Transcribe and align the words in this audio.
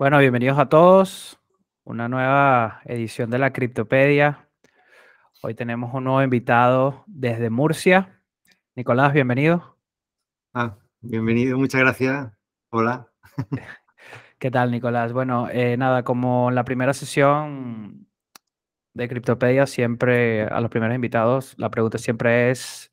Bueno, 0.00 0.18
bienvenidos 0.18 0.58
a 0.58 0.70
todos. 0.70 1.38
Una 1.84 2.08
nueva 2.08 2.80
edición 2.86 3.28
de 3.28 3.36
la 3.36 3.52
Criptopedia. 3.52 4.48
Hoy 5.42 5.52
tenemos 5.52 5.92
un 5.92 6.04
nuevo 6.04 6.22
invitado 6.22 7.04
desde 7.06 7.50
Murcia. 7.50 8.22
Nicolás, 8.74 9.12
bienvenido. 9.12 9.76
Ah, 10.54 10.78
bienvenido, 11.02 11.58
muchas 11.58 11.82
gracias. 11.82 12.32
Hola. 12.70 13.08
¿Qué 14.38 14.50
tal, 14.50 14.70
Nicolás? 14.70 15.12
Bueno, 15.12 15.50
eh, 15.52 15.76
nada, 15.76 16.02
como 16.02 16.48
en 16.48 16.54
la 16.54 16.64
primera 16.64 16.94
sesión 16.94 18.08
de 18.94 19.06
Criptopedia, 19.06 19.66
siempre 19.66 20.44
a 20.44 20.62
los 20.62 20.70
primeros 20.70 20.94
invitados, 20.94 21.54
la 21.58 21.70
pregunta 21.70 21.98
siempre 21.98 22.50
es, 22.50 22.90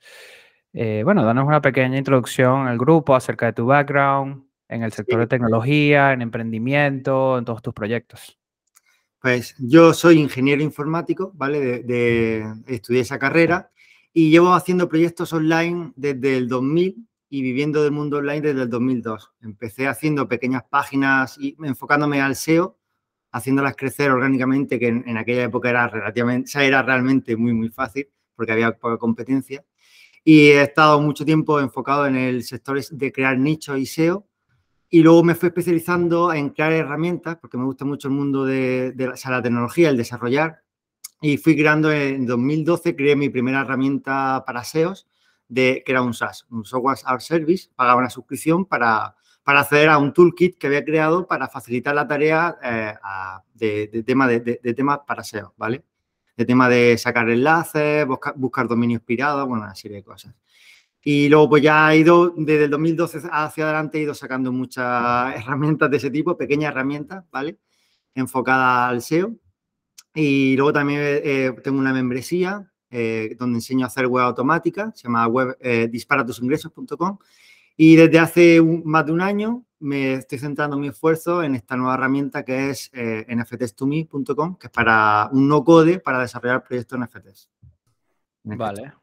eh, 0.74 1.04
bueno, 1.06 1.24
danos 1.24 1.48
una 1.48 1.62
pequeña 1.62 1.98
introducción 1.98 2.68
al 2.68 2.78
grupo 2.78 3.16
acerca 3.16 3.46
de 3.46 3.54
tu 3.54 3.66
background, 3.66 4.47
en 4.70 4.84
el 4.84 4.92
sector 4.92 5.20
de 5.20 5.28
tecnología, 5.28 6.14
en 6.14 6.22
emprendimiento, 6.22 7.38
en 7.38 7.46
todos 7.46 7.62
tus 7.62 7.74
proyectos? 7.74 8.38
Pues 9.22 9.56
yo 9.58 9.94
soy 9.94 10.20
ingeniero 10.20 10.62
informático, 10.62 11.32
¿vale? 11.36 11.84
De, 11.84 12.46
estudié 12.68 13.02
esa 13.02 13.18
carrera 13.18 13.72
y 14.14 14.30
llevo 14.30 14.54
haciendo 14.54 14.88
proyectos 14.88 15.34
online 15.34 15.92
desde 15.96 16.38
el 16.38 16.48
2000 16.48 17.08
y 17.30 17.42
viviendo 17.42 17.84
del 17.84 17.92
mundo 17.92 18.18
online 18.18 18.42
desde 18.42 18.64
el 18.64 18.70
2002. 18.70 19.34
Empecé 19.42 19.88
haciendo 19.88 20.28
pequeñas 20.28 20.64
páginas 20.70 21.38
y 21.40 21.58
enfocándome 21.64 22.22
al 22.22 22.36
SEO, 22.36 22.78
haciéndolas 23.32 23.76
crecer 23.76 24.12
orgánicamente, 24.12 24.80
que 24.80 24.88
en, 24.88 25.18
aquella 25.18 25.44
época 25.44 25.70
era 25.70 25.88
relativamente, 25.88 26.52
era 26.66 26.82
realmente 26.84 27.36
muy, 27.36 27.54
muy 27.54 27.70
fácil 27.70 28.08
porque 28.36 28.52
había 28.52 28.72
poca 28.78 28.98
competencia. 28.98 29.66
Y 30.24 30.50
he 30.50 30.62
estado 30.62 31.02
mucho 31.02 31.26
tiempo 31.26 31.60
enfocado 31.60 32.06
en 32.06 32.16
el 32.16 32.44
sector 32.44 32.80
de 32.82 33.12
crear 33.12 33.38
nichos 33.38 33.80
y 33.80 33.86
SEO 33.86 34.28
y 34.90 35.02
luego 35.02 35.24
me 35.24 35.36
fui 35.36 35.48
especializando 35.48 36.32
en 36.32 36.50
crear 36.50 36.72
herramientas, 36.72 37.38
porque 37.38 37.58
me 37.58 37.66
gusta 37.66 37.84
mucho 37.84 38.08
el 38.08 38.14
mundo 38.14 38.46
de, 38.46 38.94
la, 38.98 39.42
tecnología, 39.42 39.90
el 39.90 39.98
desarrollar. 39.98 40.64
Y 41.22 41.38
fui 41.38 41.58
creando 41.58 41.92
en 41.92 42.26
2012, 42.26 42.96
creé 42.96 43.16
mi 43.16 43.30
primera 43.30 43.62
herramienta 43.62 44.44
para 44.46 44.64
SEOs, 44.64 45.08
de, 45.50 45.84
que 45.86 45.92
era 45.92 46.02
un 46.02 46.14
SaaS, 46.14 46.46
un 46.52 46.64
Software 46.64 46.98
as 47.04 47.26
Service. 47.26 47.70
Pagaba 47.76 48.00
una 48.00 48.10
suscripción 48.10 48.66
para, 48.66 49.16
para 49.44 49.62
acceder 49.62 49.90
a 49.90 49.98
un 49.98 50.14
toolkit 50.14 50.58
que 50.58 50.68
había 50.68 50.86
creado 50.86 51.28
para 51.28 51.50
facilitar 51.50 51.96
la 51.96 52.08
tarea 52.08 52.58
eh, 52.64 52.94
de, 53.54 54.04
tema 54.04 54.28
de, 54.28 54.74
temas 54.74 55.00
para 55.06 55.24
SEO, 55.24 55.54
¿vale? 55.58 55.84
De 56.38 56.46
tema 56.46 56.70
de 56.70 56.98
sacar 56.98 57.30
enlaces, 57.30 58.06
buscar, 58.06 58.36
buscar 58.38 58.68
dominios 58.68 59.02
pirados, 59.02 59.48
bueno, 59.48 59.64
una 59.64 59.76
serie 59.76 59.98
de 59.98 60.04
cosas. 60.04 60.34
Y 61.02 61.30
luego 61.30 61.50
pues 61.50 61.64
ya 61.64 61.94
he 61.94 62.00
ido, 62.00 62.34
desde 62.36 62.66
el 62.66 62.72
2012 62.72 63.22
hacia 63.32 63.64
adelante, 63.64 63.98
he 63.98 64.02
ido 64.02 64.14
sacando 64.14 64.52
muchas 64.52 65.36
herramientas 65.36 65.90
de 65.90 65.98
ese 65.98 66.12
tipo, 66.12 66.38
pequeñas 66.38 66.72
herramientas, 66.72 67.24
¿vale? 67.32 67.58
Enfocadas 68.14 68.90
al 68.92 69.02
SEO. 69.02 69.36
Y 70.14 70.56
luego 70.58 70.74
también 70.74 71.00
eh, 71.04 71.54
tengo 71.64 71.80
una 71.80 71.94
membresía 71.94 72.72
eh, 72.90 73.36
donde 73.38 73.58
enseño 73.58 73.86
a 73.86 73.88
hacer 73.88 74.08
web 74.08 74.24
automática, 74.24 74.92
se 74.96 75.04
llama 75.04 75.28
web 75.28 75.58
eh, 75.60 75.88
disparatusiningresos.com. 75.92 77.18
Y 77.76 77.96
desde 77.96 78.20
hace 78.20 78.62
más 78.62 79.06
de 79.06 79.12
un 79.12 79.22
año 79.22 79.66
me 79.80 80.14
estoy 80.16 80.40
centrando 80.40 80.78
mi 80.78 80.88
esfuerzo 80.88 81.44
en 81.44 81.56
esta 81.56 81.76
nueva 81.76 81.96
herramienta 81.96 82.44
que 82.44 82.72
es 82.72 82.90
eh, 82.94 83.26
que 83.28 84.68
es 84.68 84.72
para 84.72 85.30
un 85.32 85.48
no-code 85.48 86.00
para 86.00 86.22
desarrollar 86.22 86.64
proyectos 86.64 87.00
NFTs. 87.00 87.50
Vale. 88.56 88.94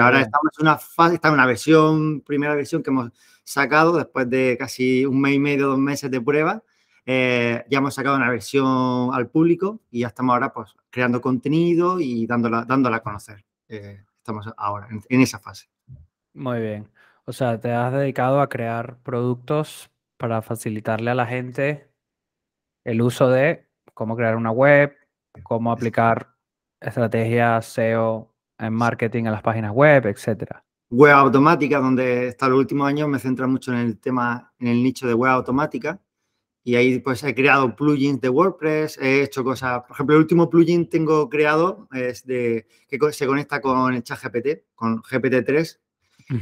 Ahora 0.00 0.20
estamos 0.20 0.52
en 0.58 0.66
una 0.66 0.78
fase, 0.78 1.14
está 1.14 1.28
en 1.28 1.34
una 1.34 1.46
versión, 1.46 2.20
primera 2.22 2.54
versión 2.54 2.82
que 2.82 2.90
hemos 2.90 3.10
sacado 3.44 3.96
después 3.96 4.28
de 4.28 4.56
casi 4.58 5.06
un 5.06 5.20
mes 5.20 5.34
y 5.34 5.38
medio, 5.38 5.68
dos 5.68 5.78
meses 5.78 6.10
de 6.10 6.20
prueba. 6.20 6.62
Eh, 7.06 7.64
ya 7.68 7.78
hemos 7.78 7.94
sacado 7.94 8.16
una 8.16 8.28
versión 8.28 9.14
al 9.14 9.28
público 9.28 9.80
y 9.90 10.00
ya 10.00 10.08
estamos 10.08 10.34
ahora 10.34 10.52
pues 10.52 10.74
creando 10.90 11.20
contenido 11.20 11.98
y 11.98 12.26
dándola, 12.26 12.64
dándola 12.64 12.96
a 12.96 13.02
conocer. 13.02 13.44
Eh, 13.68 14.04
estamos 14.16 14.48
ahora 14.56 14.88
en, 15.08 15.20
esa 15.20 15.38
fase. 15.38 15.68
Muy 16.34 16.60
bien. 16.60 16.88
O 17.24 17.32
sea, 17.32 17.60
te 17.60 17.72
has 17.72 17.92
dedicado 17.92 18.40
a 18.40 18.48
crear 18.48 18.98
productos 19.02 19.90
para 20.16 20.42
facilitarle 20.42 21.10
a 21.10 21.14
la 21.14 21.26
gente 21.26 21.88
el 22.84 23.02
uso 23.02 23.28
de 23.30 23.66
cómo 23.94 24.16
crear 24.16 24.36
una 24.36 24.50
web, 24.50 24.96
cómo 25.42 25.72
aplicar 25.72 26.34
estrategias 26.80 27.66
SEO 27.66 28.29
en 28.60 28.74
marketing, 28.74 29.24
en 29.24 29.32
las 29.32 29.42
páginas 29.42 29.72
web, 29.72 30.06
etcétera. 30.06 30.64
Web 30.90 31.12
automática, 31.12 31.78
donde 31.78 32.28
hasta 32.28 32.48
los 32.48 32.58
últimos 32.58 32.86
años 32.88 33.08
me 33.08 33.18
centra 33.18 33.46
mucho 33.46 33.72
en 33.72 33.78
el 33.78 33.98
tema, 33.98 34.52
en 34.58 34.68
el 34.68 34.82
nicho 34.82 35.06
de 35.06 35.14
web 35.14 35.30
automática. 35.30 36.00
Y 36.62 36.74
ahí 36.74 36.98
pues 36.98 37.24
he 37.24 37.34
creado 37.34 37.74
plugins 37.74 38.20
de 38.20 38.28
WordPress, 38.28 38.98
he 38.98 39.22
hecho 39.22 39.42
cosas, 39.42 39.80
por 39.82 39.92
ejemplo, 39.92 40.16
el 40.16 40.22
último 40.22 40.50
plugin 40.50 40.90
tengo 40.90 41.30
creado 41.30 41.88
es 41.92 42.26
de 42.26 42.66
que 42.86 42.98
se 43.12 43.26
conecta 43.26 43.62
con 43.62 43.94
el 43.94 44.02
chat 44.02 44.20
GPT, 44.22 44.64
con 44.74 45.02
GPT-3 45.02 45.78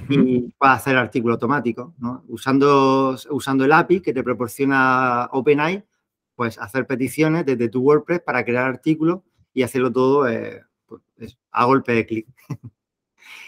y 0.08 0.52
para 0.58 0.74
hacer 0.74 0.96
artículo 0.96 1.34
automático, 1.34 1.94
¿no? 1.98 2.24
Usando, 2.28 3.16
usando 3.30 3.64
el 3.64 3.72
API 3.72 4.00
que 4.00 4.12
te 4.12 4.24
proporciona 4.24 5.28
OpenAI, 5.32 5.84
pues 6.34 6.58
hacer 6.58 6.86
peticiones 6.86 7.46
desde 7.46 7.68
tu 7.68 7.80
WordPress 7.80 8.20
para 8.20 8.44
crear 8.44 8.66
artículos 8.66 9.20
y 9.54 9.62
hacerlo 9.62 9.92
todo 9.92 10.28
eh, 10.28 10.62
a 11.50 11.64
golpe 11.64 11.92
de 11.92 12.06
clic. 12.06 12.26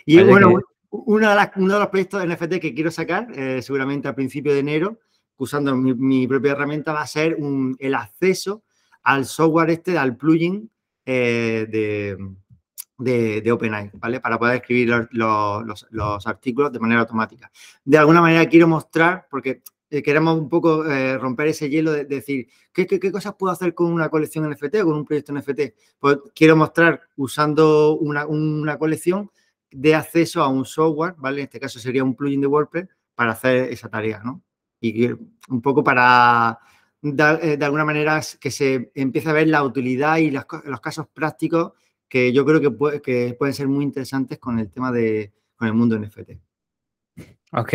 y 0.06 0.22
bueno, 0.22 0.60
uno, 0.90 1.30
de 1.30 1.78
los 1.78 1.88
proyectos 1.88 2.20
de 2.20 2.34
NFT 2.34 2.60
que 2.60 2.74
quiero 2.74 2.90
sacar, 2.90 3.28
eh, 3.34 3.62
seguramente 3.62 4.08
a 4.08 4.14
principio 4.14 4.52
de 4.52 4.60
enero, 4.60 4.98
usando 5.36 5.74
mi, 5.74 6.26
propia 6.26 6.52
herramienta, 6.52 6.92
va 6.92 7.02
a 7.02 7.06
ser 7.06 7.36
el 7.78 7.94
acceso 7.94 8.64
al 9.02 9.24
software 9.24 9.70
este, 9.70 9.96
al 9.96 10.16
plugin 10.16 10.70
eh, 11.06 11.66
de, 11.70 13.40
de, 13.40 13.52
OpenAI, 13.52 13.90
¿vale? 13.94 14.20
Para 14.20 14.38
poder 14.38 14.56
escribir 14.56 15.08
los, 15.12 15.86
los, 15.90 16.26
artículos 16.26 16.72
de 16.72 16.78
manera 16.78 17.00
automática. 17.00 17.50
De 17.84 17.96
alguna 17.96 18.20
manera 18.20 18.46
quiero 18.46 18.68
mostrar, 18.68 19.26
porque 19.30 19.62
eh, 19.90 20.02
queremos 20.02 20.38
un 20.38 20.48
poco 20.48 20.84
eh, 20.86 21.18
romper 21.18 21.48
ese 21.48 21.68
hielo 21.68 21.90
de, 21.90 22.04
decir, 22.04 22.48
¿qué, 22.72 22.86
¿qué, 22.86 23.10
cosas 23.10 23.34
puedo 23.34 23.52
hacer 23.52 23.74
con 23.74 23.92
una 23.92 24.08
colección 24.08 24.48
NFT 24.48 24.76
o 24.76 24.84
con 24.84 24.96
un 24.96 25.04
proyecto 25.04 25.32
NFT? 25.32 25.60
Pues 25.98 26.18
quiero 26.34 26.54
mostrar 26.56 27.02
usando 27.16 27.96
una, 27.96 28.24
una, 28.26 28.78
colección 28.78 29.30
de 29.70 29.96
acceso 29.96 30.42
a 30.42 30.48
un 30.48 30.64
software, 30.64 31.14
¿vale? 31.18 31.40
En 31.40 31.44
este 31.44 31.58
caso 31.58 31.80
sería 31.80 32.04
un 32.04 32.14
plugin 32.14 32.40
de 32.40 32.46
WordPress 32.46 32.88
para 33.16 33.32
hacer 33.32 33.72
esa 33.72 33.88
tarea, 33.88 34.22
¿no? 34.24 34.42
Y 34.80 35.10
un 35.10 35.60
poco 35.60 35.82
para, 35.82 36.58
eh, 37.02 37.56
de 37.56 37.64
alguna 37.64 37.84
manera, 37.84 38.20
que 38.40 38.50
se 38.52 38.92
empiece 38.94 39.28
a 39.28 39.32
ver 39.32 39.48
la 39.48 39.64
utilidad 39.64 40.18
y 40.18 40.30
los 40.30 40.80
casos 40.80 41.08
prácticos 41.08 41.72
que 42.08 42.32
yo 42.32 42.44
creo 42.44 42.60
que, 42.60 43.00
que 43.00 43.34
pueden 43.38 43.54
ser 43.54 43.68
muy 43.68 43.84
interesantes 43.84 44.38
con 44.38 44.58
el 44.58 44.70
tema 44.70 44.92
de, 44.92 45.32
con 45.56 45.66
el 45.68 45.74
mundo 45.74 45.98
NFT. 45.98 46.30
Ok, 47.52 47.74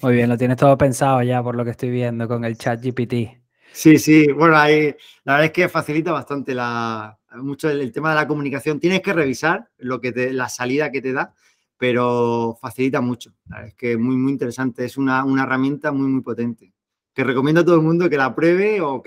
muy 0.00 0.14
bien, 0.14 0.28
lo 0.28 0.38
tienes 0.38 0.56
todo 0.56 0.76
pensado 0.78 1.22
ya 1.22 1.42
por 1.42 1.54
lo 1.54 1.64
que 1.64 1.70
estoy 1.72 1.90
viendo 1.90 2.26
con 2.26 2.44
el 2.44 2.56
chat 2.56 2.82
GPT. 2.82 3.42
Sí, 3.72 3.98
sí, 3.98 4.30
bueno, 4.32 4.56
ahí 4.56 4.94
la 5.24 5.34
verdad 5.34 5.46
es 5.46 5.52
que 5.52 5.68
facilita 5.68 6.12
bastante 6.12 6.54
la, 6.54 7.18
mucho 7.36 7.70
el, 7.70 7.92
tema 7.92 8.10
de 8.10 8.16
la 8.16 8.28
comunicación. 8.28 8.78
Tienes 8.78 9.00
que 9.00 9.12
revisar 9.12 9.68
lo 9.78 10.00
que 10.00 10.12
te, 10.12 10.32
la 10.32 10.48
salida 10.48 10.90
que 10.90 11.00
te 11.00 11.12
da, 11.12 11.34
pero 11.76 12.56
facilita 12.60 13.00
mucho. 13.00 13.32
es 13.66 13.74
que 13.74 13.92
es 13.92 13.98
muy, 13.98 14.16
muy 14.16 14.32
interesante. 14.32 14.84
Es 14.84 14.96
una, 14.96 15.24
herramienta 15.42 15.90
muy, 15.92 16.08
muy 16.08 16.22
potente. 16.22 16.72
Que 17.14 17.24
recomiendo 17.24 17.62
a 17.62 17.64
todo 17.64 17.76
el 17.76 17.82
mundo 17.82 18.08
que 18.08 18.16
la 18.16 18.34
pruebe. 18.34 18.80
O 18.80 19.02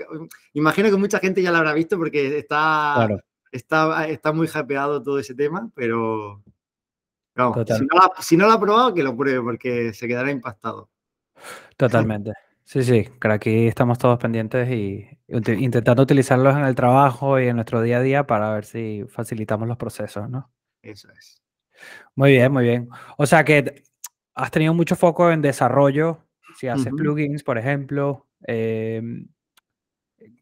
imagino 0.52 0.90
que 0.90 0.96
mucha 0.96 1.18
gente 1.18 1.42
ya 1.42 1.52
la 1.52 1.58
habrá 1.58 1.72
visto 1.72 1.96
porque 1.96 2.38
está, 2.38 3.08
está, 3.52 4.08
está 4.08 4.32
muy 4.32 4.48
hypeado 4.48 5.02
todo 5.02 5.18
ese 5.18 5.34
tema, 5.34 5.70
pero, 5.74 6.42
si 8.20 8.36
no, 8.36 8.46
lo 8.46 8.52
ha 8.52 8.60
probado, 8.60 8.94
que 8.94 9.02
lo 9.02 9.16
pruebe 9.16 9.42
porque 9.42 9.92
se 9.92 10.08
quedará 10.08 10.30
impactado. 10.30 10.88
Totalmente. 11.76 12.32
Sí, 12.64 12.82
sí, 12.82 13.08
que 13.20 13.28
aquí 13.28 13.66
estamos 13.68 13.98
todos 13.98 14.18
pendientes 14.18 14.68
y 14.70 15.06
intentando 15.28 16.02
utilizarlos 16.02 16.56
en 16.56 16.64
el 16.64 16.74
trabajo 16.74 17.38
y 17.38 17.46
en 17.46 17.56
nuestro 17.56 17.80
día 17.80 17.98
a 17.98 18.02
día 18.02 18.26
para 18.26 18.52
ver 18.52 18.64
si 18.64 19.04
facilitamos 19.08 19.68
los 19.68 19.76
procesos, 19.76 20.28
¿no? 20.28 20.50
Eso 20.82 21.08
es. 21.12 21.42
Muy 22.14 22.32
bien, 22.32 22.52
muy 22.52 22.64
bien. 22.64 22.88
O 23.18 23.26
sea 23.26 23.44
que 23.44 23.84
has 24.34 24.50
tenido 24.50 24.74
mucho 24.74 24.96
foco 24.96 25.30
en 25.30 25.42
desarrollo, 25.42 26.24
si 26.58 26.68
haces 26.68 26.92
plugins, 26.92 27.42
por 27.42 27.58
ejemplo, 27.58 28.26
em, 28.42 29.28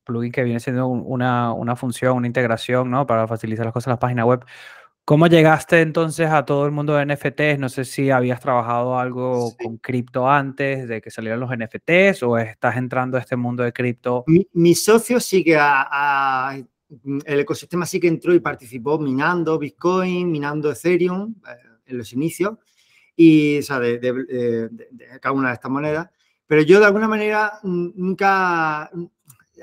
plugin 0.05 0.32
que 0.32 0.44
viene 0.44 0.61
siendo 0.61 0.87
una, 0.87 1.52
una, 1.52 1.76
función, 1.76 2.17
una 2.17 2.26
integración, 2.26 2.90
¿no? 2.90 3.06
Para 3.06 3.26
facilitar 3.26 3.67
las 3.67 3.73
cosas 3.73 3.88
en 3.88 3.93
la 3.93 3.99
página 3.99 4.25
web. 4.25 4.44
¿Cómo 5.06 5.26
llegaste 5.26 5.82
entonces 5.82 6.30
a 6.30 6.46
todo 6.46 6.64
el 6.64 6.72
mundo 6.72 6.94
de 6.94 7.04
NFTs? 7.04 7.58
No 7.58 7.68
sé 7.68 7.84
si 7.84 8.10
habías 8.10 8.40
trabajado 8.40 8.98
algo 8.98 9.54
con 9.62 9.76
cripto 9.76 10.30
antes 10.30 10.88
de 10.88 11.02
que 11.02 11.10
salieran 11.10 11.40
los 11.40 11.50
NFTs 11.50 12.22
o 12.22 12.38
estás 12.38 12.78
entrando 12.78 13.18
a 13.18 13.20
este 13.20 13.36
mundo 13.36 13.62
de 13.62 13.74
cripto. 13.74 14.24
Mi, 14.54 14.74
socio 14.74 15.20
sí 15.20 15.44
que 15.44 15.58
a, 15.60 16.58
el 17.26 17.40
ecosistema 17.40 17.84
sí 17.84 18.00
que 18.00 18.08
entró 18.08 18.32
y 18.32 18.40
participó 18.40 18.98
minando 18.98 19.58
Bitcoin, 19.58 20.32
minando 20.32 20.72
Ethereum 20.72 21.34
eh, 21.50 21.80
en 21.84 21.98
los 21.98 22.10
inicios 22.14 22.56
y 23.14 23.58
o 23.58 23.62
sea, 23.62 23.80
de, 23.80 24.70
cada 25.20 25.34
una 25.34 25.48
de 25.48 25.54
estas 25.54 25.70
monedas. 25.70 26.08
Pero 26.46 26.62
yo 26.62 26.80
de 26.80 26.86
alguna 26.86 27.08
manera 27.08 27.60
nunca 27.62 28.90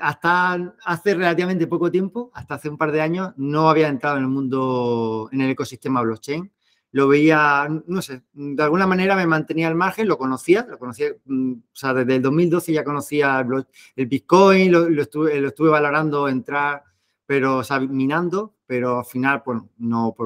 hasta 0.02 0.74
hace 0.84 1.14
relativamente 1.14 1.68
poco 1.68 1.88
tiempo, 1.88 2.32
hasta 2.34 2.56
hace 2.56 2.68
un 2.68 2.76
par 2.76 2.90
de 2.90 3.00
años, 3.00 3.32
no 3.36 3.70
había 3.70 3.86
entrado 3.86 4.16
en 4.16 4.24
el 4.24 4.28
mundo, 4.28 5.28
en 5.30 5.42
el 5.42 5.50
ecosistema 5.50 6.02
blockchain. 6.02 6.50
Lo 6.90 7.06
veía, 7.06 7.68
no 7.86 8.02
sé, 8.02 8.22
de 8.32 8.62
alguna 8.64 8.88
manera 8.88 9.14
me 9.14 9.28
mantenía 9.28 9.68
al 9.68 9.76
margen, 9.76 10.08
lo 10.08 10.18
conocía, 10.18 10.66
lo 10.68 10.76
conocía, 10.76 11.10
mm, 11.24 11.52
o 11.52 11.76
sea, 11.76 11.94
desde 11.94 12.16
el 12.16 12.22
2012 12.22 12.72
ya 12.72 12.82
conocía 12.82 13.46
el, 13.94 14.06
Bitcoin, 14.06 14.72
lo, 14.72 14.88
estuve, 15.00 15.40
lo 15.40 15.48
estuve 15.48 15.70
valorando 15.70 16.28
entrar, 16.28 16.82
pero, 17.24 17.58
o 17.58 17.64
sea, 17.64 17.78
minando, 17.78 18.56
pero 18.66 18.98
al 18.98 19.04
final, 19.04 19.42
pues 19.44 19.60
no, 19.78 20.16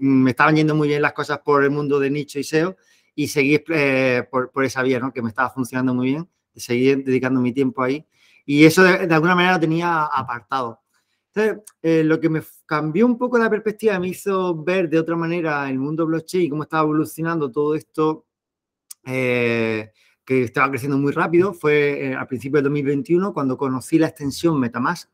me 0.00 0.30
estaban 0.32 0.56
yendo 0.56 0.74
muy 0.74 0.88
bien 0.88 1.00
las 1.00 1.12
cosas 1.12 1.38
por 1.38 1.62
el 1.62 1.70
mundo 1.70 2.00
de 2.00 2.10
nicho 2.10 2.40
y 2.40 2.44
SEO 2.44 2.76
y 3.14 3.28
seguí 3.28 3.62
eh, 3.68 4.24
por, 4.28 4.50
por, 4.50 4.64
esa 4.64 4.82
vía, 4.82 4.98
¿no? 4.98 5.12
Que 5.12 5.22
me 5.22 5.28
estaba 5.28 5.50
funcionando 5.50 5.94
muy 5.94 6.08
bien, 6.08 6.28
seguí 6.56 6.96
dedicando 6.96 7.40
mi 7.40 7.52
tiempo 7.52 7.84
ahí 7.84 8.04
y 8.50 8.64
eso 8.64 8.82
de, 8.82 9.14
alguna 9.14 9.36
manera 9.36 9.54
lo 9.54 9.60
tenía 9.60 10.06
apartado. 10.06 10.80
Entonces, 11.32 11.62
eh, 11.82 12.02
lo 12.02 12.18
que 12.18 12.28
me 12.28 12.42
cambió 12.66 13.06
un 13.06 13.16
poco 13.16 13.38
la 13.38 13.48
perspectiva, 13.48 13.96
me 14.00 14.08
hizo 14.08 14.64
ver 14.64 14.88
de 14.88 14.98
otra 14.98 15.14
manera 15.14 15.70
el 15.70 15.78
mundo 15.78 16.04
blockchain 16.04 16.46
y 16.46 16.48
cómo 16.48 16.64
estaba 16.64 16.82
evolucionando 16.82 17.48
todo 17.52 17.76
esto 17.76 18.26
eh, 19.06 19.92
que 20.24 20.42
estaba 20.42 20.68
creciendo 20.68 20.98
muy 20.98 21.12
rápido, 21.12 21.54
fue 21.54 22.08
eh, 22.08 22.16
a 22.16 22.26
principios 22.26 22.64
de 22.64 22.70
2021 22.70 23.32
cuando 23.32 23.56
conocí 23.56 24.00
la 24.00 24.08
extensión 24.08 24.58
Metamask. 24.58 25.08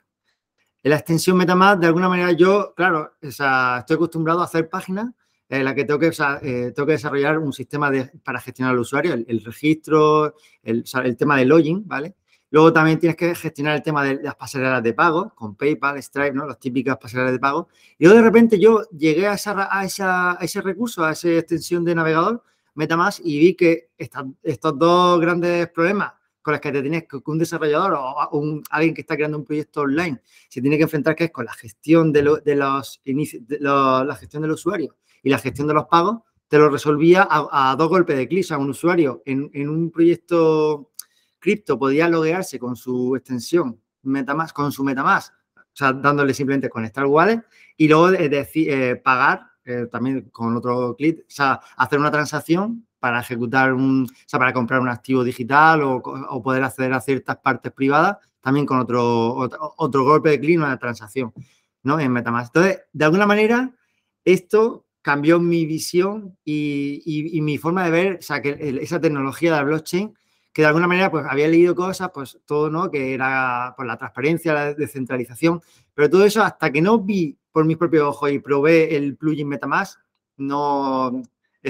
En 0.83 0.91
la 0.93 0.97
extensión 0.97 1.37
Metamask, 1.37 1.79
de 1.79 1.88
alguna 1.88 2.09
manera 2.09 2.33
yo, 2.33 2.73
claro, 2.75 3.12
o 3.23 3.31
sea, 3.31 3.81
estoy 3.81 3.97
acostumbrado 3.97 4.41
a 4.41 4.44
hacer 4.44 4.71
páginas 4.71 5.12
en 5.50 5.62
las 5.62 5.75
que 5.75 5.85
tengo 5.85 6.00
que, 6.00 6.11
tengo 6.11 6.87
que 6.87 6.93
desarrollar 6.93 7.38
un 7.38 7.53
sistema 7.53 7.91
de, 7.91 8.11
para 8.25 8.41
gestionar 8.41 8.73
al 8.73 8.81
usuario, 8.81 9.12
el, 9.12 9.44
registro, 9.44 10.37
el, 10.62 10.85
el 11.05 11.17
tema 11.19 11.37
de 11.37 11.44
login, 11.44 11.87
¿vale? 11.87 12.15
Luego 12.50 12.72
también 12.72 12.98
tienes 12.98 13.16
que 13.16 13.34
gestionar 13.34 13.76
el 13.76 13.82
tema 13.82 14.04
de 14.04 14.22
las 14.22 14.37
pasarelas 14.37 14.82
de 14.82 14.93
pago 14.93 15.32
con 15.34 15.56
PayPal, 15.56 16.00
Stripe, 16.02 16.32
¿no? 16.32 16.46
Las 16.46 16.58
típicas 16.58 16.96
pasarelas 16.96 17.32
de 17.32 17.38
pago. 17.38 17.69
Y 17.98 18.04
luego 18.04 18.19
de 18.19 18.25
repente 18.25 18.58
yo 18.58 18.82
llegué 18.90 19.26
a, 19.26 19.34
esa, 19.34 19.69
a, 19.70 20.38
ese 20.40 20.60
recurso, 20.60 21.04
a 21.04 21.12
esa 21.12 21.28
extensión 21.31 21.84
de 21.84 21.94
navegador, 21.94 22.43
MetaMask, 22.75 23.20
y 23.25 23.38
vi 23.38 23.54
que 23.54 23.90
estos 23.96 24.78
dos 24.78 25.20
grandes 25.20 25.69
problemas 25.70 26.12
con 26.43 26.52
los 26.52 26.60
que 26.60 26.70
te 26.70 26.81
tienes 26.81 27.04
que 27.08 27.19
un 27.25 27.38
desarrollador 27.38 27.94
o 27.94 28.38
un, 28.38 28.62
alguien 28.70 28.94
que 28.94 29.00
está 29.00 29.16
creando 29.16 29.37
un 29.37 29.44
proyecto 29.44 29.81
online 29.81 30.20
se 30.49 30.60
tiene 30.60 30.76
que 30.76 30.84
enfrentar, 30.84 31.16
que 31.16 31.25
es 31.25 31.32
con 31.32 31.44
la 31.44 31.52
gestión 31.52 32.12
de, 32.12 32.22
de 32.44 32.54
los, 32.54 33.00
de 33.04 33.58
la 33.60 34.16
gestión 34.16 34.42
del 34.42 34.52
usuario 34.52 34.94
y 35.25 35.31
la 35.31 35.38
gestión 35.38 35.66
de 35.66 35.75
los 35.75 35.87
pagos, 35.87 36.20
te 36.46 36.58
lo 36.58 36.69
resolvía 36.69 37.26
a, 37.28 37.75
dos 37.76 37.88
golpes 37.88 38.16
de 38.16 38.28
clic. 38.28 38.44
O 38.44 38.46
sea, 38.46 38.58
un 38.58 38.70
usuario 38.70 39.22
en, 39.26 39.50
en 39.54 39.69
un 39.69 39.90
proyecto 39.90 40.92
cripto 41.46 41.78
podía 41.78 42.08
loguearse 42.08 42.58
con 42.58 42.75
su 42.75 43.14
extensión 43.14 43.81
MetaMask, 44.02 44.52
con 44.52 44.72
su 44.72 44.82
MetaMask, 44.82 45.32
o 45.56 45.60
sea, 45.72 45.93
dándole 45.93 46.34
simplemente 46.34 46.69
conectar 46.69 47.06
wallet 47.06 47.40
y 47.76 47.87
luego 47.87 48.10
eh, 48.10 48.96
pagar 48.96 49.46
eh, 49.64 49.87
también 49.88 50.22
con 50.31 50.56
otro 50.56 50.96
clic, 50.96 51.20
o 51.20 51.25
sea, 51.28 51.60
hacer 51.76 52.00
una 52.00 52.10
transacción 52.10 52.84
para 52.98 53.20
ejecutar 53.20 53.72
un, 53.72 54.08
o 54.10 54.25
sea, 54.26 54.40
para 54.40 54.52
comprar 54.52 54.81
un 54.81 54.88
activo 54.88 55.22
digital 55.22 55.82
o, 55.82 56.43
poder 56.43 56.64
acceder 56.64 56.93
a 56.93 57.00
ciertas 57.00 57.37
partes 57.37 57.70
privadas 57.72 58.16
también 58.40 58.66
con 58.66 58.81
otro, 58.81 59.37
otro, 59.76 60.04
golpe 60.04 60.31
de 60.31 60.40
clic, 60.40 60.58
una 60.58 60.76
transacción, 60.78 61.32
¿no? 61.84 62.00
En 62.00 62.10
MetaMask. 62.10 62.56
Entonces, 62.56 62.82
de 62.92 63.04
alguna 63.04 63.26
manera, 63.26 63.72
esto 64.25 64.87
cambió 65.00 65.38
mi 65.38 65.64
visión 65.64 66.37
y, 66.44 67.40
mi 67.40 67.56
forma 67.56 67.84
de 67.84 67.90
ver, 67.92 68.16
o 68.19 68.22
sea, 68.22 68.42
que 68.42 68.78
esa 68.82 69.00
tecnología 69.00 69.52
de 69.52 69.56
la 69.58 69.64
blockchain 69.64 70.12
que 70.56 70.62
de 70.62 70.69
alguna 70.69 70.87
manera 70.87 71.11
pues 71.11 71.26
había 71.29 71.49
leído 71.49 71.75
cosas, 71.75 72.11
pues 72.14 72.38
todo, 72.47 72.70
¿no? 72.70 72.91
Que 72.91 73.12
era 73.12 73.75
pues, 73.76 73.87
la 73.87 73.99
transparencia, 73.99 74.55
la 74.55 74.73
descentralización, 74.73 75.61
pero 75.93 76.08
todo 76.08 76.25
eso 76.25 76.43
hasta 76.43 76.73
que 76.73 76.81
no 76.81 76.99
vi 76.99 77.37
por 77.53 77.67
mis 77.67 77.76
propios 77.76 78.05
ojos 78.05 78.31
y 78.32 78.38
probé 78.38 78.97
el 78.97 79.19
plugin 79.19 79.49
MetaMask, 79.49 80.00
no 80.38 81.23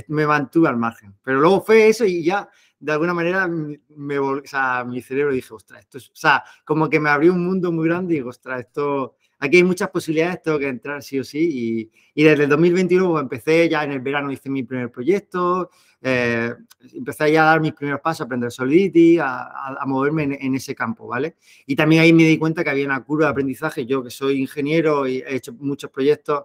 me 0.06 0.27
mantuve 0.29 0.69
al 0.69 0.77
margen. 0.77 1.17
Pero 1.25 1.41
luego 1.41 1.62
fue 1.62 1.88
eso 1.88 2.05
y 2.05 2.23
ya 2.23 2.49
de 2.79 2.93
alguna 2.93 3.12
manera 3.12 3.49
me 3.49 4.19
o 4.21 4.41
sea, 4.44 4.85
mi 4.85 5.03
cerebro 5.03 5.32
dije, 5.32 5.53
ostras, 5.53 5.81
esto 5.81 5.99
es, 5.99 6.11
o 6.11 6.15
sea, 6.15 6.44
como 6.65 6.89
que 6.89 7.00
me 7.00 7.11
abrió 7.11 7.32
un 7.32 7.44
mundo 7.44 7.73
muy 7.73 7.89
grande 7.89 8.15
y 8.15 8.19
digo, 8.19 8.31
ostras, 8.31 8.61
esto, 8.61 9.17
aquí 9.41 9.56
hay 9.56 9.65
muchas 9.65 9.91
posibilidades, 9.91 10.43
tengo 10.43 10.61
que 10.61 10.69
entrar 10.69 11.03
sí 11.03 11.19
o 11.19 11.25
sí. 11.25 11.41
Y, 11.41 12.23
y 12.23 12.23
desde 12.23 12.44
el 12.44 12.50
2021 12.50 13.11
pues, 13.11 13.23
empecé, 13.23 13.69
ya 13.69 13.82
en 13.82 13.91
el 13.91 14.00
verano 14.00 14.31
hice 14.31 14.49
mi 14.49 14.62
primer 14.62 14.93
proyecto, 14.93 15.71
eh, 16.08 16.55
empecé 16.94 17.32
ya 17.32 17.43
a 17.43 17.47
dar 17.47 17.61
mis 17.61 17.73
primeros 17.73 18.00
pasos, 18.00 18.20
a 18.20 18.25
aprender 18.26 18.53
Solidity, 18.53 19.19
a, 19.20 19.82
moverme 19.87 20.38
en, 20.41 20.55
ese 20.55 20.73
campo, 20.73 21.08
¿vale? 21.08 21.35
Y 21.67 21.75
también 21.75 22.03
ahí 22.03 22.12
me 22.12 22.23
di 22.23 22.38
cuenta 22.38 22.62
que 22.62 22.70
había 22.70 22.87
una 22.87 23.03
curva 23.03 23.25
de 23.25 23.31
aprendizaje. 23.32 23.87
Yo 23.87 24.05
que 24.05 24.11
soy 24.11 24.41
ingeniero 24.41 25.08
y 25.08 25.17
he 25.19 25.35
hecho 25.35 25.53
muchos 25.55 25.91
proyectos, 25.91 26.44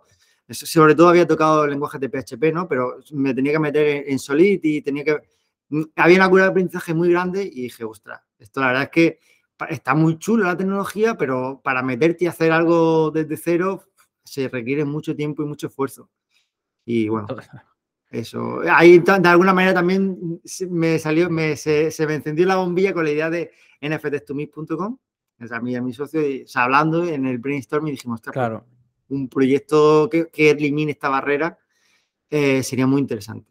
sobre 0.50 0.96
todo 0.96 1.10
había 1.10 1.28
tocado 1.28 1.68
lenguajes 1.68 2.02
de 2.02 2.10
PHP, 2.10 2.52
¿no? 2.52 2.68
Pero 2.68 3.02
me 3.12 3.36
tenía 3.36 3.52
que 3.52 3.60
meter 3.60 4.04
en, 4.08 4.18
Solidity, 4.18 4.82
tenía 4.82 5.04
que... 5.04 5.18
Había 5.96 6.18
una 6.18 6.30
curva 6.30 6.46
de 6.46 6.50
aprendizaje 6.50 6.96
muy 6.96 7.12
grande 7.12 7.44
y 7.44 7.62
dije, 7.62 7.84
ostras, 7.84 8.20
esto 8.40 8.62
la 8.62 8.68
verdad 8.68 8.84
es 8.84 8.90
que 8.90 9.20
está 9.70 9.94
muy 9.94 10.18
chulo 10.18 10.46
la 10.46 10.58
tecnología, 10.58 11.16
pero 11.16 11.62
para 11.64 11.84
meterte 11.84 12.26
y 12.26 12.28
hacer 12.28 12.52
algo 12.52 13.12
desde 13.12 13.38
cero 13.38 13.84
se 14.24 14.50
requiere 14.50 14.86
mucho 14.86 15.16
tiempo 15.16 15.44
y 15.44 15.46
mucho 15.46 15.68
esfuerzo. 15.68 16.10
Y 16.84 17.10
bueno, 17.10 17.28
eso, 18.12 18.60
ahí 18.70 19.00
de 19.00 19.30
alguna 19.30 19.54
manera 19.54 19.74
también 19.74 20.42
me 20.70 21.00
salió, 21.00 21.30
me, 21.30 21.56
se, 21.56 21.92
me 22.06 22.16
encendió 22.16 22.46
la 22.46 22.58
bombilla 22.58 22.94
con 22.94 23.06
la 23.06 23.12
idea 23.12 23.30
de 23.30 23.52
nftstomit.com, 23.82 24.98
o 25.42 25.48
sea, 25.48 25.58
a 25.58 25.62
mí 25.62 25.72
y 25.72 25.76
a 25.76 25.82
mi 25.82 25.94
socio, 25.94 26.22
y, 26.22 26.46
hablando 26.56 27.06
en 27.06 27.26
el 27.26 27.38
brainstorming 27.38 27.94
dijimos, 27.94 28.20
pues, 28.22 28.34
claro. 28.34 28.66
un 29.08 29.30
proyecto 29.30 30.10
que, 30.10 30.30
elimine 30.34 30.92
esta 30.92 31.08
barrera 31.08 31.58
eh, 32.30 32.62
sería 32.64 32.86
muy 32.86 33.00
interesante. 33.00 33.50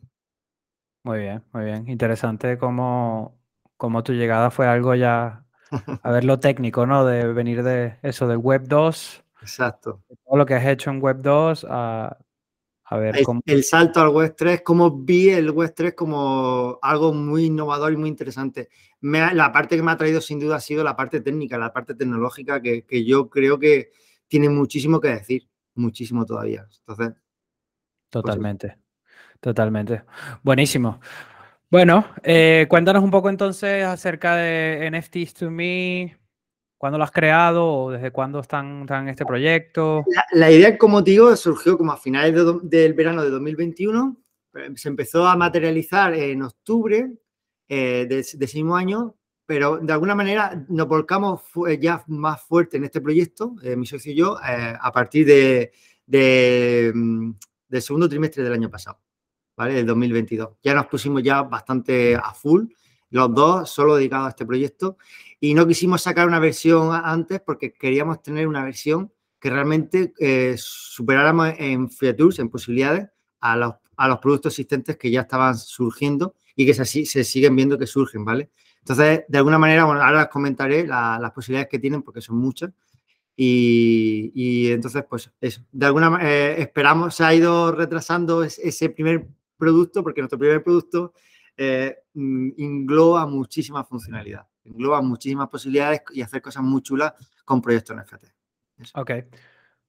Muy 1.05 1.21
bien, 1.21 1.43
muy 1.55 1.65
bien. 1.65 1.89
Interesante 1.89 2.59
cómo, 2.59 3.41
cómo 3.79 4.03
tu 4.03 4.13
llegada 4.13 4.51
fue 4.51 4.67
algo 4.67 4.95
ya, 4.95 5.43
a 6.03 6.11
ver 6.11 6.25
lo 6.25 6.39
técnico, 6.39 6.85
¿no? 6.85 7.07
De 7.07 7.33
venir 7.33 7.63
de 7.63 7.97
eso, 8.03 8.29
del 8.29 8.37
Web 8.37 8.65
2. 8.69 9.25
Exacto. 9.41 10.03
Todo 10.27 10.37
lo 10.37 10.45
que 10.45 10.55
has 10.55 10.67
hecho 10.67 10.91
en 10.91 11.01
Web 11.01 11.23
2 11.23 11.67
a 11.69 12.19
ver, 12.99 13.17
el, 13.47 13.65
salto 13.65 14.01
al 14.01 14.09
Web 14.09 14.35
3, 14.37 14.63
como 14.63 14.91
vi 14.91 15.31
el 15.31 15.51
Web 15.51 15.73
3 15.77 15.95
como 15.95 16.79
algo 16.83 17.13
muy 17.15 17.45
innovador 17.45 17.93
y 17.93 17.97
muy 17.97 18.09
interesante. 18.09 18.69
la 19.01 19.53
parte 19.53 19.77
que 19.77 19.83
me 19.83 19.93
ha 19.93 19.97
traído 19.97 20.21
sin 20.21 20.41
duda 20.41 20.57
ha 20.57 20.61
sido 20.61 20.83
la 20.83 20.97
parte 20.97 21.21
técnica, 21.21 21.57
la 21.57 21.73
parte 21.73 21.95
tecnológica, 21.95 22.61
que, 22.61 23.05
yo 23.05 23.31
creo 23.31 23.59
que 23.59 23.93
tiene 24.27 24.49
muchísimo 24.49 25.01
que 25.01 25.09
decir, 25.09 25.49
muchísimo 25.75 26.27
todavía. 26.27 26.67
Entonces. 26.81 27.15
Pues 27.15 27.21
totalmente, 28.11 28.77
totalmente. 29.41 30.03
Buenísimo. 30.43 31.01
Bueno, 31.71 32.05
eh, 32.25 32.67
cuéntanos 32.69 33.05
un 33.05 33.13
poco 33.13 33.31
entonces 33.31 33.85
acerca 33.85 34.35
de 34.35 34.91
NFTs 34.91 35.35
to 35.35 35.51
Me, 35.53 36.19
¿Cuándo 36.81 36.97
lo 36.97 37.05
has 37.05 37.11
creado 37.11 37.71
o 37.71 37.91
desde 37.91 38.11
cuándo 38.11 38.41
están, 38.41 38.87
en 38.89 39.09
este 39.11 39.27
proyecto? 39.27 40.03
La, 40.33 40.51
idea, 40.51 40.79
como 40.79 41.03
digo, 41.03 41.37
surgió 41.37 41.77
como 41.77 41.93
a 41.93 41.99
finales 41.99 42.35
del 42.63 42.95
verano 42.95 43.23
de 43.23 43.29
2021. 43.29 44.17
Eh, 44.55 44.71
se 44.77 44.89
empezó 44.89 45.27
a 45.27 45.37
materializar 45.37 46.15
en 46.15 46.41
octubre 46.41 47.13
eh, 47.69 48.07
de, 48.09 48.21
ese 48.21 48.39
mismo 48.39 48.77
año, 48.77 49.15
pero 49.45 49.77
de 49.77 49.93
alguna 49.93 50.15
manera 50.15 50.65
nos 50.71 50.89
volcamos 50.89 51.43
ya 51.79 52.03
más 52.07 52.41
fuerte 52.45 52.79
en 52.79 52.85
este 52.85 53.03
proyecto, 53.03 53.57
eh, 53.63 53.77
mi 53.77 53.85
socio 53.85 54.13
y 54.13 54.17
yo, 54.17 54.39
a 54.41 54.91
partir 54.91 55.27
de, 55.27 56.93
mm, 56.95 57.31
del 57.69 57.83
segundo 57.83 58.09
trimestre 58.09 58.43
del 58.43 58.55
año 58.55 58.71
pasado, 58.71 58.99
¿vale? 59.55 59.75
Del 59.75 59.85
2022. 59.85 60.53
Ya 60.63 60.73
nos 60.73 60.87
pusimos 60.87 61.23
ya 61.23 61.43
bastante 61.43 62.17
a 62.17 62.33
full, 62.33 62.69
los 63.11 63.35
dos 63.35 63.69
solo 63.69 63.97
dedicados 63.97 64.29
a 64.29 64.31
este 64.31 64.47
proyecto 64.47 64.97
y 65.41 65.55
no 65.55 65.67
quisimos 65.67 66.03
sacar 66.03 66.29
una 66.29 66.39
versión 66.39 66.91
antes 66.93 67.41
porque 67.41 67.73
queríamos 67.73 68.23
tener 68.23 68.47
una 68.47 68.63
versión 68.63 69.11
que 69.41 69.49
realmente 69.49 70.13
eh, 70.19 70.55
superáramos 70.59 71.55
en 71.59 71.91
features, 71.91 72.39
en 72.39 72.51
posibilidades, 72.51 73.09
a 73.41 73.57
los, 73.57 73.75
a 73.97 74.07
los, 74.07 74.19
productos 74.19 74.53
existentes 74.53 74.99
que 74.99 75.11
ya 75.11 75.23
estaban 75.23 75.57
surgiendo 75.57 76.35
y 76.55 76.67
que 76.67 76.75
se, 76.75 76.85
se 76.85 77.25
siguen 77.25 77.57
viendo 77.57 77.79
que 77.79 77.87
surgen, 77.87 78.23
¿vale? 78.23 78.51
Entonces, 78.81 79.25
de 79.27 79.39
alguna 79.39 79.59
manera, 79.59 79.85
bueno, 79.85 80.03
ahora 80.03 80.21
les 80.21 80.29
comentaré 80.29 80.87
las 80.87 81.31
posibilidades 81.33 81.71
que 81.71 81.79
tienen 81.79 82.03
porque 82.03 82.21
son 82.21 82.37
muchas. 82.37 82.71
Y, 83.35 84.31
y 84.35 84.71
entonces, 84.73 85.05
pues 85.09 85.33
eso, 85.41 85.63
de 85.73 85.87
alguna 85.87 86.11
manera, 86.11 86.31
eh, 86.31 86.61
esperamos, 86.61 87.15
se 87.15 87.25
ha 87.25 87.35
ido 87.35 87.73
retrasando 87.73 88.43
ese 88.43 88.91
primer 88.91 89.27
producto 89.57 90.03
porque 90.03 90.21
nuestro 90.21 90.39
primer 90.39 90.63
producto 90.63 91.15
eh, 91.57 91.97
mm, 92.13 92.51
engloba 92.59 93.27
muchísima 93.27 93.85
funcionalidad 93.85 94.50
engloba 94.65 95.01
muchísimas 95.03 95.49
posibilidades 95.49 96.03
y 96.13 96.23
hacer 96.23 96.43
cosas 96.43 96.63
muy 96.63 96.83
chulas 96.83 97.13
con 97.45 97.61
proyectos 97.61 97.97
NFT. 97.97 98.25
Ok. 98.95 99.11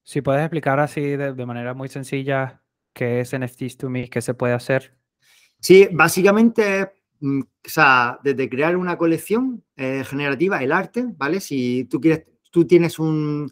Si 0.03 0.21
puedes 0.21 0.41
explicar 0.41 0.79
así 0.79 1.01
de, 1.01 1.45
manera 1.45 1.73
muy 1.73 1.87
sencilla 1.87 2.61
qué 2.93 3.21
es 3.21 3.37
NFTs 3.37 3.77
to 3.77 3.89
Me, 3.89 4.09
qué 4.09 4.21
se 4.21 4.33
puede 4.33 4.53
hacer. 4.53 4.95
Sí, 5.59 5.87
básicamente 5.91 6.91
mm, 7.19 7.41
o 7.41 7.69
sea, 7.69 8.19
desde 8.23 8.49
crear 8.49 8.75
una 8.75 8.97
colección 8.97 9.63
eh, 9.75 10.03
generativa, 10.03 10.61
el 10.63 10.71
arte, 10.71 11.05
¿vale? 11.17 11.39
Si 11.39 11.85
tú 11.85 12.01
quieres, 12.01 12.25
tú 12.49 12.65
tienes 12.65 12.97
un, 12.97 13.51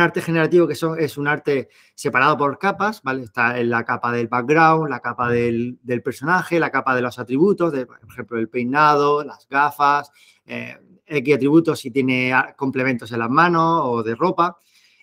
arte 0.00 0.20
generativo 0.20 0.66
que 0.66 0.74
son, 0.74 0.98
es 0.98 1.16
un 1.16 1.28
arte 1.28 1.68
separado 1.94 2.36
por 2.36 2.58
capas, 2.58 3.02
¿vale? 3.02 3.24
Está 3.24 3.58
en 3.58 3.70
la 3.70 3.84
capa 3.84 4.12
del 4.12 4.28
background, 4.28 4.90
la 4.90 5.00
capa 5.00 5.30
del, 5.30 5.78
personaje, 6.04 6.60
la 6.60 6.70
capa 6.70 6.94
de 6.94 7.02
los 7.02 7.18
atributos, 7.18 7.72
de, 7.72 7.86
por 7.86 7.98
ejemplo, 8.08 8.38
el 8.38 8.48
peinado, 8.48 9.24
las 9.24 9.46
gafas, 9.48 10.10
eh, 10.44 10.76
X 11.06 11.34
atributos 11.34 11.80
si 11.80 11.90
tiene 11.90 12.32
complementos 12.56 13.10
en 13.12 13.18
las 13.18 13.30
manos 13.30 13.82
o 13.84 14.02
de 14.02 14.14
ropa. 14.14 14.56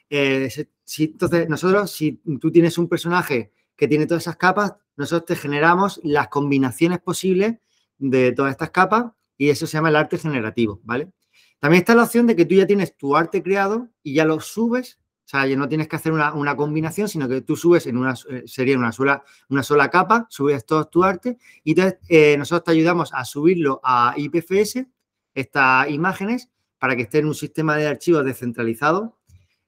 Eh, 0.10 0.50
entonces, 1.00 1.50
nosotros, 1.50 1.92
si 1.92 2.22
tú 2.40 2.52
tienes 2.52 2.78
un 2.78 2.88
personaje 2.88 3.52
que 3.76 3.88
tiene 3.88 4.06
todas 4.06 4.24
esas 4.24 4.38
capas, 4.38 4.76
nosotros 4.96 5.26
te 5.26 5.36
generamos 5.36 6.00
las 6.04 6.30
combinaciones 6.30 7.00
posibles 7.00 7.58
de 7.98 8.32
todas 8.32 8.52
estas 8.52 8.72
capas 8.72 9.12
y 9.38 9.50
eso 9.50 9.68
se 9.68 9.78
llama 9.78 9.90
el 9.90 9.96
arte 9.96 10.18
generativo, 10.18 10.80
¿vale? 10.84 11.12
También 11.60 11.82
está 11.82 11.96
la 11.96 12.04
opción 12.04 12.28
de 12.28 12.36
que 12.36 12.46
tú 12.46 12.56
ya 12.56 12.68
tienes 12.68 12.96
tu 12.96 13.16
arte 13.16 13.42
creado 13.42 13.90
y 14.04 14.14
ya 14.14 14.26
lo 14.26 14.40
subes, 14.40 15.00
o 15.28 15.30
sea, 15.30 15.46
ya 15.46 15.58
no 15.58 15.68
tienes 15.68 15.90
que 15.90 15.96
hacer 15.98 16.14
una, 16.14 16.56
combinación, 16.56 17.10
sino 17.10 17.28
que 17.28 17.42
tú 17.42 17.58
subes 17.58 17.86
en 17.88 17.98
una, 17.98 18.14
eh, 18.30 18.44
sería 18.46 18.78
una 18.78 18.94
sola, 18.94 19.24
una 19.50 19.62
sola 19.62 19.90
capa, 19.90 20.26
subes 20.30 20.66
todo 20.66 20.86
tu 20.86 21.04
arte. 21.04 21.38
Y 21.66 21.76
eh, 22.08 22.38
nosotros 22.38 22.64
te 22.64 22.72
ayudamos 22.72 23.14
a 23.14 23.26
subirlo 23.26 23.82
a 23.84 24.14
IPFS, 24.16 24.86
estas 25.34 25.90
imágenes, 25.90 26.50
para 26.80 26.96
que 26.96 27.02
esté 27.02 27.20
en 27.20 27.26
un 27.26 27.36
sistema 27.36 27.76
de 27.76 27.88
archivos 27.88 28.24
descentralizado 28.24 29.18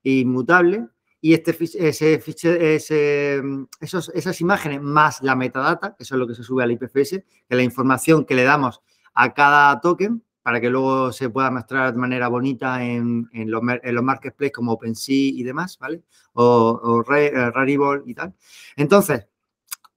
e 0.01 0.11
inmutable. 0.11 0.87
Y 1.19 1.33
este, 1.33 1.57
ese, 1.59 2.23
ese, 2.23 3.41
esos, 3.81 4.11
esas 4.15 4.39
imágenes 4.39 4.81
más 4.81 5.21
la 5.21 5.35
metadata, 5.35 5.93
eso 5.99 6.15
es 6.15 6.19
lo 6.19 6.25
que 6.25 6.35
se 6.35 6.43
sube 6.43 6.63
al 6.63 6.71
IPFS, 6.71 7.09
que 7.09 7.25
es 7.49 7.57
la 7.57 7.63
información 7.63 8.23
que 8.23 8.35
le 8.35 8.43
damos 8.43 8.79
a 9.13 9.33
cada 9.33 9.81
token 9.81 10.23
para 10.41 10.61
que 10.61 10.69
luego 10.69 11.11
se 11.11 11.29
pueda 11.29 11.51
mostrar 11.51 11.93
de 11.93 11.99
manera 11.99 12.27
bonita 12.27 12.83
en, 12.83 13.29
en, 13.33 13.51
los, 13.51 13.61
en 13.83 13.95
los, 13.95 14.03
marketplaces 14.03 14.53
como 14.53 14.73
OpenSea 14.73 15.15
y 15.15 15.43
demás, 15.43 15.77
¿vale? 15.79 16.03
O, 16.33 17.03
o 17.05 17.15
eh, 17.15 17.51
Rarible 17.51 18.03
y 18.05 18.13
tal. 18.13 18.33
Entonces, 18.75 19.27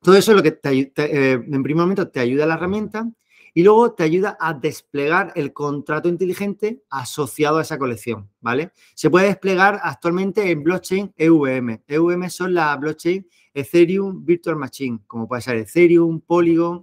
todo 0.02 0.16
eso 0.16 0.32
es 0.32 0.37
lo 0.37 0.42
que 0.42 0.50
te, 0.52 0.92
eh, 0.96 1.32
en 1.32 1.62
primer 1.62 1.84
momento 1.84 2.08
te 2.08 2.20
ayuda 2.20 2.44
la 2.44 2.54
herramienta 2.54 3.08
y 3.54 3.62
luego 3.62 3.92
te 3.92 4.02
ayuda 4.02 4.37
a 4.40 4.52
desplegar 4.54 5.32
el 5.37 5.52
contrato 5.52 6.08
inteligente 6.08 6.82
asociado 6.90 7.58
a 7.58 7.62
esa 7.62 7.78
colección, 7.78 8.28
¿vale? 8.40 8.72
Se 8.94 9.11
puede 9.11 9.26
desplegar 9.26 9.78
actualmente 9.82 10.50
en 10.50 10.62
blockchain 10.62 11.12
EVM. 11.16 11.82
EVM 11.87 12.30
son 12.30 12.54
la 12.54 12.75
blockchain 12.76 13.26
Ethereum 13.54 14.25
Virtual 14.25 14.56
Machine, 14.56 15.00
como 15.06 15.28
puede 15.28 15.42
ser 15.42 15.56
Ethereum, 15.56 16.20
Polygon, 16.20 16.82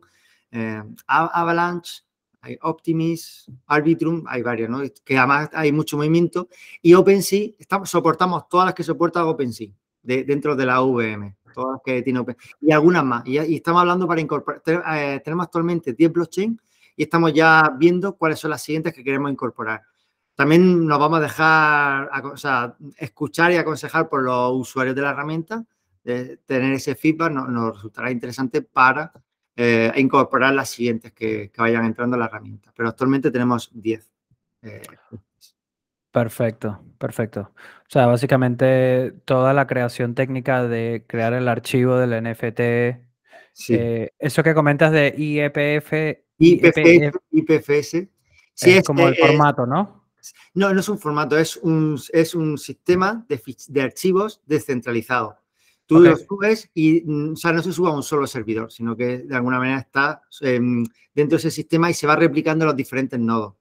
eh, 0.51 0.81
Avalanche, 1.07 2.03
hay 2.41 2.57
Optimis, 2.61 3.51
Arbitrum, 3.67 4.23
hay 4.27 4.41
varios, 4.41 4.69
¿no? 4.69 4.81
Que 5.03 5.17
además 5.17 5.49
hay 5.53 5.71
mucho 5.71 5.97
movimiento. 5.97 6.47
Y 6.81 6.93
OpenSea, 6.93 7.49
estamos, 7.57 7.89
soportamos 7.89 8.47
todas 8.47 8.67
las 8.67 8.75
que 8.75 8.83
soporta 8.83 9.25
OpenSea 9.25 9.69
dentro 10.01 10.55
de 10.55 10.65
la 10.65 10.77
EVM 10.77 11.35
todas 11.53 11.81
que 11.83 12.01
tiene 12.01 12.23
y 12.61 12.71
algunas 12.71 13.03
más. 13.03 13.23
Y, 13.25 13.37
estamos 13.37 13.81
hablando 13.81 14.07
para 14.07 14.21
incorporar, 14.21 14.61
eh, 14.65 15.21
tenemos 15.23 15.45
actualmente 15.45 15.93
10 15.93 16.11
blockchain 16.11 16.59
y 16.95 17.03
estamos 17.03 17.33
ya 17.33 17.73
viendo 17.77 18.15
cuáles 18.15 18.39
son 18.39 18.51
las 18.51 18.61
siguientes 18.63 18.93
que 18.93 19.03
queremos 19.03 19.31
incorporar. 19.31 19.81
También 20.35 20.85
nos 20.87 20.99
vamos 20.99 21.19
a 21.19 21.21
dejar, 21.21 22.09
o 22.25 22.37
sea, 22.37 22.75
escuchar 22.97 23.51
y 23.51 23.57
aconsejar 23.57 24.07
por 24.07 24.23
los 24.23 24.53
usuarios 24.53 24.95
de 24.95 25.01
la 25.01 25.11
herramienta, 25.11 25.65
de 26.03 26.37
tener 26.37 26.73
ese 26.73 26.95
feedback 26.95 27.31
nos, 27.31 27.75
resultará 27.75 28.09
interesante 28.09 28.61
para 28.61 29.11
eh, 29.61 29.91
incorporar 29.97 30.53
las 30.53 30.69
siguientes 30.69 31.11
que, 31.11 31.51
vayan 31.57 31.83
entrando 31.83 32.15
a 32.15 32.19
la 32.19 32.27
herramienta. 32.27 32.71
Pero 32.73 32.87
actualmente 32.87 33.29
tenemos 33.29 33.69
10. 33.73 34.09
Perfecto, 36.13 36.81
perfecto. 36.97 37.51
O 37.51 37.89
sea, 37.89 38.05
básicamente 38.05 39.13
toda 39.25 39.53
la 39.53 39.67
creación 39.67 40.15
técnica 40.15 40.63
de 40.65 41.03
crear 41.05 41.33
el 41.33 41.49
archivo 41.49 41.97
del 41.97 42.23
NFT, 42.23 42.59
eh, 43.67 44.11
eso 44.17 44.43
que 44.43 44.53
comentas 44.53 44.93
de 44.93 45.13
IEPF, 45.17 46.21
IPFS, 46.37 47.19
IPFS 47.31 48.07
sí, 48.53 48.71
es, 48.77 48.83
como 48.85 49.09
el 49.09 49.15
formato, 49.17 49.65
¿no? 49.65 50.05
No, 50.53 50.73
no 50.73 50.79
es 50.79 50.87
un 50.87 50.99
formato, 50.99 51.37
es 51.37 51.57
un, 51.57 51.99
es 52.13 52.33
un 52.33 52.57
sistema 52.57 53.25
de, 53.27 53.41
de 53.67 53.81
archivos 53.81 54.41
descentralizado. 54.45 55.37
Tú 55.89 55.99
lo 55.99 56.15
subes 56.15 56.69
y 56.75 57.01
mm, 57.03 57.33
o 57.33 57.35
sea, 57.35 57.51
no 57.51 57.63
se 57.63 57.73
sube 57.73 57.89
a 57.89 57.93
un 57.93 58.03
solo 58.03 58.27
servidor, 58.27 58.71
sino 58.71 58.95
que 58.95 59.23
de 59.23 59.35
alguna 59.35 59.57
manera 59.57 59.79
está 59.79 60.21
em, 60.41 60.85
dentro 61.15 61.35
de 61.35 61.39
ese 61.39 61.49
sistema 61.49 61.89
y 61.89 61.95
se 61.95 62.05
va 62.05 62.15
replicando 62.15 62.63
los 62.63 62.75
diferentes 62.75 63.19
nodos. 63.19 63.55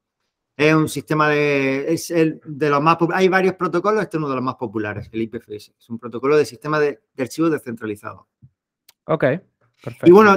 Es 0.54 0.74
un 0.74 0.90
sistema 0.90 1.30
de, 1.30 1.90
es 1.90 2.10
el, 2.10 2.38
de 2.44 2.68
los 2.68 2.82
más 2.82 2.98
Hay 3.14 3.28
varios 3.28 3.54
protocolos, 3.54 4.02
este 4.02 4.18
es 4.18 4.18
uno 4.18 4.28
de 4.28 4.34
los 4.34 4.44
más 4.44 4.56
populares, 4.56 5.08
el 5.10 5.22
IPFS. 5.22 5.72
Es 5.78 5.88
un 5.88 5.98
protocolo 5.98 6.36
de 6.36 6.44
sistema 6.44 6.78
de, 6.78 7.00
archivos 7.16 7.50
descentralizado. 7.50 8.28
Ok, 9.04 9.24
perfecto. 9.82 10.06
Y 10.06 10.10
bueno, 10.10 10.36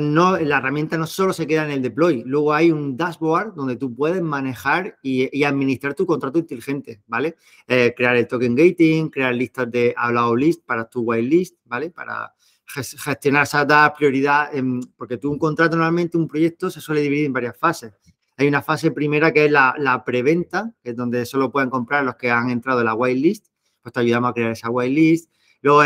no, 0.00 0.36
la 0.36 0.58
herramienta 0.58 0.98
no 0.98 1.06
solo 1.06 1.32
se 1.32 1.46
queda 1.46 1.64
en 1.64 1.70
el 1.70 1.82
deploy, 1.82 2.24
luego 2.26 2.52
hay 2.52 2.72
un 2.72 2.96
dashboard 2.96 3.54
donde 3.54 3.76
tú 3.76 3.94
puedes 3.94 4.20
manejar 4.20 4.98
y, 5.02 5.44
administrar 5.44 5.94
tu 5.94 6.06
contrato 6.06 6.38
inteligente, 6.38 7.02
¿vale? 7.06 7.36
Eh, 7.68 7.94
crear 7.96 8.16
el 8.16 8.26
token 8.26 8.54
gating, 8.54 9.10
crear 9.10 9.34
listas 9.34 9.70
de 9.70 9.94
hablado 9.96 10.34
list 10.34 10.64
para 10.66 10.88
tu 10.88 11.02
whitelist, 11.02 11.56
¿vale? 11.64 11.90
Para 11.90 12.34
gestionar 12.66 13.44
esa 13.44 13.94
prioridad, 13.96 14.50
porque 14.96 15.18
tú 15.18 15.30
un 15.30 15.38
contrato 15.38 15.76
normalmente, 15.76 16.16
un 16.16 16.28
proyecto 16.28 16.70
se 16.70 16.80
suele 16.80 17.00
dividir 17.00 17.26
en 17.26 17.32
varias 17.32 17.56
fases. 17.56 17.92
Hay 18.36 18.48
una 18.48 18.62
fase 18.62 18.90
primera 18.90 19.32
que 19.32 19.44
es 19.44 19.52
la, 19.52 20.02
preventa, 20.04 20.72
que 20.82 20.90
es 20.90 20.96
donde 20.96 21.26
solo 21.26 21.50
pueden 21.52 21.68
comprar 21.68 22.04
los 22.04 22.16
que 22.16 22.30
han 22.30 22.50
entrado 22.50 22.80
en 22.80 22.86
la 22.86 22.94
whitelist. 22.94 23.48
Pues 23.82 23.92
te 23.92 24.00
ayudamos 24.00 24.30
a 24.30 24.34
crear 24.34 24.50
esa 24.52 24.70
whitelist. 24.70 25.30
Luego 25.62 25.82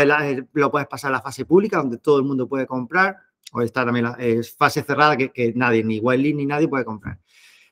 lo 0.53 0.71
puedes 0.71 0.87
pasar 0.87 1.09
a 1.09 1.17
la 1.17 1.21
fase 1.21 1.45
pública, 1.45 1.77
donde 1.77 1.97
todo 1.97 2.17
el 2.17 2.23
mundo 2.23 2.47
puede 2.47 2.65
comprar. 2.65 3.17
O 3.51 3.61
está 3.61 3.85
también 3.85 4.05
la 4.05 4.17
fase 4.57 4.83
cerrada, 4.83 5.15
que, 5.17 5.53
nadie, 5.55 5.83
ni 5.83 5.99
whitelist 5.99 6.35
ni 6.35 6.45
nadie 6.45 6.67
puede 6.67 6.85
comprar. 6.85 7.19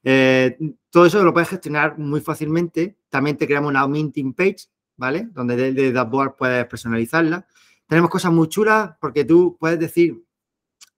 Eh, 0.03 0.57
todo 0.89 1.05
eso 1.05 1.23
lo 1.23 1.33
puedes 1.33 1.49
gestionar 1.49 1.97
muy 1.97 2.21
fácilmente. 2.21 2.97
También 3.09 3.37
te 3.37 3.47
creamos 3.47 3.69
una 3.69 3.87
minting 3.87 4.33
page, 4.33 4.67
¿vale? 4.95 5.27
Donde 5.31 5.55
desde 5.55 5.91
dashboard 5.91 6.35
puedes 6.35 6.65
personalizarla. 6.67 7.45
Tenemos 7.87 8.09
cosas 8.09 8.31
muy 8.31 8.47
chulas 8.47 8.91
porque 8.99 9.25
tú 9.25 9.57
puedes 9.59 9.79
decir, 9.79 10.23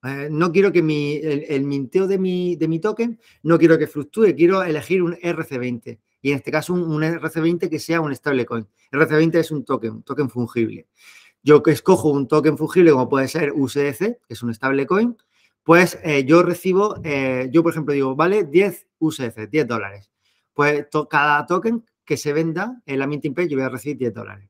eh, 0.03 0.27
no 0.29 0.51
quiero 0.51 0.71
que 0.71 0.83
mi, 0.83 1.15
el, 1.15 1.63
minteo 1.63 2.07
de 2.07 2.19
mi, 2.19 2.55
de 2.55 2.67
mi, 2.67 2.79
token, 2.79 3.19
no 3.43 3.57
quiero 3.57 3.77
que 3.77 3.87
fluctúe, 3.87 4.35
quiero 4.35 4.61
elegir 4.63 5.01
un 5.01 5.13
RC20. 5.15 5.99
Y 6.21 6.31
en 6.31 6.37
este 6.37 6.51
caso 6.51 6.73
un, 6.73 7.01
RC20 7.01 7.69
que 7.69 7.79
sea 7.79 8.01
un 8.01 8.15
stablecoin. 8.15 8.67
RC20 8.91 9.35
es 9.35 9.51
un 9.51 9.65
token, 9.65 9.91
un 9.91 10.03
token 10.03 10.29
fungible. 10.29 10.87
Yo 11.45 11.61
que 11.61 11.69
escojo 11.69 12.09
un 12.09 12.27
token 12.27 12.57
fungible 12.57 12.91
como 12.91 13.07
puede 13.07 13.27
ser 13.27 13.53
USDC, 13.55 13.99
que 13.99 14.33
es 14.33 14.41
un 14.41 14.51
stablecoin, 14.51 15.15
pues 15.63 15.99
eh, 16.03 16.25
yo 16.25 16.41
recibo, 16.41 16.95
eh, 17.03 17.49
yo 17.51 17.61
por 17.61 17.71
ejemplo 17.71 17.93
digo, 17.93 18.15
vale 18.15 18.45
10 18.45 18.87
USDC, 18.97 19.47
10 19.51 19.67
dólares. 19.67 20.11
Pues 20.55 20.87
cada 21.07 21.45
token 21.45 21.85
que 22.03 22.17
se 22.17 22.33
venda 22.33 22.81
en 22.87 22.97
la 22.97 23.05
minting 23.05 23.35
page 23.35 23.49
yo 23.49 23.57
voy 23.57 23.65
a 23.65 23.69
recibir 23.69 23.95
10 23.95 24.13
dólares. 24.15 24.49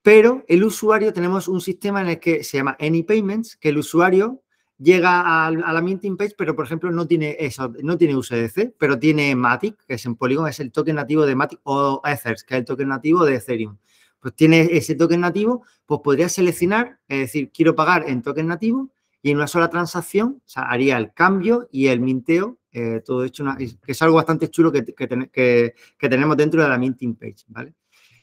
Pero 0.00 0.42
el 0.48 0.64
usuario 0.64 1.12
tenemos 1.12 1.48
un 1.48 1.60
sistema 1.60 2.00
en 2.00 2.08
el 2.08 2.18
que 2.18 2.44
se 2.44 2.56
llama 2.56 2.78
Any 2.80 3.02
Payments, 3.02 3.58
que 3.58 3.68
el 3.68 3.76
usuario 3.76 4.42
llega 4.78 5.46
a, 5.46 5.50
la 5.50 5.82
minting 5.82 6.16
page, 6.16 6.34
pero 6.34 6.56
por 6.56 6.64
ejemplo 6.64 6.90
no 6.90 7.06
tiene 7.06 7.36
eso, 7.38 7.70
no 7.82 7.98
tiene 7.98 8.16
USDC, 8.16 8.72
pero 8.78 8.98
tiene 8.98 9.36
Matic, 9.36 9.84
que 9.86 9.94
es 9.94 10.06
en 10.06 10.16
Polygon, 10.16 10.48
es 10.48 10.60
el 10.60 10.72
token 10.72 10.96
nativo 10.96 11.26
de 11.26 11.34
Matic, 11.34 11.60
o 11.64 12.00
Ethers, 12.06 12.42
que 12.42 12.54
es 12.54 12.60
el 12.60 12.64
token 12.64 12.88
nativo 12.88 13.26
de 13.26 13.34
Ethereum. 13.34 13.76
Pues 14.20 14.34
tiene 14.34 14.68
ese 14.72 14.94
token 14.94 15.20
nativo, 15.20 15.64
pues 15.86 16.00
podría 16.04 16.28
seleccionar, 16.28 16.98
es 17.08 17.20
decir, 17.20 17.50
quiero 17.52 17.74
pagar 17.74 18.08
en 18.08 18.22
token 18.22 18.46
nativo 18.46 18.90
y 19.22 19.30
en 19.30 19.36
una 19.36 19.46
sola 19.46 19.68
transacción, 19.68 20.42
o 20.44 20.48
sea, 20.48 20.64
haría 20.64 20.96
el 20.98 21.12
cambio 21.12 21.68
y 21.72 21.88
el 21.88 22.00
minteo, 22.00 22.58
eh, 22.72 23.02
todo 23.04 23.24
hecho, 23.24 23.44
que 23.58 23.92
es 23.92 24.02
algo 24.02 24.16
bastante 24.16 24.48
chulo 24.48 24.70
que, 24.70 25.74
tenemos 25.98 26.36
dentro 26.36 26.62
de 26.62 26.68
la 26.68 26.78
minting 26.78 27.16
page, 27.16 27.44
¿vale? 27.48 27.74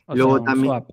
Luego 0.07 0.41
también... 0.41 0.83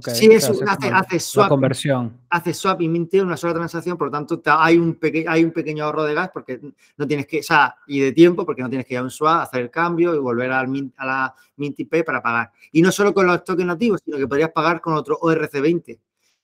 Sí, 0.00 0.26
eso 0.26 0.54
hace, 0.66 0.88
hace, 0.88 1.20
swap. 1.20 1.50
conversión. 1.50 2.18
Hace 2.30 2.54
swap 2.54 2.80
y 2.80 2.88
minteo 2.88 3.24
una 3.24 3.36
sola 3.36 3.52
transacción, 3.52 3.98
por 3.98 4.08
lo 4.08 4.12
tanto 4.12 4.40
hay 4.46 4.78
un, 4.78 4.98
hay 5.28 5.44
un 5.44 5.50
pequeño 5.50 5.84
ahorro 5.84 6.04
de 6.04 6.14
gas 6.14 6.30
porque 6.32 6.60
no 6.96 7.06
tienes 7.06 7.26
que, 7.26 7.40
o 7.40 7.42
sea, 7.42 7.76
y 7.86 8.00
de 8.00 8.12
tiempo 8.12 8.46
porque 8.46 8.62
no 8.62 8.70
tienes 8.70 8.86
que 8.86 8.94
ir 8.94 9.00
a 9.00 9.02
un 9.02 9.10
swap, 9.10 9.42
hacer 9.42 9.60
el 9.60 9.70
cambio 9.70 10.14
y 10.14 10.18
volver 10.18 10.50
al, 10.50 10.92
a 10.96 11.06
la 11.06 11.34
Mint 11.56 11.78
IP 11.78 12.04
para 12.06 12.22
pagar. 12.22 12.52
Y 12.72 12.80
no 12.80 12.90
solo 12.90 13.12
con 13.12 13.26
los 13.26 13.44
tokens 13.44 13.66
nativos, 13.66 14.00
sino 14.02 14.16
que 14.16 14.26
podrías 14.26 14.50
pagar 14.50 14.80
con 14.80 14.94
otro 14.94 15.18
ORC20 15.20 15.98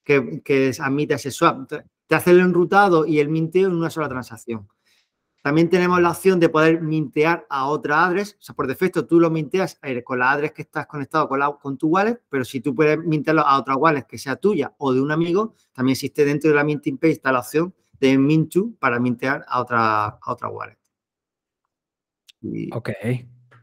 que, 0.04 0.42
que 0.44 0.72
admite 0.78 1.14
ese 1.14 1.30
swap. 1.30 1.70
Te 2.06 2.14
hace 2.14 2.32
el 2.32 2.40
enrutado 2.40 3.06
y 3.06 3.18
el 3.18 3.30
minteo 3.30 3.68
en 3.68 3.74
una 3.74 3.88
sola 3.88 4.10
transacción. 4.10 4.68
También 5.40 5.70
tenemos 5.70 6.00
la 6.00 6.10
opción 6.10 6.40
de 6.40 6.48
poder 6.48 6.80
mintear 6.82 7.46
a 7.48 7.66
otra 7.66 8.04
address. 8.04 8.36
O 8.40 8.42
sea, 8.42 8.54
por 8.54 8.66
defecto 8.66 9.06
tú 9.06 9.20
lo 9.20 9.30
minteas 9.30 9.78
eh, 9.82 10.02
con 10.02 10.18
la 10.18 10.32
address 10.32 10.52
que 10.52 10.62
estás 10.62 10.86
conectado 10.86 11.28
con, 11.28 11.40
con 11.60 11.78
tu 11.78 11.88
wallet, 11.88 12.20
pero 12.28 12.44
si 12.44 12.60
tú 12.60 12.74
puedes 12.74 12.98
mintearlo 12.98 13.42
a 13.42 13.58
otra 13.58 13.76
wallet 13.76 14.04
que 14.06 14.18
sea 14.18 14.36
tuya 14.36 14.74
o 14.78 14.92
de 14.92 15.00
un 15.00 15.10
amigo, 15.10 15.54
también 15.72 15.92
existe 15.92 16.24
dentro 16.24 16.50
de 16.50 16.56
la 16.56 16.64
minting 16.64 16.98
page 16.98 17.12
está 17.12 17.32
la 17.32 17.40
opción 17.40 17.72
de 18.00 18.16
Mintu 18.18 18.76
para 18.78 18.98
mintear 18.98 19.44
a 19.48 19.60
otra, 19.60 20.06
a 20.06 20.32
otra 20.32 20.48
wallet. 20.48 20.78
ok. 22.72 22.90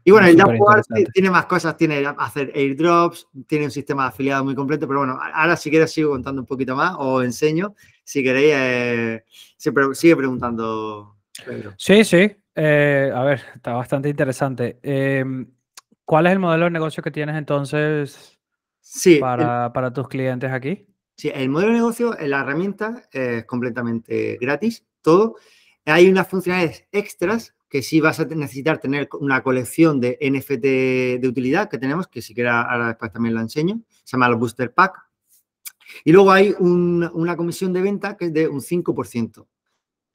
Y 0.04 0.12
bueno, 0.12 0.28
el 0.28 0.36
DApp 0.36 0.50
tiene 1.12 1.30
más 1.32 1.46
cosas, 1.46 1.76
tiene 1.76 2.06
hacer 2.18 2.52
airdrops, 2.54 3.26
tiene 3.48 3.64
un 3.64 3.72
sistema 3.72 4.04
de 4.04 4.08
afiliados 4.10 4.44
muy 4.44 4.54
completo, 4.54 4.86
pero 4.86 5.00
bueno, 5.00 5.18
ahora 5.20 5.56
si 5.56 5.68
quieres 5.68 5.92
sigo 5.92 6.10
contando 6.12 6.42
un 6.42 6.46
poquito 6.46 6.76
más 6.76 6.94
o 6.96 7.24
enseño. 7.24 7.74
Si 8.04 8.22
queréis, 8.22 8.52
eh, 8.54 9.24
sigue 9.94 10.14
preguntando, 10.14 11.15
Sí, 11.76 12.04
sí. 12.04 12.36
Eh, 12.54 13.12
a 13.14 13.22
ver, 13.22 13.42
está 13.54 13.74
bastante 13.74 14.08
interesante. 14.08 14.78
Em, 14.82 15.46
¿Cuál 16.04 16.26
es 16.26 16.32
el 16.32 16.38
modelo 16.38 16.64
de 16.64 16.70
negocio 16.70 17.02
que 17.02 17.10
tienes 17.10 17.36
entonces 17.36 18.38
sí, 18.80 19.16
para, 19.16 19.72
para 19.72 19.92
tus 19.92 20.08
clientes 20.08 20.50
aquí? 20.50 20.86
Sí, 21.16 21.30
el 21.34 21.48
modelo 21.48 21.72
de 21.72 21.78
negocio, 21.78 22.16
la 22.20 22.40
herramienta 22.40 23.02
es 23.10 23.44
completamente 23.44 24.38
gratis, 24.40 24.86
todo. 25.02 25.36
Hay 25.84 26.08
unas 26.08 26.28
funcionalidades 26.28 26.86
extras 26.92 27.54
que 27.68 27.82
sí 27.82 28.00
vas 28.00 28.20
a 28.20 28.24
necesitar 28.24 28.78
tener 28.78 29.08
una 29.20 29.42
colección 29.42 30.00
de 30.00 30.18
NFT 30.20 31.20
de 31.20 31.28
utilidad 31.28 31.68
que 31.68 31.78
tenemos, 31.78 32.06
que 32.08 32.22
si 32.22 32.34
quieres 32.34 32.52
ahora 32.52 32.88
después 32.88 33.12
también 33.12 33.34
lo 33.34 33.40
enseño, 33.40 33.82
se 34.04 34.16
llama 34.16 34.28
el 34.28 34.36
Booster 34.36 34.72
Pack. 34.72 34.94
Y 36.04 36.12
luego 36.12 36.32
hay 36.32 36.54
una 36.58 37.36
comisión 37.36 37.72
de 37.72 37.82
venta 37.82 38.16
que 38.16 38.26
es 38.26 38.32
de 38.32 38.48
un 38.48 38.60
5%, 38.60 39.46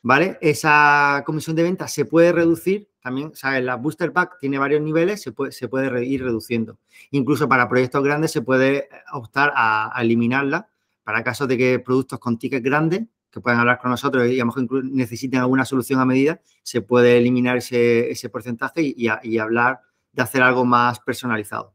¿vale? 0.02 0.38
Esa 0.42 1.24
comisión 1.26 1.56
de 1.56 1.64
venta 1.64 1.88
se 1.88 2.06
puede 2.06 2.32
reducir, 2.32 2.90
también, 3.02 3.32
¿sabes? 3.34 3.64
La 3.64 3.76
Booster 3.76 4.14
Pack 4.14 4.38
tiene 4.40 4.60
varios 4.60 4.82
niveles, 4.82 5.22
se 5.22 5.32
puede, 5.32 5.52
se 5.52 5.68
puede 5.68 6.06
ir 6.06 6.24
reduciendo. 6.24 6.78
Incluso 7.12 7.50
para 7.50 7.68
proyectos 7.68 8.04
grandes 8.04 8.32
se 8.32 8.42
puede 8.42 8.90
optar 9.14 9.52
a, 9.56 9.98
a 9.98 10.02
eliminarla 10.02 10.70
para 11.04 11.24
casos 11.24 11.48
de 11.48 11.58
que 11.58 11.80
productos 11.80 12.20
con 12.20 12.38
tickets 12.38 12.64
grandes 12.64 13.04
que 13.32 13.40
puedan 13.40 13.60
hablar 13.60 13.80
con 13.80 13.90
nosotros 13.90 14.28
y 14.28 14.40
a 14.40 14.46
lo 14.46 14.54
mejor 14.54 14.84
necesiten 14.86 15.40
alguna 15.40 15.66
solución 15.66 16.00
a 16.00 16.06
medida, 16.06 16.42
se 16.64 16.82
puede 16.82 17.18
eliminar 17.18 17.58
ese, 17.58 18.30
porcentaje 18.30 18.82
y, 18.84 19.38
hablar 19.38 19.80
de 20.12 20.22
hacer 20.22 20.44
algo 20.44 20.66
más 20.66 21.00
personalizado. 21.00 21.74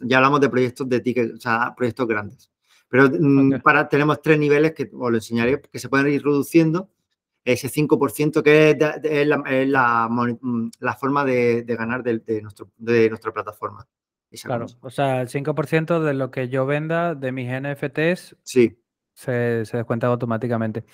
Ya 0.00 0.16
hablamos 0.16 0.40
de 0.40 0.48
proyectos 0.48 0.88
de 0.88 1.00
ticket, 1.00 1.34
o 1.34 1.40
sea, 1.40 1.74
proyectos 1.76 2.08
grandes. 2.08 2.50
Pero 2.88 3.10
mm, 3.10 3.60
para, 3.62 3.88
tenemos 3.88 4.22
tres 4.22 4.38
niveles 4.38 4.72
que 4.72 4.90
os 4.90 5.10
lo 5.10 5.16
enseñaré, 5.16 5.60
que 5.60 5.78
se 5.78 5.90
pueden 5.90 6.08
ir 6.08 6.24
reduciendo. 6.24 6.88
Ese 7.46 7.68
5% 7.68 8.42
que 8.42 8.70
es, 8.70 9.26
la, 9.26 10.08
mm, 10.08 10.70
la, 10.80 10.94
forma 10.94 11.24
de, 11.24 11.62
ganar 11.66 12.02
de, 12.02 12.42
nuestro, 12.42 12.70
de 12.76 13.08
nuestra 13.08 13.32
plataforma. 13.32 13.86
Claro, 14.42 14.66
o 14.80 14.90
sea, 14.90 15.22
el 15.22 15.28
5% 15.28 16.00
de 16.02 16.12
lo 16.12 16.30
que 16.32 16.48
yo 16.48 16.66
venda 16.66 17.14
de 17.14 17.30
mis 17.30 17.48
NFTs 17.48 18.36
sí 18.42 18.76
se, 19.14 19.64
se 19.64 19.76
descuenta 19.76 20.08
automáticamente. 20.08 20.84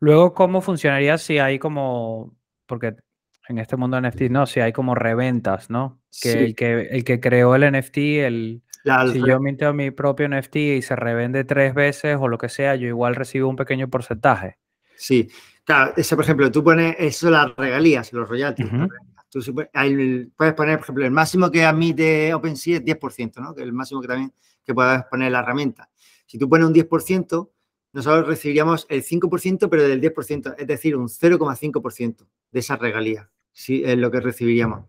Luego, 0.00 0.34
¿cómo 0.34 0.60
funcionaría 0.60 1.16
si 1.18 1.38
hay 1.38 1.60
como, 1.60 2.36
porque 2.66 2.96
en 3.48 3.58
este 3.58 3.76
mundo 3.76 4.00
de 4.00 4.08
NFT, 4.08 4.22
no, 4.22 4.46
si 4.46 4.58
hay 4.58 4.72
como 4.72 4.96
reventas, 4.96 5.70
¿no? 5.70 6.00
Que, 6.20 6.32
el, 6.32 6.54
que 6.56 6.88
el 6.90 7.04
que 7.04 7.20
creó 7.20 7.54
el 7.54 7.70
NFT, 7.70 7.96
el, 7.98 8.62
si 9.12 9.22
yo 9.24 9.38
minto 9.38 9.72
mi 9.72 9.92
propio 9.92 10.28
NFT 10.28 10.56
y 10.56 10.82
se 10.82 10.96
revende 10.96 11.44
tres 11.44 11.74
veces 11.74 12.16
o 12.20 12.26
lo 12.26 12.38
que 12.38 12.48
sea, 12.48 12.74
yo 12.74 12.88
igual 12.88 13.14
recibo 13.14 13.48
un 13.48 13.56
pequeño 13.56 13.88
porcentaje. 13.88 14.58
Sí, 14.96 15.30
claro, 15.64 15.92
eso 15.96 16.16
por 16.16 16.24
ejemplo, 16.24 16.50
tú 16.50 16.62
pones 16.62 16.96
eso 16.98 17.30
las 17.30 17.54
regalías, 17.56 18.12
los 18.12 18.28
royalties. 18.28 18.68
Tú 19.30 19.40
puedes 20.36 20.54
poner, 20.54 20.76
por 20.76 20.84
ejemplo, 20.84 21.04
el 21.06 21.10
máximo 21.10 21.50
que 21.50 21.64
admite 21.64 22.34
OpenSea 22.34 22.76
es 22.76 22.84
10%, 22.84 23.40
¿no? 23.40 23.54
Que 23.54 23.62
es 23.62 23.66
el 23.66 23.72
máximo 23.72 24.02
que 24.02 24.08
también 24.08 24.32
que 24.62 24.74
puedes 24.74 25.02
poner 25.04 25.32
la 25.32 25.40
herramienta. 25.40 25.90
Si 26.26 26.38
tú 26.38 26.48
pones 26.48 26.66
un 26.66 26.74
10%, 26.74 27.50
nosotros 27.92 28.26
recibiríamos 28.26 28.86
el 28.88 29.02
5%, 29.02 29.68
pero 29.68 29.82
del 29.82 30.00
10%, 30.00 30.54
es 30.58 30.66
decir, 30.66 30.96
un 30.96 31.08
0,5% 31.08 32.26
de 32.50 32.60
esa 32.60 32.76
regalía, 32.76 33.30
¿sí? 33.52 33.82
es 33.84 33.96
lo 33.96 34.10
que 34.10 34.20
recibiríamos. 34.20 34.86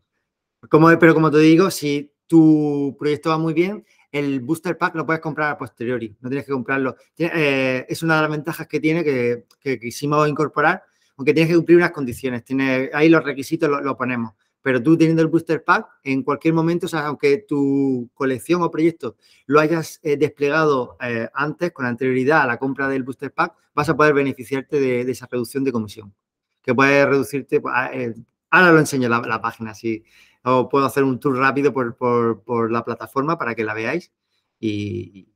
Como, 0.70 0.88
pero 1.00 1.14
como 1.14 1.30
te 1.30 1.40
digo, 1.40 1.70
si 1.72 2.14
tu 2.28 2.96
proyecto 2.98 3.30
va 3.30 3.38
muy 3.38 3.54
bien, 3.54 3.86
el 4.14 4.40
booster 4.40 4.78
pack 4.78 4.96
lo 4.96 5.06
puedes 5.06 5.22
comprar 5.22 5.52
a 5.52 5.58
posteriori, 5.58 6.16
no 6.22 6.30
tienes 6.30 6.46
que 6.46 6.54
comprarlo. 6.54 6.96
Eh, 7.18 7.86
es 7.90 8.02
una 8.02 8.16
de 8.16 8.22
las 8.22 8.32
ventajas 8.32 8.68
que 8.68 8.80
tiene 8.80 9.04
que, 9.04 9.46
quisimos 9.80 10.30
incorporar, 10.30 10.84
aunque 11.18 11.34
tienes 11.34 11.50
que 11.50 11.58
cumplir 11.58 11.78
unas 11.80 11.92
condiciones. 11.92 12.46
Tiene, 12.46 12.90
ahí 12.94 13.10
los 13.10 13.24
requisitos 13.24 13.70
lo, 13.70 13.82
lo 13.82 13.98
ponemos 13.98 14.34
pero 14.64 14.82
tú 14.82 14.98
teniendo 14.98 15.22
el 15.22 15.28
booster 15.28 15.64
pack, 15.64 15.88
en 16.04 16.24
cualquier 16.24 16.54
momento, 16.54 16.86
o 16.86 16.90
sea, 16.90 17.06
aunque 17.08 17.38
tu 17.38 18.10
colección 18.14 18.64
o 18.64 18.72
proyecto 18.72 19.18
lo 19.46 19.60
hayas 19.60 20.00
eh, 20.02 20.16
desplegado 20.16 20.96
eh, 21.02 21.28
antes, 21.34 21.74
con 21.74 21.86
anterioridad 21.86 22.44
a 22.44 22.48
la 22.48 22.58
compra 22.58 22.88
del 22.88 23.04
booster 23.04 23.32
pack, 23.32 23.54
vas 23.76 23.90
a 23.90 23.98
poder 23.98 24.14
beneficiarte 24.14 24.80
de, 24.80 25.02
esa 25.02 25.28
reducción 25.30 25.66
de 25.66 25.74
comisión, 25.74 26.14
que 26.62 26.74
puede 26.74 27.06
reducirte, 27.06 27.60
pues, 27.60 27.76
eh, 27.92 28.14
ahora 28.50 28.72
lo 28.72 28.80
enseño 28.80 29.10
la, 29.10 29.20
la 29.20 29.42
página, 29.42 29.76
sí, 29.76 30.06
o 30.44 30.70
puedo 30.70 30.86
hacer 30.86 31.04
un 31.04 31.20
tour 31.20 31.38
rápido 31.38 31.74
por, 31.74 32.72
la 32.72 32.84
plataforma 32.84 33.38
para 33.38 33.56
que 33.56 33.64
la 33.64 33.74
veáis 33.74 34.12
y, 34.60 35.30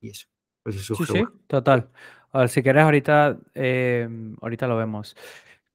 eso. 0.00 0.26
Pues 0.62 0.84
sí, 0.84 0.94
sí, 0.94 1.24
total. 1.46 1.90
A 2.32 2.40
ver, 2.40 2.48
si 2.48 2.62
quieres, 2.62 2.82
ahorita, 2.82 3.38
ahorita 4.40 4.66
lo 4.66 4.76
vemos. 4.76 5.16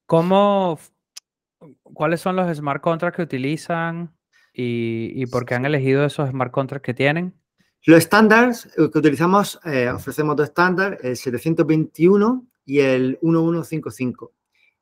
¿Cómo 0.06 0.78
¿Cuáles 1.82 2.20
son 2.20 2.36
los 2.36 2.56
smart 2.56 2.82
contracts 2.82 3.16
que 3.16 3.22
utilizan 3.22 4.14
y, 4.52 5.24
por 5.26 5.44
qué 5.46 5.54
han 5.54 5.64
elegido 5.64 6.04
esos 6.04 6.28
smart 6.30 6.50
contracts 6.50 6.84
que 6.84 6.94
tienen? 6.94 7.34
Los 7.84 7.98
estándares 7.98 8.68
que 8.74 8.98
utilizamos, 8.98 9.60
eh, 9.64 9.88
ofrecemos 9.88 10.36
dos 10.36 10.48
estándares, 10.48 11.00
el 11.02 11.16
721 11.16 12.46
y 12.64 12.80
el 12.80 13.18
1155. 13.22 14.32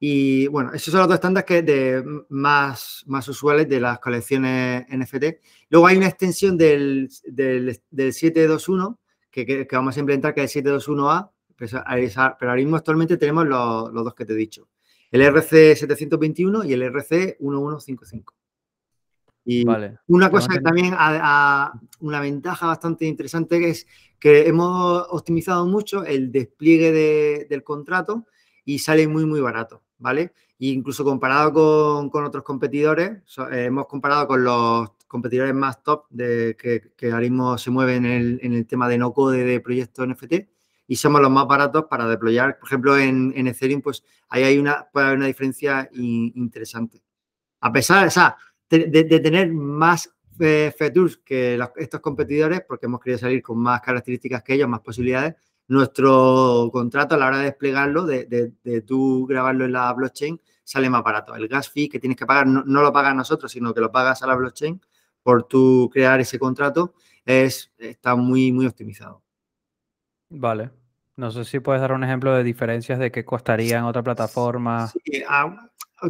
Y 0.01 0.47
bueno, 0.47 0.73
esos 0.73 0.93
son 0.93 1.01
los 1.01 1.09
dos 1.09 1.17
estándares 1.17 1.47
que 1.47 1.63
de 1.63 2.05
más, 2.29 3.03
más 3.07 3.27
usuales 3.29 3.69
de 3.69 3.81
las 3.81 3.99
colecciones 3.99 4.87
NFT. 4.89 5.41
Luego 5.71 5.87
hay 5.87 5.97
una 5.97 6.07
extensión 6.07 6.57
del, 6.57 7.09
del, 7.25 7.75
721 7.91 8.99
que, 9.31 9.45
que, 9.45 9.77
vamos 9.77 9.97
a 9.97 10.01
implementar, 10.01 10.35
que 10.35 10.45
es 10.45 10.57
el 10.57 10.65
721A, 10.65 11.31
pero 11.57 11.83
ahora 11.85 12.55
mismo 12.55 12.77
actualmente 12.77 13.17
tenemos 13.17 13.47
los, 13.47 13.93
los 13.93 14.05
dos 14.05 14.15
que 14.15 14.25
te 14.25 14.35
he 14.35 14.37
dicho 14.37 14.69
el 15.11 15.23
RC721 15.23 16.67
y 16.69 16.73
el 16.73 16.83
RC1155. 16.83 18.25
Y 19.45 19.65
una 20.09 20.31
cosa 20.31 20.49
que 20.49 20.61
también, 20.61 20.95
una 22.01 22.21
ventaja 22.21 22.67
bastante 22.67 23.07
interesante 23.07 23.71
es 23.71 23.87
que 24.19 24.47
hemos 24.47 25.07
optimizado 25.09 25.65
mucho 25.67 26.05
el 26.05 26.31
despliegue 26.31 27.47
del 27.49 27.65
contrato 27.65 28.27
y 28.67 28.81
sale 28.81 29.09
muy, 29.09 29.25
muy 29.25 29.41
barato, 29.41 29.83
¿vale? 29.99 30.33
E 30.59 30.69
incluso 30.69 31.05
comparado 31.05 32.11
con, 32.11 32.25
otros 32.25 32.43
competidores, 32.45 33.23
hemos 33.53 33.87
comparado 33.87 34.27
con 34.27 34.45
los 34.45 34.91
competidores 35.07 35.55
más 35.55 35.83
top 35.83 36.07
de, 36.11 36.57
que, 36.59 36.93
que 36.97 37.07
ahora 37.13 37.21
mismo 37.21 37.59
se 37.59 37.71
mueven 37.71 38.05
en 38.05 38.13
el, 38.13 38.41
en 38.43 38.53
el 38.55 38.67
tema 38.67 38.89
de 38.89 38.99
no 38.99 39.13
code 39.13 39.45
de 39.45 39.61
proyectos 39.61 40.07
NFT 40.07 40.35
y 40.89 40.97
somos 40.97 41.21
los 41.21 41.31
más 41.31 41.47
baratos 41.47 41.85
para 41.85 42.09
deployar. 42.09 42.59
Por 42.59 42.67
ejemplo, 42.67 42.99
en, 42.99 43.47
Ethereum, 43.47 43.83
pues 43.83 44.03
ahí 44.31 44.43
hay 44.43 44.59
una, 44.59 44.89
puede 44.91 45.07
haber 45.07 45.19
una 45.19 45.27
diferencia 45.27 45.89
interesante. 45.93 47.03
A 47.61 47.71
pesar 47.71 48.11
de, 48.71 49.21
tener 49.21 49.53
más 49.53 50.11
eh, 50.41 50.73
features 50.77 51.19
que 51.19 51.61
estos 51.77 52.01
competidores, 52.01 52.63
porque 52.67 52.87
hemos 52.87 53.01
querido 53.01 53.19
salir 53.19 53.43
con 53.43 53.59
más 53.59 53.83
características 53.83 54.43
que 54.43 54.55
ellos, 54.55 54.69
más 54.69 54.81
posibilidades, 54.81 55.35
nuestro 55.68 56.70
contrato 56.72 57.14
a 57.14 57.18
la 57.18 57.26
hora 57.26 57.38
de 57.38 57.44
desplegarlo, 57.44 58.04
de, 58.04 58.52
de, 58.62 58.81
tú 58.83 59.26
grabarlo 59.26 59.66
en 59.66 59.72
la 59.72 59.92
blockchain, 59.92 60.40
sale 60.64 60.90
más 60.90 61.04
barato. 61.04 61.35
El 61.35 61.46
gas 61.46 61.68
fee 61.68 61.88
que 61.88 62.00
tienes 62.00 62.16
que 62.16 62.26
pagar 62.26 62.46
no, 62.46 62.62
lo 62.64 62.92
pagas 62.92 63.14
nosotros, 63.14 63.52
sino 63.52 63.72
que 63.72 63.81
lo 63.81 63.92
pagas 63.92 64.22
a 64.22 64.26
la 64.26 64.35
blockchain 64.35 64.81
por 65.22 65.44
tú 65.44 65.90
crear 65.92 66.20
ese 66.20 66.38
contrato, 66.38 66.94
es, 67.24 67.70
está 67.76 68.16
muy, 68.16 68.50
muy 68.50 68.66
optimizado. 68.66 69.22
Vale. 70.31 70.70
No 71.16 71.31
sé 71.31 71.44
si 71.44 71.61
puedes 71.61 71.81
dar 71.81 71.92
un 71.92 72.04
ejemplo 72.04 72.35
de 72.35 72.44
diferencias 72.44 72.98
de 72.98 73.11
qué 73.11 73.24
costaría 73.24 73.78
en 73.78 73.85
otra 73.85 74.02
plataforma. 74.02 74.87
Sí, 74.87 75.22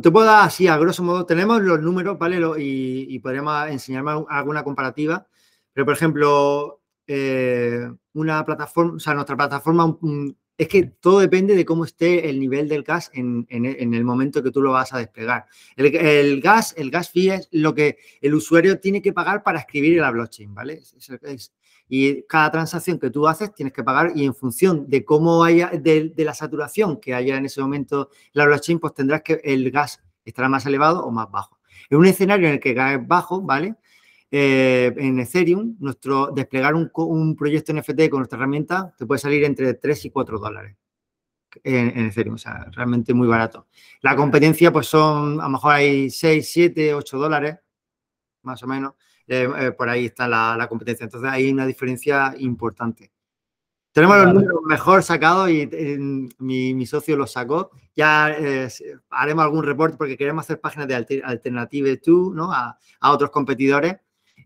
te 0.03 0.11
puedo 0.11 0.27
dar 0.27 0.47
así, 0.47 0.69
a 0.69 0.77
grosso 0.77 1.03
modo, 1.03 1.25
tenemos 1.25 1.63
los 1.63 1.81
números, 1.81 2.19
¿vale? 2.19 2.39
y, 2.59 3.19
podríamos 3.21 3.71
enseñarme 3.71 4.25
alguna 4.29 4.63
comparativa. 4.63 5.27
Pero, 5.73 5.87
por 5.87 5.95
ejemplo, 5.95 6.83
eh, 7.09 7.91
una 8.13 8.45
plataforma, 8.45 8.95
o 8.97 8.99
sea, 9.01 9.15
nuestra 9.15 9.37
plataforma, 9.37 9.99
es 10.59 10.69
que 10.69 10.83
todo 10.83 11.21
depende 11.21 11.55
de 11.55 11.65
cómo 11.65 11.85
esté 11.85 12.29
el 12.29 12.39
nivel 12.39 12.69
del 12.69 12.83
gas 12.83 13.11
en, 13.15 13.47
el 13.49 14.05
momento 14.05 14.43
que 14.43 14.51
tú 14.51 14.61
lo 14.61 14.73
vas 14.73 14.93
a 14.93 14.99
desplegar. 14.99 15.47
El, 15.77 16.41
gas, 16.43 16.75
el 16.77 16.91
gas 16.91 17.11
fee 17.11 17.31
es 17.31 17.49
lo 17.53 17.75
que 17.75 17.97
el 18.21 18.35
usuario 18.35 18.79
tiene 18.79 19.01
que 19.01 19.13
pagar 19.13 19.43
para 19.43 19.61
escribir 19.61 19.95
en 19.95 20.03
la 20.03 20.11
blockchain, 20.11 20.55
¿vale? 20.55 20.83
y 21.89 22.23
cada 22.25 22.51
transacción 22.51 22.99
que 22.99 23.09
tú 23.09 23.27
haces 23.27 23.55
tienes 23.55 23.73
que 23.73 23.83
pagar 23.83 24.13
y 24.15 24.27
en 24.27 24.35
función 24.35 24.87
de 24.91 25.05
cómo 25.07 25.43
haya, 25.43 25.71
de, 25.71 26.13
la 26.19 26.35
saturación 26.35 27.01
que 27.01 27.15
haya 27.15 27.39
en 27.39 27.47
ese 27.47 27.63
momento 27.63 28.11
la 28.33 28.45
blockchain, 28.45 28.79
pues 28.81 28.93
tendrás 28.93 29.23
que 29.23 29.41
el 29.43 29.71
gas 29.71 30.03
estará 30.25 30.51
más 30.51 30.67
elevado 30.67 31.07
o 31.07 31.11
más 31.11 31.31
bajo. 31.31 31.59
En 31.89 31.97
un 31.97 32.07
escenario 32.07 32.49
en 32.49 32.55
el 32.55 32.61
que 32.61 32.75
gas 32.75 33.01
bajo, 33.07 33.41
¿vale? 33.41 33.77
Eh, 34.31 34.93
en 34.99 35.19
Ethereum, 35.21 35.77
nuestro 35.81 36.31
desplegar 36.31 36.75
un, 36.75 36.91
un, 36.95 37.35
proyecto 37.35 37.73
NFT 37.73 38.11
con 38.11 38.21
nuestra 38.21 38.37
herramienta 38.37 38.95
te 38.99 39.07
puede 39.07 39.19
salir 39.19 39.43
entre 39.45 39.73
3 39.73 40.05
y 40.05 40.11
4 40.11 40.39
dólares. 40.39 40.77
en, 41.65 42.07
Ethereum, 42.07 42.35
o 42.35 42.39
sea, 42.39 42.67
realmente 42.73 43.15
muy 43.15 43.27
barato. 43.27 43.69
La 44.03 44.15
competencia, 44.17 44.71
pues 44.71 44.87
son, 44.87 45.41
a 45.41 45.45
lo 45.45 45.51
mejor 45.51 45.75
hay 45.75 46.11
6, 46.11 46.47
7, 46.53 46.95
8 46.95 47.19
dólares, 47.19 47.57
más 48.43 48.63
o 48.63 48.67
menos. 48.67 48.95
Eh, 49.27 49.49
eh, 49.59 49.73
por 49.73 49.89
ahí 49.89 50.07
está 50.07 50.29
la, 50.29 50.67
competencia. 50.69 51.05
Entonces 51.05 51.31
hay 51.31 51.51
una 51.51 51.67
diferencia 51.67 52.35
importante. 52.39 53.11
Tenemos 53.93 54.17
los 54.19 54.35
números 54.35 54.61
mejor 54.67 55.03
sacados 55.03 55.51
y 55.51 55.67
mi, 56.39 56.87
socio 56.87 57.17
los 57.17 57.33
sacó. 57.33 57.71
Ya 57.97 58.37
haremos 59.11 59.45
algún 59.45 59.65
reporte 59.65 59.97
porque 59.97 60.17
queremos 60.17 60.45
hacer 60.45 60.61
páginas 60.61 60.87
de 60.87 60.95
alternative 61.25 61.97
to, 61.97 62.33
¿no? 62.35 62.53
A, 62.53 62.79
otros 63.01 63.31
competidores 63.31 63.97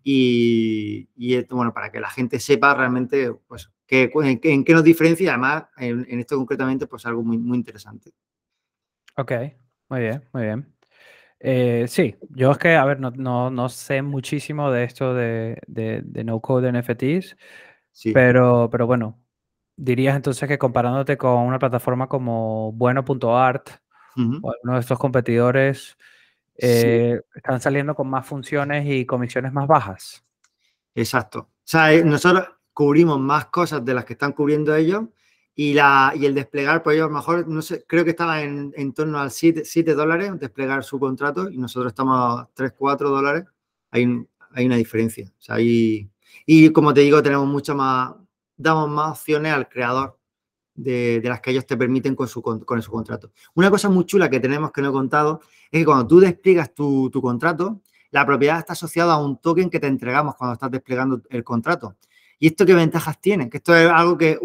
y, 0.05 1.09
bueno, 1.51 1.73
para 1.73 1.91
que 1.91 2.01
la 2.01 2.11
gente 2.11 2.41
sepa 2.41 2.75
realmente 2.75 3.33
pues, 3.47 3.71
en, 3.89 4.65
qué 4.65 4.73
nos 4.73 4.85
diferencia 4.85 5.31
además 5.31 5.65
en, 5.77 6.19
esto 6.19 6.37
concretamente 6.37 6.87
pues 6.87 7.05
algo 7.07 7.23
muy, 7.23 7.39
muy 7.39 7.59
interesante. 7.59 8.13
Ok, 9.17 9.33
muy 9.89 10.01
bien, 10.01 10.25
muy 10.33 10.43
bien. 10.45 10.75
Eh, 11.39 11.87
sí, 11.89 12.15
yo 12.31 12.53
es 12.53 12.59
que, 12.59 12.77
a 12.77 12.85
ver, 12.85 13.01
no, 13.01 13.69
sé 13.69 14.01
muchísimo 14.03 14.71
de 14.71 14.85
esto 14.85 15.15
de, 15.15 15.59
no 16.25 16.41
code 16.41 16.73
NFTs, 16.73 17.37
pero, 18.15 18.69
pero 18.71 18.87
bueno, 18.87 19.21
dirías 19.77 20.17
entonces 20.17 20.49
que 20.49 20.59
comparándote 20.59 21.17
con 21.19 21.39
una 21.39 21.59
plataforma 21.59 22.09
como 22.09 22.73
bueno.art 22.73 23.71
o 24.17 24.55
uno 24.63 24.75
de 24.75 24.81
estos 24.81 24.99
competidores, 24.99 25.97
eh, 26.57 27.21
están 27.35 27.61
saliendo 27.61 27.95
con 27.95 28.09
más 28.09 28.27
funciones 28.27 28.87
y 28.87 29.07
comisiones 29.07 29.53
más 29.53 29.67
bajas. 29.67 30.25
Exacto. 30.95 31.39
O 31.41 31.65
sea, 31.65 31.93
eh, 31.93 32.05
nosotros 32.05 32.49
cubrimos 32.73 33.19
más 33.21 33.47
cosas 33.47 33.85
de 33.85 33.95
las 33.95 34.05
que 34.05 34.15
están 34.15 34.33
cubriendo 34.33 34.75
ellos 34.75 35.05
y, 35.55 35.75
la, 35.75 36.13
y 36.15 36.27
el 36.27 36.35
desplegar, 36.35 36.83
pues 36.83 36.97
ellos 36.97 37.11
mejor, 37.11 37.47
no 37.47 37.63
sé, 37.63 37.85
creo 37.87 38.05
que 38.05 38.11
estaba 38.11 38.43
en, 38.43 38.73
en 38.77 38.93
torno 38.93 39.19
al 39.19 39.31
7, 39.31 39.63
7, 39.65 39.95
dólares 39.95 40.33
desplegar 40.39 40.85
su 40.85 40.99
contrato 40.99 41.51
y 41.51 41.59
nosotros 41.59 41.93
estamos 41.93 42.41
a 42.41 42.49
3, 42.55 42.73
4 42.77 43.11
dólares. 43.11 43.45
Hay, 43.91 44.27
hay 44.53 44.67
una 44.67 44.77
diferencia. 44.77 45.27
O 45.39 45.43
sea, 45.43 45.57
hay, 45.57 46.11
y 46.47 46.71
como 46.71 46.95
te 46.95 47.03
digo, 47.03 47.23
tenemos 47.23 47.47
mucho 47.47 47.75
más, 47.75 48.15
damos 48.57 48.89
más 48.89 49.19
opciones 49.19 49.53
al 49.53 49.69
creador 49.69 50.19
de, 50.75 51.21
las 51.25 51.41
que 51.41 51.51
ellos 51.51 51.67
te 51.67 51.77
permiten 51.77 52.15
con 52.15 52.29
su, 52.29 52.43
con, 52.43 52.83
su 52.83 52.91
contrato. 52.91 53.31
Una 53.55 53.71
cosa 53.71 53.89
muy 53.89 54.05
chula 54.05 54.31
que 54.31 54.41
tenemos 54.41 54.73
que 54.73 54.83
no 54.83 54.89
he 54.89 54.93
contado 54.93 55.41
es 55.71 55.81
que 55.81 55.85
cuando 55.85 56.07
tú 56.07 56.21
despliegas 56.21 56.75
tu, 56.75 57.11
tu 57.11 57.21
contrato, 57.21 57.81
la 58.11 58.27
propiedad 58.27 58.59
está 58.59 58.75
asociada 58.75 59.15
a 59.15 59.25
un 59.25 59.39
token 59.39 59.71
que 59.71 59.81
te 59.81 59.87
entregamos 59.87 60.35
cuando 60.37 60.55
estás 60.55 60.71
desplegando 60.71 61.23
el 61.31 61.43
contrato. 61.45 61.97
¿Y 62.43 62.49
esto 62.49 62.67
qué 62.67 62.75
ventajas 62.75 63.21
tiene? 63.21 63.49
Que 63.49 63.59
esto 63.59 63.73
es 63.73 63.89
algo 63.89 64.19
que, 64.19 64.37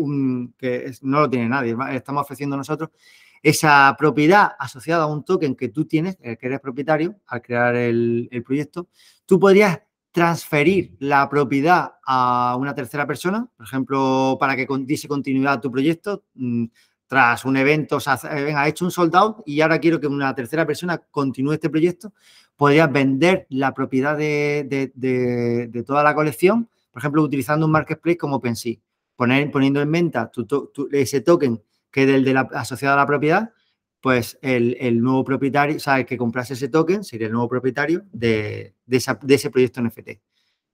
no 1.02 1.20
lo 1.20 1.28
tiene 1.28 1.50
nadie, 1.50 1.76
estamos 1.94 2.22
ofreciendo 2.22 2.56
nosotros. 2.56 2.92
Esa 3.42 3.96
propiedad 3.98 4.52
asociada 4.60 5.06
a 5.06 5.08
un 5.08 5.26
token 5.26 5.56
que 5.56 5.70
tú 5.70 5.86
tienes, 5.86 6.16
el 6.22 6.38
que 6.38 6.46
eres 6.46 6.60
propietario, 6.60 7.16
al 7.26 7.42
crear 7.42 7.76
el, 7.76 8.30
proyecto, 8.46 8.88
tú 9.26 9.40
podrías 9.40 9.80
transferir 10.12 10.96
la 11.00 11.30
propiedad 11.30 11.94
a 12.06 12.56
una 12.60 12.74
tercera 12.74 13.06
persona, 13.06 13.48
por 13.56 13.66
ejemplo, 13.66 14.38
para 14.40 14.56
que 14.56 14.68
diese 14.82 15.08
continuidad 15.08 15.54
a 15.54 15.62
tu 15.62 15.72
proyecto, 15.72 16.24
mm, 16.36 16.66
tras 17.08 17.46
un 17.46 17.56
evento, 17.56 17.98
o 17.98 18.00
sea, 18.00 18.20
venga, 18.24 18.68
hecho 18.68 18.84
un 18.84 18.92
soldado 18.92 19.44
y 19.46 19.62
ahora 19.62 19.80
quiero 19.80 20.00
que 20.00 20.08
una 20.08 20.36
tercera 20.36 20.66
persona 20.66 20.98
continúe 20.98 21.54
este 21.54 21.70
proyecto, 21.70 22.14
podrías 22.56 22.92
vender 22.92 23.48
la 23.50 23.74
propiedad 23.74 24.18
de 24.18 25.84
toda 25.86 26.04
la 26.04 26.14
colección 26.16 26.68
por 26.98 27.02
ejemplo, 27.02 27.22
utilizando 27.22 27.68
un 27.68 27.72
marketplace 27.72 28.18
como 28.18 28.38
OpenSea, 28.38 28.74
poner, 29.16 29.52
poniendo 29.52 29.80
en 29.80 29.92
venta 29.92 30.32
ese 30.92 31.22
token 31.22 31.62
que 31.92 32.04
es 32.06 32.10
el 32.10 32.26
de 32.26 32.34
la, 32.34 32.42
asociado 32.54 32.96
a 32.96 32.98
la 32.98 33.06
propiedad, 33.06 33.52
pues 34.08 34.40
el, 34.42 35.02
nuevo 35.02 35.22
propietario, 35.26 35.76
o 35.76 35.80
sea, 35.82 36.00
el 36.00 36.06
que 36.06 36.16
comprase 36.16 36.54
ese 36.54 36.70
token 36.70 37.04
sería 37.04 37.28
el 37.28 37.34
nuevo 37.34 37.50
propietario 37.50 38.06
de, 38.14 38.74
ese 38.88 39.50
proyecto 39.50 39.82
NFT. 39.82 40.12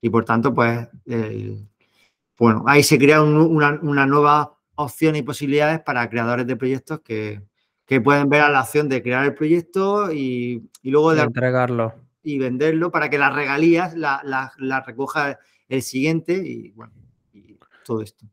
Y 0.01 0.09
por 0.11 0.23
tanto, 0.23 0.53
pues, 0.53 0.87
bueno, 2.37 2.63
ahí 2.67 2.83
se 2.83 2.99
crea 2.99 3.23
una, 3.23 4.05
nueva 4.05 4.55
opción 4.75 5.15
y 5.15 5.23
posibilidades 5.23 5.79
para 5.79 6.07
creadores 6.11 6.45
de 6.45 6.55
proyectos 6.55 6.99
que, 6.99 7.41
pueden 8.03 8.29
ver 8.29 8.41
a 8.41 8.51
la 8.51 8.59
acción 8.59 8.87
de 8.87 9.01
crear 9.01 9.25
el 9.25 9.33
proyecto 9.33 10.13
y, 10.13 10.69
luego 10.83 11.15
de, 11.15 11.23
entregarlo 11.23 11.95
y 12.21 12.37
venderlo 12.37 12.91
para 12.91 13.09
que 13.09 13.17
las 13.17 13.33
regalías 13.33 13.95
las 13.95 14.21
la 14.59 14.81
recoja 14.81 15.39
el 15.67 15.81
siguiente 15.81 16.33
y 16.33 16.69
bueno, 16.73 16.93
y 17.33 17.57
todo 17.83 18.03
esto. 18.03 18.27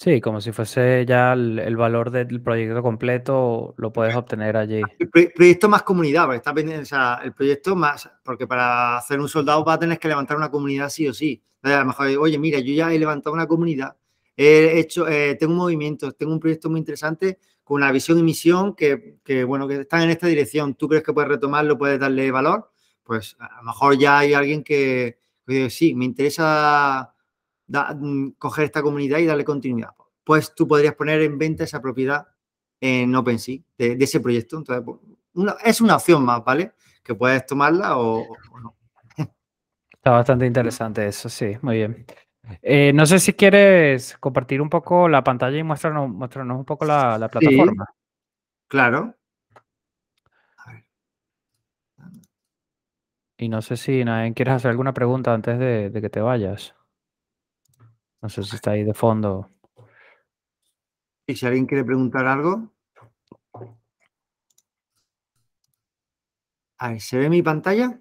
Sí, 0.00 0.20
como 0.20 0.40
si 0.40 0.52
fuese 0.52 1.04
ya 1.04 1.32
el, 1.32 1.76
valor 1.76 2.12
del 2.12 2.40
proyecto 2.40 2.82
completo, 2.82 3.74
lo 3.78 3.92
puedes 3.92 4.14
obtener 4.14 4.56
allí. 4.56 4.80
El 4.96 5.32
proyecto 5.32 5.68
más 5.68 5.82
comunidad, 5.82 6.26
porque 6.26 6.36
está 6.36 6.54
pendiente, 6.54 6.84
o 6.84 6.86
sea, 6.86 7.20
el 7.24 7.32
proyecto 7.32 7.74
más, 7.74 8.08
porque 8.22 8.46
para 8.46 8.96
hacer 8.98 9.18
un 9.18 9.28
soldado 9.28 9.64
va 9.64 9.72
a 9.72 9.78
tener 9.80 9.98
que 9.98 10.06
levantar 10.06 10.36
una 10.36 10.52
comunidad 10.52 10.88
sí 10.88 11.08
o 11.08 11.12
sí. 11.12 11.42
a 11.62 11.80
lo 11.80 11.86
mejor, 11.86 12.06
oye, 12.20 12.38
mira, 12.38 12.60
yo 12.60 12.72
ya 12.74 12.94
he 12.94 12.98
levantado 13.00 13.34
una 13.34 13.48
comunidad, 13.48 13.96
he 14.36 14.78
hecho, 14.78 15.08
eh, 15.08 15.34
tengo 15.34 15.54
un 15.54 15.58
movimiento, 15.58 16.12
tengo 16.12 16.32
un 16.32 16.38
proyecto 16.38 16.70
muy 16.70 16.78
interesante 16.78 17.40
con 17.64 17.82
una 17.82 17.90
visión 17.90 18.20
y 18.20 18.22
misión 18.22 18.76
que, 18.76 19.16
que, 19.24 19.42
bueno, 19.42 19.66
que 19.66 19.80
están 19.80 20.02
en 20.02 20.10
esta 20.10 20.28
dirección. 20.28 20.76
¿Tú 20.76 20.86
crees 20.86 21.02
que 21.02 21.12
puedes 21.12 21.28
retomarlo, 21.28 21.76
puedes 21.76 21.98
darle 21.98 22.30
valor? 22.30 22.70
Pues 23.02 23.36
a 23.40 23.56
lo 23.56 23.64
mejor 23.64 23.98
ya 23.98 24.20
hay 24.20 24.32
alguien 24.32 24.62
que, 24.62 25.18
sí, 25.70 25.92
me 25.96 26.04
interesa 26.04 27.12
mm, 27.68 28.30
coger 28.38 28.66
esta 28.66 28.82
comunidad 28.82 29.18
y 29.18 29.26
darle 29.26 29.44
continuidad. 29.44 29.90
Pues 30.24 30.54
tú 30.54 30.66
podrías 30.66 30.94
poner 30.94 31.22
en 31.22 31.38
venta 31.38 31.64
esa 31.64 31.80
propiedad 31.80 32.26
en 32.80 33.14
OpenSea 33.14 33.58
de, 33.76 33.96
ese 34.00 34.20
proyecto. 34.20 34.58
Entonces, 34.58 34.84
pues, 34.84 35.54
es 35.64 35.80
una 35.80 35.96
opción 35.96 36.24
más, 36.24 36.44
¿vale? 36.44 36.72
Que 37.02 37.14
puedes 37.14 37.46
tomarla 37.46 37.98
o, 37.98 38.26
no. 38.62 38.76
Está 39.92 40.10
bastante 40.10 40.46
interesante 40.46 41.06
eso, 41.06 41.28
sí, 41.28 41.56
muy 41.62 41.76
bien. 41.76 42.06
Eh, 42.62 42.92
no 42.94 43.04
sé 43.04 43.18
si 43.18 43.34
quieres 43.34 44.16
compartir 44.18 44.62
un 44.62 44.70
poco 44.70 45.08
la 45.08 45.22
pantalla 45.22 45.58
y 45.58 45.62
muéstranos, 45.62 46.10
un 46.10 46.64
poco 46.64 46.84
la, 46.84 47.28
plataforma. 47.30 47.86
claro. 48.68 49.14
Y 53.40 53.48
no 53.48 53.62
sé 53.62 53.76
si 53.76 54.04
nadie 54.04 54.34
quieres 54.34 54.54
hacer 54.54 54.72
alguna 54.72 54.92
pregunta 54.92 55.32
antes 55.32 55.58
de, 55.60 56.00
que 56.00 56.10
te 56.10 56.20
vayas. 56.20 56.74
No 58.20 58.28
sé 58.28 58.42
si 58.42 58.56
está 58.56 58.72
ahí 58.72 58.84
de 58.84 58.94
fondo. 58.94 59.50
¿Y 61.26 61.36
si 61.36 61.46
alguien 61.46 61.66
quiere 61.66 61.84
preguntar 61.84 62.26
algo? 62.26 62.72
A 66.78 66.90
ver, 66.90 67.00
¿se 67.00 67.18
ve 67.18 67.28
mi 67.28 67.42
pantalla? 67.42 68.00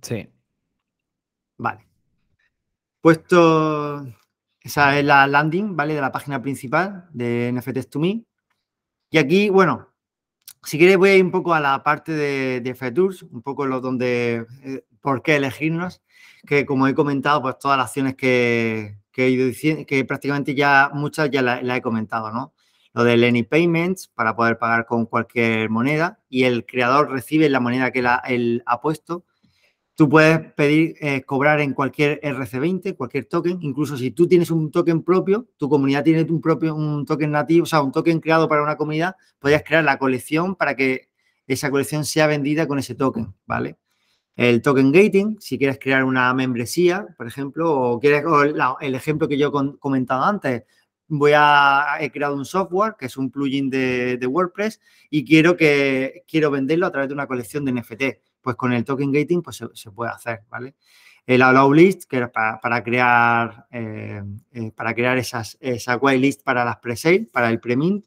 Sí. 0.00 0.28
Vale. 1.58 1.86
Puesto, 3.00 4.04
esa 4.60 4.98
es 4.98 5.04
la 5.04 5.26
landing, 5.26 5.76
¿vale? 5.76 5.94
De 5.94 6.00
la 6.00 6.12
página 6.12 6.40
principal 6.40 7.08
de 7.12 7.52
NFTs 7.52 7.90
to 7.90 7.98
Me. 7.98 8.24
Y 9.10 9.18
aquí, 9.18 9.50
bueno, 9.50 9.92
si 10.62 10.78
quieres 10.78 10.96
voy 10.96 11.10
a 11.10 11.16
ir 11.16 11.24
un 11.24 11.30
poco 11.30 11.52
a 11.52 11.60
la 11.60 11.82
parte 11.82 12.12
de, 12.12 12.60
de 12.60 12.74
Fetours, 12.74 13.22
un 13.22 13.42
poco 13.42 13.66
lo 13.66 13.80
donde, 13.80 14.46
eh, 14.62 14.84
por 15.02 15.22
qué 15.22 15.36
elegirnos, 15.36 16.02
que 16.46 16.64
como 16.66 16.86
he 16.86 16.94
comentado, 16.94 17.42
pues 17.42 17.58
todas 17.58 17.76
las 17.78 17.88
acciones 17.88 18.16
que, 18.16 18.96
he 19.14 19.28
ido 19.28 19.46
diciendo, 19.46 19.84
que 19.86 20.04
prácticamente 20.04 20.54
ya 20.54 20.90
muchas 20.94 21.30
ya 21.30 21.42
las 21.42 21.62
la 21.62 21.76
he 21.76 21.82
comentado, 21.82 22.32
¿no? 22.32 22.54
Lo 22.94 23.04
del 23.04 23.24
Any 23.24 23.42
Payments 23.42 24.08
para 24.08 24.36
poder 24.36 24.58
pagar 24.58 24.86
con 24.86 25.06
cualquier 25.06 25.70
moneda 25.70 26.20
y 26.28 26.44
el 26.44 26.66
creador 26.66 27.10
recibe 27.10 27.48
la 27.48 27.60
moneda 27.60 27.90
que 27.90 28.04
él 28.28 28.62
ha 28.66 28.80
puesto 28.80 29.24
Tú 29.94 30.08
puedes 30.08 30.52
pedir 30.54 30.96
eh, 31.00 31.22
cobrar 31.22 31.60
en 31.60 31.74
cualquier 31.74 32.18
RC20, 32.22 32.96
cualquier 32.96 33.26
token, 33.26 33.58
incluso 33.60 33.98
si 33.98 34.10
tú 34.10 34.26
tienes 34.26 34.50
un 34.50 34.70
token 34.70 35.02
propio, 35.02 35.48
tu 35.58 35.68
comunidad 35.68 36.02
tiene 36.02 36.22
un 36.22 36.40
propio 36.40 36.74
un 36.74 37.04
token 37.04 37.30
nativo, 37.30 37.64
o 37.64 37.66
sea, 37.66 37.82
un 37.82 37.92
token 37.92 38.18
creado 38.20 38.48
para 38.48 38.62
una 38.62 38.76
comunidad, 38.76 39.16
podrías 39.38 39.62
crear 39.62 39.84
la 39.84 39.98
colección 39.98 40.56
para 40.56 40.76
que 40.76 41.10
esa 41.46 41.70
colección 41.70 42.06
sea 42.06 42.26
vendida 42.26 42.66
con 42.66 42.78
ese 42.78 42.94
token, 42.94 43.34
¿vale? 43.44 43.76
El 44.36 44.62
token 44.62 44.92
gating, 44.92 45.38
si 45.40 45.58
quieres 45.58 45.78
crear 45.78 46.04
una 46.04 46.32
membresía, 46.32 47.06
por 47.16 47.26
ejemplo, 47.26 47.72
o 47.72 48.00
quieres 48.00 48.24
el 48.80 48.94
ejemplo 48.94 49.28
que 49.28 49.38
yo 49.38 49.48
he 49.48 49.78
comentado 49.78 50.24
antes, 50.24 50.64
voy 51.08 51.32
a 51.34 51.98
he 52.00 52.10
creado 52.10 52.34
un 52.34 52.44
software 52.46 52.94
que 52.98 53.06
es 53.06 53.16
un 53.16 53.30
plugin 53.30 53.68
de, 53.68 54.16
de 54.16 54.26
WordPress 54.26 54.80
y 55.10 55.24
quiero 55.24 55.56
que 55.56 56.24
quiero 56.26 56.50
venderlo 56.50 56.86
a 56.86 56.90
través 56.90 57.08
de 57.08 57.14
una 57.14 57.26
colección 57.26 57.64
de 57.66 57.72
NFT 57.72 58.02
pues 58.42 58.56
con 58.56 58.72
el 58.72 58.84
token 58.84 59.12
gating 59.12 59.42
pues 59.42 59.62
se, 59.72 59.90
puede 59.90 60.10
hacer, 60.10 60.42
¿vale? 60.50 60.74
El 61.24 61.42
allow 61.42 61.72
list, 61.72 62.04
que 62.04 62.16
era 62.16 62.32
para, 62.32 62.82
crear, 62.82 63.66
eh, 63.70 64.22
eh, 64.52 64.72
para 64.72 64.92
crear 64.92 65.16
esas, 65.18 65.56
esa 65.60 65.96
whitelist 65.96 66.42
para 66.42 66.64
las 66.64 66.78
pre-sale, 66.78 67.28
para 67.32 67.48
el 67.48 67.60
pre-mint. 67.60 68.04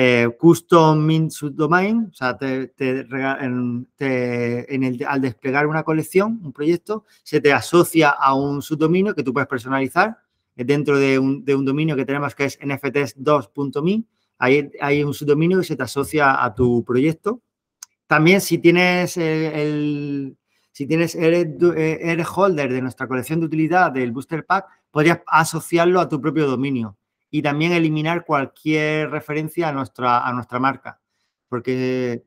Eh, 0.00 0.28
custom 0.38 1.00
mint 1.04 1.32
subdomain, 1.32 2.06
o 2.12 2.14
sea, 2.14 2.38
te, 2.38 2.72
en, 2.78 3.84
el, 4.84 5.04
al 5.04 5.20
desplegar 5.20 5.66
una 5.66 5.82
colección, 5.82 6.38
un 6.44 6.52
proyecto, 6.52 7.04
se 7.24 7.40
te 7.40 7.52
asocia 7.52 8.10
a 8.10 8.32
un 8.32 8.62
subdominio 8.62 9.12
que 9.12 9.24
tú 9.24 9.32
puedes 9.32 9.48
personalizar 9.48 10.16
dentro 10.54 11.00
de 11.00 11.18
un, 11.18 11.44
de 11.44 11.56
un 11.56 11.64
dominio 11.64 11.96
que 11.96 12.04
tenemos 12.04 12.32
que 12.36 12.44
es 12.44 12.60
nfts2.me 12.60 14.04
Hay, 14.38 14.70
hay 14.80 15.02
un 15.02 15.14
subdominio 15.14 15.58
que 15.58 15.64
se 15.64 15.74
te 15.74 15.82
asocia 15.82 16.44
a 16.44 16.54
tu 16.54 16.84
proyecto. 16.84 17.42
También 18.06 18.40
si 18.40 18.58
tienes 18.58 19.16
el, 19.16 20.36
si 20.70 20.86
tienes 20.86 21.16
eres, 21.16 22.28
holder 22.36 22.72
de 22.72 22.82
nuestra 22.82 23.08
colección 23.08 23.40
de 23.40 23.46
utilidad 23.46 23.90
del 23.90 24.12
Booster 24.12 24.46
Pack, 24.46 24.64
podrías 24.92 25.22
asociarlo 25.26 26.00
a 26.00 26.08
tu 26.08 26.20
propio 26.20 26.46
dominio 26.46 26.96
y 27.30 27.42
también 27.42 27.72
eliminar 27.72 28.24
cualquier 28.24 29.10
referencia 29.10 29.68
a 29.68 29.72
nuestra, 29.72 30.26
a 30.26 30.32
nuestra 30.32 30.58
marca. 30.58 31.00
Porque 31.48 32.24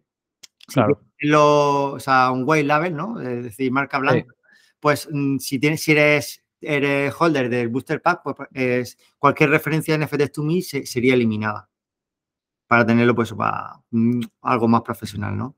lo, 1.20 1.94
o 1.94 2.00
sea, 2.00 2.32
un 2.32 2.44
white 2.46 2.66
label, 2.66 2.96
¿no? 2.96 3.20
Es 3.20 3.44
decir, 3.44 3.72
marca 3.72 4.00
blanca. 4.00 4.34
Pues 4.80 5.08
mm, 5.12 5.38
si 5.38 5.60
tienes, 5.60 5.84
si 5.84 5.92
eres, 5.92 6.44
eres 6.60 7.14
holder 7.18 7.50
del 7.50 7.70
booster 7.70 8.02
pack, 8.02 8.22
pues 8.24 8.36
es, 8.54 8.98
cualquier 9.18 9.50
referencia 9.50 9.96
en 9.96 10.02
NFT 10.02 10.32
to 10.32 10.44
me 10.44 10.62
sería 10.62 11.14
eliminada. 11.14 11.70
Para 12.68 12.86
tenerlo, 12.86 13.14
pues, 13.14 13.34
para 13.34 13.82
mm, 13.92 14.22
algo 14.42 14.68
más 14.68 14.82
profesional, 14.82 15.38
¿no? 15.38 15.58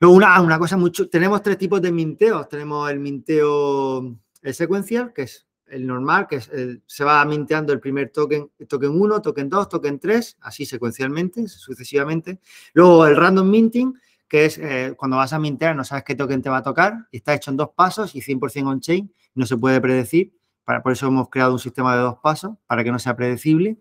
Luego, 0.00 0.16
una, 0.16 0.40
una 0.40 0.58
cosa 0.58 0.76
mucho. 0.76 1.08
Tenemos 1.08 1.42
tres 1.42 1.58
tipos 1.58 1.80
de 1.80 1.92
minteos. 1.92 2.48
Tenemos 2.48 2.90
el 2.90 2.98
minteo 2.98 4.16
el 4.42 4.54
sequencial, 4.54 5.12
que 5.12 5.22
es 5.22 5.46
el 5.70 5.86
normal, 5.86 6.26
que 6.28 6.40
se 6.40 7.04
va 7.04 7.24
minteando 7.24 7.72
el 7.72 7.80
primer 7.80 8.10
token, 8.10 8.50
token 8.68 8.90
1, 8.90 9.22
token 9.22 9.48
2, 9.48 9.68
token 9.68 9.98
3, 9.98 10.38
así 10.40 10.66
secuencialmente, 10.66 11.48
sucesivamente. 11.48 12.40
Luego 12.74 13.06
el 13.06 13.16
random 13.16 13.48
minting, 13.48 13.94
que 14.28 14.44
es 14.44 14.58
eh, 14.58 14.94
cuando 14.96 15.16
vas 15.16 15.32
a 15.32 15.38
mintear, 15.38 15.74
no 15.74 15.84
sabes 15.84 16.04
qué 16.04 16.14
token 16.14 16.42
te 16.42 16.50
va 16.50 16.58
a 16.58 16.62
tocar, 16.62 17.08
y 17.10 17.18
está 17.18 17.34
hecho 17.34 17.50
en 17.50 17.56
dos 17.56 17.70
pasos 17.74 18.14
y 18.14 18.20
100% 18.20 18.66
on-chain, 18.66 19.12
no 19.34 19.46
se 19.46 19.56
puede 19.56 19.80
predecir. 19.80 20.32
Para, 20.64 20.82
por 20.82 20.92
eso 20.92 21.06
hemos 21.06 21.28
creado 21.30 21.52
un 21.52 21.58
sistema 21.58 21.96
de 21.96 22.02
dos 22.02 22.18
pasos, 22.22 22.52
para 22.66 22.84
que 22.84 22.92
no 22.92 22.98
sea 22.98 23.16
predecible. 23.16 23.78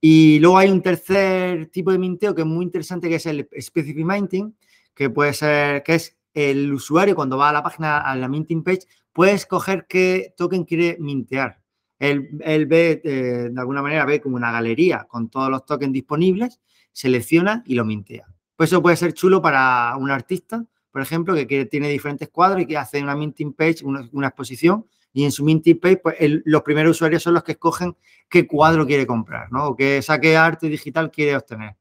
Y 0.00 0.38
luego 0.40 0.58
hay 0.58 0.70
un 0.70 0.82
tercer 0.82 1.68
tipo 1.68 1.92
de 1.92 1.98
minteo 1.98 2.34
que 2.34 2.42
es 2.42 2.46
muy 2.46 2.64
interesante, 2.64 3.08
que 3.08 3.16
es 3.16 3.26
el 3.26 3.48
specific 3.60 4.04
minting, 4.04 4.54
que 4.94 5.10
puede 5.10 5.32
ser, 5.32 5.82
que 5.82 5.94
es 5.94 6.16
el 6.34 6.72
usuario 6.72 7.14
cuando 7.14 7.38
va 7.38 7.48
a 7.48 7.52
la 7.52 7.62
página, 7.62 8.00
a 8.00 8.14
la 8.14 8.28
minting 8.28 8.62
page, 8.62 8.80
puede 9.16 9.32
escoger 9.32 9.86
qué 9.88 10.34
token 10.36 10.64
quiere 10.64 10.98
mintear. 11.00 11.58
Él, 11.98 12.28
ve, 12.66 13.00
eh, 13.02 13.48
de 13.50 13.58
alguna 13.58 13.80
manera, 13.80 14.04
ve 14.04 14.20
como 14.20 14.36
una 14.36 14.52
galería 14.52 15.06
con 15.08 15.30
todos 15.30 15.48
los 15.48 15.64
tokens 15.64 15.94
disponibles, 15.94 16.60
selecciona 16.92 17.62
y 17.64 17.76
lo 17.76 17.86
mintea. 17.86 18.26
Pues 18.56 18.70
eso 18.70 18.82
puede 18.82 18.96
ser 18.96 19.14
chulo 19.14 19.40
para 19.40 19.96
un 19.96 20.10
artista, 20.10 20.66
por 20.90 21.00
ejemplo, 21.00 21.34
que, 21.34 21.64
tiene 21.64 21.88
diferentes 21.88 22.28
cuadros 22.28 22.60
y 22.60 22.66
que 22.66 22.76
hace 22.76 23.02
una 23.02 23.16
minting 23.16 23.54
page, 23.54 23.76
una, 23.84 24.26
exposición, 24.26 24.86
y 25.14 25.24
en 25.24 25.32
su 25.32 25.44
minting 25.44 25.80
page, 25.80 25.96
pues 25.96 26.16
los 26.44 26.60
primeros 26.60 26.90
usuarios 26.90 27.22
son 27.22 27.32
los 27.32 27.42
que 27.42 27.52
escogen 27.52 27.96
qué 28.28 28.46
cuadro 28.46 28.86
quiere 28.86 29.06
comprar, 29.06 29.50
¿no? 29.50 29.68
O 29.68 29.76
qué, 29.76 30.04
qué 30.20 30.36
arte 30.36 30.68
digital 30.68 31.10
quiere 31.10 31.34
obtener. 31.34 31.74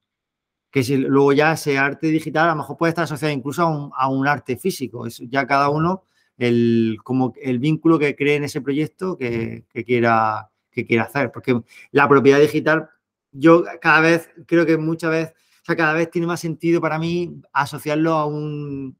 Que 0.71 0.85
si 0.85 0.95
luego 0.95 1.33
ya 1.33 1.51
ese 1.51 1.77
arte 1.77 2.07
digital 2.07 2.47
a 2.47 2.51
lo 2.51 2.59
mejor 2.59 2.77
puede 2.77 2.91
estar 2.91 3.03
asociado 3.03 3.33
incluso 3.33 3.63
a 3.63 3.65
un, 3.65 3.91
a 3.93 4.07
un 4.07 4.25
arte 4.25 4.55
físico. 4.55 5.05
Ya 5.27 5.45
cada 5.45 5.67
uno 5.67 6.03
el, 6.37 6.97
como 7.03 7.33
el 7.41 7.59
vínculo 7.59 7.99
que 7.99 8.15
cree 8.15 8.35
en 8.35 8.43
ese 8.43 8.61
proyecto 8.61 9.17
que, 9.17 9.65
quiera, 9.85 10.49
que 10.71 10.85
quiera 10.85 11.03
hacer. 11.03 11.31
Porque 11.31 11.61
la 11.91 12.07
propiedad 12.07 12.39
digital, 12.39 12.89
yo 13.31 13.63
cada 13.81 14.01
vez, 14.01 14.29
creo 14.45 14.65
que 14.65 14.77
muchas 14.77 15.11
veces, 15.11 15.33
o 15.61 15.65
sea, 15.65 15.75
cada 15.75 15.93
vez 15.93 16.11
tiene 16.11 16.27
más 16.27 16.39
sentido 16.39 16.79
para 16.81 16.99
mí 16.99 17.41
asociarlo 17.51 18.13
a 18.13 18.25
un, 18.25 18.97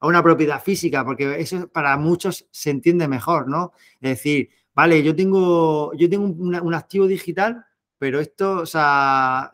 a 0.00 0.06
una 0.06 0.22
propiedad 0.22 0.62
física, 0.62 1.04
porque 1.04 1.40
eso 1.40 1.68
para 1.68 1.96
muchos 1.96 2.46
se 2.50 2.70
entiende 2.70 3.08
mejor, 3.08 3.48
¿no? 3.48 3.72
Es 4.00 4.10
decir, 4.10 4.50
vale, 4.74 5.02
yo 5.02 5.14
tengo, 5.14 5.92
yo 5.94 6.08
tengo 6.08 6.26
un, 6.26 6.74
activo 6.74 7.06
digital, 7.06 7.64
pero 7.98 8.20
esto, 8.20 8.60
o 8.60 8.66
sea, 8.66 9.40
¿a 9.44 9.52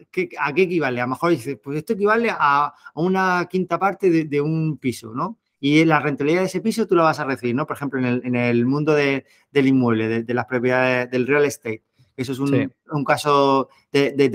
qué 0.54 0.62
equivale? 0.62 1.00
A 1.00 1.04
lo 1.04 1.10
mejor 1.10 1.30
dices, 1.30 1.58
pues 1.62 1.78
esto 1.78 1.94
equivale 1.94 2.30
a, 2.30 2.74
una 2.94 3.46
quinta 3.50 3.78
parte 3.78 4.10
de, 4.24 4.40
un 4.40 4.76
piso, 4.78 5.14
¿no? 5.14 5.38
Y 5.66 5.82
la 5.86 5.98
rentabilidad 5.98 6.42
de 6.42 6.48
ese 6.48 6.60
piso 6.60 6.86
tú 6.86 6.94
la 6.94 7.04
vas 7.04 7.20
a 7.20 7.24
recibir, 7.24 7.54
¿no? 7.54 7.66
Por 7.66 7.74
ejemplo, 7.74 7.98
en 7.98 8.36
el, 8.36 8.66
mundo 8.66 8.94
del 8.94 9.24
inmueble, 9.54 10.22
de, 10.22 10.34
las 10.34 10.44
propiedades 10.44 11.10
del 11.10 11.26
real 11.26 11.46
estate. 11.46 11.82
Eso 12.18 12.32
es 12.32 12.38
un, 12.38 13.04
caso 13.06 13.70
de, 13.90 14.12
de 14.12 14.30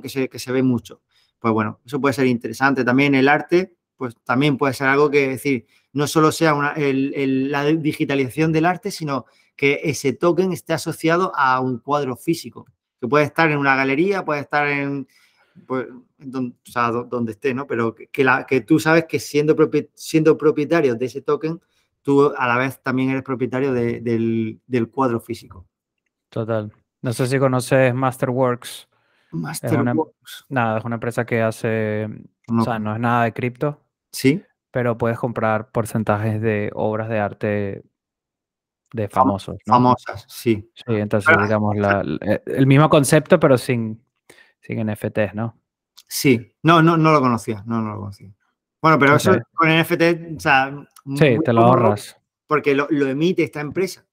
que 0.00 0.08
se, 0.08 0.28
que 0.30 0.38
se 0.38 0.50
ve 0.50 0.62
mucho. 0.62 1.02
Pues 1.38 1.52
bueno, 1.52 1.78
eso 1.84 2.00
puede 2.00 2.14
ser 2.14 2.26
interesante. 2.26 2.86
También 2.86 3.14
el 3.14 3.28
arte, 3.28 3.74
pues 3.98 4.16
también 4.24 4.56
puede 4.56 4.72
ser 4.72 4.86
algo 4.86 5.10
que 5.10 5.28
decir, 5.28 5.66
no 5.92 6.06
solo 6.06 6.32
sea 6.32 6.54
una, 6.54 6.72
la 6.74 7.66
digitalización 7.66 8.50
del 8.50 8.64
arte, 8.64 8.90
sino 8.90 9.26
que 9.54 9.78
ese 9.84 10.14
token 10.14 10.54
esté 10.54 10.72
asociado 10.72 11.32
a 11.36 11.60
un 11.60 11.80
cuadro 11.80 12.16
físico, 12.16 12.64
que 12.98 13.08
puede 13.08 13.26
estar 13.26 13.50
en 13.50 13.58
una 13.58 13.76
galería, 13.76 14.24
puede 14.24 14.40
estar 14.40 14.66
en, 14.66 15.06
pues, 15.66 15.86
donde, 16.18 16.54
o 16.56 16.70
sea, 16.70 16.90
donde 16.90 17.32
esté, 17.32 17.54
¿no? 17.54 17.66
Pero 17.66 17.94
que, 17.94 18.24
la, 18.24 18.46
que 18.46 18.60
tú 18.60 18.78
sabes 18.78 19.06
que 19.06 19.18
siendo, 19.18 19.56
siendo 19.94 20.36
propietario 20.36 20.94
de 20.94 21.06
ese 21.06 21.22
token, 21.22 21.60
tú 22.02 22.32
a 22.36 22.46
la 22.46 22.58
vez 22.58 22.82
también 22.82 23.10
eres 23.10 23.22
propietario 23.22 23.72
del, 23.72 24.90
cuadro 24.92 25.20
físico. 25.20 25.66
Total. 26.28 26.72
No 27.00 27.12
sé 27.12 27.26
si 27.26 27.38
conoces 27.38 27.94
Masterworks. 27.94 28.88
Masterworks. 29.32 30.46
nada, 30.48 30.78
es 30.78 30.84
una 30.84 30.96
empresa 30.96 31.24
que 31.24 31.42
hace, 31.42 32.08
o 32.48 32.62
sea, 32.62 32.78
no 32.78 32.94
es 32.94 33.00
nada 33.00 33.24
de 33.24 33.32
cripto. 33.32 33.80
Sí. 34.12 34.42
Pero 34.70 34.96
puedes 34.96 35.18
comprar 35.18 35.70
porcentajes 35.70 36.40
de 36.40 36.70
obras 36.74 37.08
de 37.08 37.18
arte 37.18 37.82
de 38.92 39.08
famosos. 39.08 39.56
Famosas, 39.66 40.24
sí. 40.28 40.70
Sí, 40.74 40.94
entonces, 40.94 41.34
digamos, 41.42 41.74
el 42.46 42.66
mismo 42.66 42.88
concepto, 42.88 43.40
pero 43.40 43.58
sin, 43.58 44.02
sin 44.62 44.86
NFTs, 44.86 45.34
¿no? 45.34 45.58
Sí, 46.08 46.54
no, 46.62 46.82
no, 46.82 46.96
no 46.96 47.12
lo 47.12 47.20
conocía, 47.20 47.62
no, 47.66 47.82
no 47.82 47.94
lo 47.94 48.00
conocía. 48.00 48.30
Bueno, 48.80 48.98
pero 48.98 49.16
eso 49.16 49.36
con 49.54 49.68
NFT, 49.68 50.36
o 50.36 50.40
sea, 50.40 50.86
sí, 51.16 51.36
te 51.44 51.52
lo 51.52 51.62
ahorras. 51.62 52.16
Porque 52.46 52.74
lo, 52.74 52.88
emite 52.88 53.44
esta 53.44 53.60
empresa, 53.60 54.04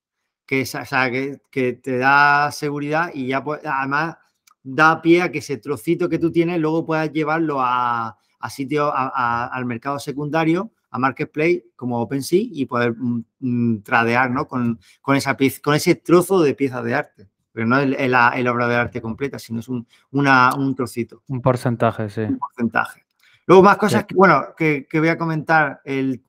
que, 0.45 0.61
es, 0.61 0.75
o 0.75 0.85
sea, 0.85 1.09
que, 1.09 1.73
te 1.73 1.97
da 1.97 2.51
seguridad 2.51 3.11
y 3.13 3.27
ya 3.27 3.43
además 3.65 4.17
da 4.61 5.01
pie 5.01 5.21
a 5.21 5.31
que 5.31 5.39
ese 5.39 5.57
trocito 5.57 6.07
que 6.07 6.19
tú 6.19 6.31
tienes 6.31 6.59
luego 6.59 6.85
puedas 6.85 7.11
llevarlo 7.11 7.59
a, 7.61 8.17
a 8.39 8.49
sitio, 8.49 8.91
al 8.93 9.65
mercado 9.65 9.99
secundario, 9.99 10.71
a 10.91 10.99
Marketplace 10.99 11.65
como 11.75 11.99
OpenSea 11.99 12.39
y 12.51 12.65
poder 12.65 12.95
mm, 12.95 13.23
mm, 13.39 13.81
tradear 13.81 14.31
¿no? 14.31 14.47
con, 14.47 14.79
con, 15.01 15.15
esa 15.15 15.35
con 15.61 15.75
ese 15.75 15.95
trozo 15.95 16.41
de 16.41 16.55
piezas 16.55 16.83
de 16.83 16.95
arte 16.95 17.27
pero 17.59 17.67
no 17.67 17.77
es 17.77 18.09
la, 18.09 18.33
obra 18.49 18.69
de 18.69 18.75
arte 18.75 19.01
completa, 19.01 19.37
sino 19.37 19.59
es 19.59 19.67
un, 19.67 19.85
un 20.11 20.75
trocito. 20.77 21.23
Un 21.27 21.41
porcentaje, 21.41 22.09
sí. 22.09 22.21
Un 22.21 22.39
porcentaje. 22.39 23.05
Luego 23.47 23.61
más 23.63 23.75
cosas 23.75 24.05
que, 24.05 24.15
bueno, 24.15 24.55
que, 24.57 24.87
voy 24.93 25.09
a 25.09 25.17
comentar. 25.17 25.81
El, 25.83 26.23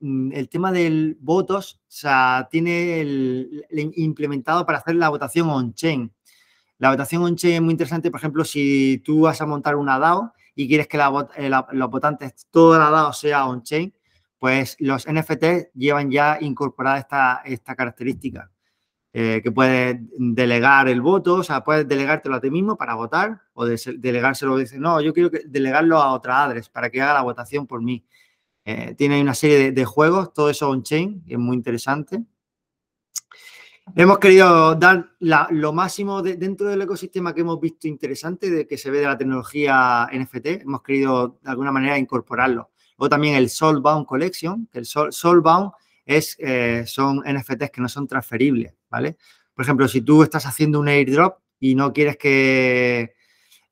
tema 0.50 0.72
del 0.72 1.16
votos, 1.20 1.82
o 1.82 1.86
sea, 1.86 2.48
tiene 2.50 3.00
el, 3.00 3.64
implementado 3.94 4.66
para 4.66 4.78
hacer 4.78 4.96
la 4.96 5.08
votación 5.08 5.48
on-chain. 5.48 6.12
La 6.78 6.90
votación 6.90 7.22
on-chain 7.22 7.54
es 7.54 7.62
muy 7.62 7.70
interesante, 7.70 8.10
por 8.10 8.18
ejemplo, 8.18 8.44
si 8.44 9.00
tú 9.04 9.20
vas 9.20 9.40
a 9.40 9.46
montar 9.46 9.76
una 9.76 10.00
DAO 10.00 10.32
y 10.56 10.66
quieres 10.66 10.88
que 10.88 10.98
eh, 11.36 11.50
los 11.70 11.90
votantes, 11.90 12.48
toda 12.50 12.80
la 12.80 12.90
DAO 12.90 13.12
sea 13.12 13.46
on-chain, 13.46 13.94
pues 14.36 14.76
los 14.80 15.06
NFT 15.06 15.74
llevan 15.76 16.10
ya 16.10 16.38
incorporada 16.40 16.98
esta, 16.98 17.42
esta 17.44 17.76
característica. 17.76 18.50
Eh, 19.12 19.40
que 19.42 19.50
puedes 19.50 19.98
delegar 20.16 20.88
el 20.88 21.00
voto, 21.00 21.36
o 21.36 21.42
sea, 21.42 21.64
puedes 21.64 21.88
delegártelo 21.88 22.36
a 22.36 22.40
ti 22.40 22.48
mismo 22.48 22.76
para 22.76 22.94
votar 22.94 23.42
o 23.54 23.66
delegárselo, 23.66 24.56
dice, 24.56 24.78
no, 24.78 25.00
yo 25.00 25.12
quiero 25.12 25.30
delegarlo 25.46 25.98
a 25.98 26.12
otra 26.12 26.44
adres 26.44 26.68
para 26.68 26.90
que 26.90 27.02
haga 27.02 27.14
la 27.14 27.22
votación 27.22 27.66
por 27.66 27.82
mí. 27.82 28.04
Eh, 28.64 28.94
tiene 28.96 29.20
una 29.20 29.34
serie 29.34 29.72
de, 29.72 29.84
juegos, 29.84 30.32
todo 30.32 30.48
eso 30.48 30.70
on-chain, 30.70 31.24
es 31.26 31.38
muy 31.38 31.56
interesante. 31.56 32.22
Hemos 33.96 34.20
querido 34.20 34.76
dar 34.76 35.10
lo 35.18 35.72
máximo 35.72 36.22
dentro 36.22 36.68
del 36.68 36.82
ecosistema 36.82 37.34
que 37.34 37.40
hemos 37.40 37.60
visto 37.60 37.88
interesante 37.88 38.48
de 38.48 38.68
que 38.68 38.78
se 38.78 38.92
ve 38.92 39.00
de 39.00 39.06
la 39.06 39.18
tecnología 39.18 40.08
NFT. 40.12 40.62
Hemos 40.62 40.82
querido 40.82 41.40
de 41.42 41.50
alguna 41.50 41.72
manera 41.72 41.98
incorporarlo. 41.98 42.70
Luego 42.96 43.08
también 43.10 43.34
el 43.34 43.50
Soulbound 43.50 44.06
Collection, 44.06 44.68
que 44.70 44.78
el 44.78 44.86
Soulbound 44.86 45.72
es, 46.04 46.36
eh, 46.38 46.84
son 46.86 47.22
NFTs 47.26 47.70
que 47.72 47.80
no 47.80 47.88
son 47.88 48.06
transferibles, 48.06 48.74
¿vale? 48.90 49.16
Por 49.54 49.64
ejemplo, 49.64 49.88
si 49.88 50.02
tú 50.02 50.22
estás 50.22 50.46
haciendo 50.46 50.80
un 50.80 50.88
airdrop 50.88 51.38
y 51.58 51.74
no 51.74 51.92
quieres 51.92 52.16
que 52.16 53.14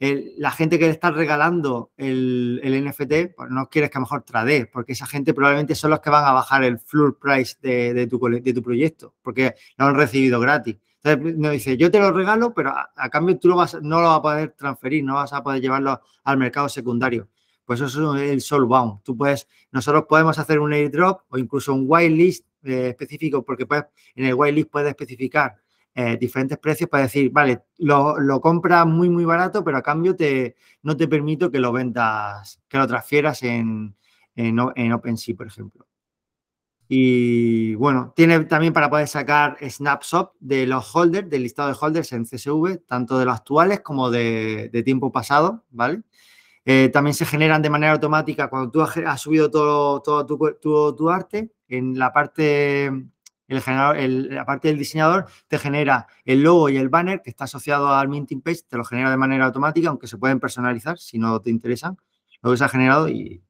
la 0.01 0.53
gente 0.53 0.79
que 0.79 0.87
le 0.87 0.93
está 0.93 1.11
regalando 1.11 1.91
el, 1.97 2.61
NFT, 2.63 3.35
pues 3.37 3.51
no 3.51 3.69
quieres 3.69 3.91
que 3.91 3.99
a 3.99 4.01
lo 4.01 4.07
mejor 4.07 4.23
trade, 4.23 4.67
porque 4.67 4.93
esa 4.93 5.07
gente 5.07 5.35
probablemente 5.35 5.75
son 5.75 5.91
los 5.91 6.01
que 6.01 6.11
van 6.11 6.25
a 6.25 6.33
bajar 6.33 6.63
el 6.63 6.79
floor 6.79 7.19
price 7.19 7.57
de, 7.61 8.07
tu, 8.07 8.21
de 8.21 8.53
tu, 8.53 8.63
proyecto, 8.63 9.15
porque 9.23 9.55
lo 9.77 9.87
han 9.87 9.97
recibido 9.97 10.39
gratis. 10.39 10.77
Entonces 11.03 11.37
nos 11.37 11.53
dice, 11.53 11.77
yo 11.77 11.91
te 11.91 11.99
lo 11.99 12.13
regalo, 12.13 12.55
pero 12.55 12.73
a, 12.73 13.09
cambio 13.09 13.39
tú 13.39 13.49
lo 13.49 13.57
vas, 13.57 13.75
no 13.83 14.01
lo 14.01 14.09
vas 14.09 14.19
a 14.19 14.23
poder 14.23 14.55
transferir, 14.57 15.05
no 15.05 15.15
vas 15.15 15.33
a 15.33 15.43
poder 15.43 15.61
llevarlo 15.61 16.01
al 16.25 16.39
mercado 16.39 16.69
secundario. 16.69 17.29
Pues 17.65 17.81
eso 17.81 18.17
es 18.17 18.31
el 18.31 18.41
soulbound. 18.41 19.03
Tú 19.03 19.17
puedes, 19.17 19.49
nosotros 19.73 20.05
podemos 20.09 20.39
hacer 20.39 20.59
un 20.59 20.73
airdrop 20.73 21.23
o 21.29 21.39
incluso 21.39 21.75
un 21.75 21.85
whitelist 21.87 22.47
eh, 22.65 22.89
específico, 22.89 23.45
porque 23.45 23.67
puedes, 23.67 23.85
en 24.15 24.27
el 24.27 24.35
whitelist 24.35 24.71
puedes 24.71 24.89
especificar 24.91 25.57
eh, 25.95 26.17
diferentes 26.17 26.59
precios 26.59 26.89
para 26.89 27.05
decir, 27.05 27.31
vale, 27.31 27.63
lo, 27.79 28.19
lo 28.21 28.41
compras 28.41 28.87
muy, 28.87 29.09
muy 29.09 29.25
barato, 29.25 29.65
pero 29.65 29.79
a 29.79 29.83
cambio 29.83 30.15
te, 30.15 30.57
no 30.83 30.97
te 30.97 31.09
permito 31.09 31.51
que 31.51 31.59
lo 31.59 31.73
vendas, 31.73 32.61
que 32.69 32.79
lo 32.79 32.87
transfieras 32.87 33.43
en, 33.43 33.97
en, 34.37 34.59
en 34.77 34.93
OpenSea, 34.93 35.35
por 35.35 35.49
ejemplo. 35.49 35.89
Y 36.91 37.75
bueno, 37.75 38.15
tiene 38.17 38.41
también 38.47 38.73
para 38.73 38.89
poder 38.89 39.09
sacar 39.09 39.59
snapshot 39.61 40.33
de 40.41 40.67
los 40.67 40.95
holders, 40.97 41.29
del 41.29 41.43
listado 41.43 41.69
de 41.69 41.77
holders 41.79 42.13
en 42.13 42.25
CSV, 42.25 42.87
tanto 42.87 43.19
de 43.19 43.27
los 43.27 43.35
actuales 43.35 43.81
como 43.81 44.11
de, 44.11 44.71
tiempo 44.87 45.13
pasado, 45.13 45.65
¿vale? 45.71 46.03
Eh, 46.71 46.91
también 46.91 47.15
se 47.15 47.25
generan 47.25 47.63
de 47.63 47.71
manera 47.71 47.93
automática 47.93 48.51
cuando 48.51 48.71
tú 48.71 48.83
has, 48.83 49.21
subido 49.21 49.51
todo, 49.51 50.03
tu, 50.03 51.09
arte, 51.09 51.51
en 51.67 51.99
la 51.99 52.13
parte, 52.13 52.87
el 53.49 53.61
generador, 53.63 53.97
la 53.99 54.45
parte 54.45 54.69
del 54.69 54.79
diseñador 54.79 55.27
te 55.47 55.59
genera 55.59 56.07
el 56.25 56.43
logo 56.43 56.69
y 56.69 56.77
el 56.77 56.91
banner 56.91 57.23
que 57.23 57.31
está 57.31 57.45
asociado 57.45 57.89
al 57.89 58.09
minting 58.09 58.43
page, 58.43 58.61
te 58.69 58.77
lo 58.77 58.85
genera 58.85 59.11
de 59.11 59.17
manera 59.17 59.47
automática, 59.47 59.89
aunque 59.89 60.07
se 60.07 60.19
pueden 60.19 60.41
personalizar 60.41 60.99
si 60.99 61.19
no 61.19 61.41
te 61.41 61.49
interesan, 61.49 61.97
lo 62.43 62.51
que 62.51 62.59
se 62.59 62.65
ha 62.65 62.69
generado 62.69 63.09
y 63.09 63.43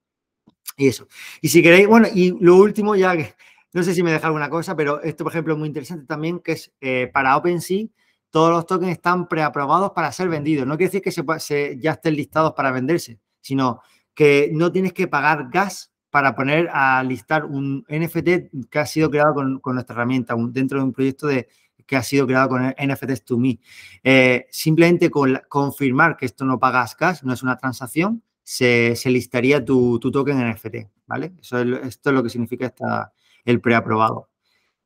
y 0.79 0.87
eso. 0.87 1.09
Y 1.43 1.49
si 1.49 1.63
queréis, 1.63 1.89
bueno, 1.89 2.07
y 2.15 2.33
lo 2.41 2.57
último, 2.57 2.95
ya 2.95 3.17
que 3.17 3.35
no 3.73 3.83
sé 3.83 3.95
si 3.95 4.03
me 4.03 4.13
deja 4.13 4.29
alguna 4.29 4.49
cosa, 4.49 4.75
pero 4.77 5.03
esto, 5.03 5.25
por 5.25 5.33
ejemplo, 5.33 5.53
es 5.53 5.59
muy 5.59 5.67
interesante 5.67 6.07
también, 6.07 6.39
que 6.39 6.53
es 6.53 6.73
eh, 6.81 7.11
para 7.13 7.37
OpenSea, 7.37 7.87
todos 8.31 8.51
los 8.51 8.67
tokens 8.67 8.93
están 8.93 9.29
preaprobados 9.29 9.93
para 9.93 10.13
ser 10.13 10.29
vendidos. 10.29 10.67
No 10.67 10.77
quiere 10.77 10.91
decir 10.91 11.03
que 11.03 11.11
se, 11.41 11.79
ya 11.79 11.93
estén 11.93 12.15
listados 12.15 12.53
para 12.55 12.71
venderse, 12.73 13.19
sino 13.41 13.81
que 14.15 14.51
no 14.53 14.73
tienes 14.73 14.93
que 14.93 15.07
pagar 15.09 15.49
gas 15.51 15.93
para 16.11 16.35
poner 16.35 16.69
a 16.73 17.03
listar 17.03 17.45
un 17.45 17.85
NFT 17.89 18.69
que 18.71 18.79
ha 18.79 18.87
sido 18.87 19.11
creado 19.11 19.35
con, 19.35 19.75
nuestra 19.75 19.95
herramienta, 19.95 20.35
dentro 20.51 20.79
de 20.79 20.85
un 20.85 20.93
proyecto 20.93 21.27
de, 21.27 21.49
que 21.87 21.97
ha 21.97 22.03
sido 22.03 22.27
creado 22.27 22.49
con 22.49 22.63
NFTs 22.63 23.25
to 23.25 23.39
Me. 23.39 23.59
Eh, 24.03 24.47
simplemente 24.51 25.11
con 25.11 25.41
confirmar 25.49 26.17
que 26.17 26.27
esto 26.27 26.45
no 26.45 26.59
pagas 26.59 26.97
gas, 26.97 27.25
no 27.25 27.33
es 27.33 27.43
una 27.43 27.57
transacción, 27.57 28.23
se, 28.43 28.97
listaría 29.07 29.63
tu, 29.63 30.01
token 30.01 30.41
en 30.41 30.53
NFT, 30.53 30.77
¿vale? 31.07 31.33
Eso 31.41 31.61
es, 31.61 31.87
esto 31.87 32.11
es 32.11 32.15
lo 32.15 32.23
que 32.23 32.31
significa 32.31 32.67
esta, 32.67 33.13
el 33.45 33.61
preaprobado. 33.61 34.31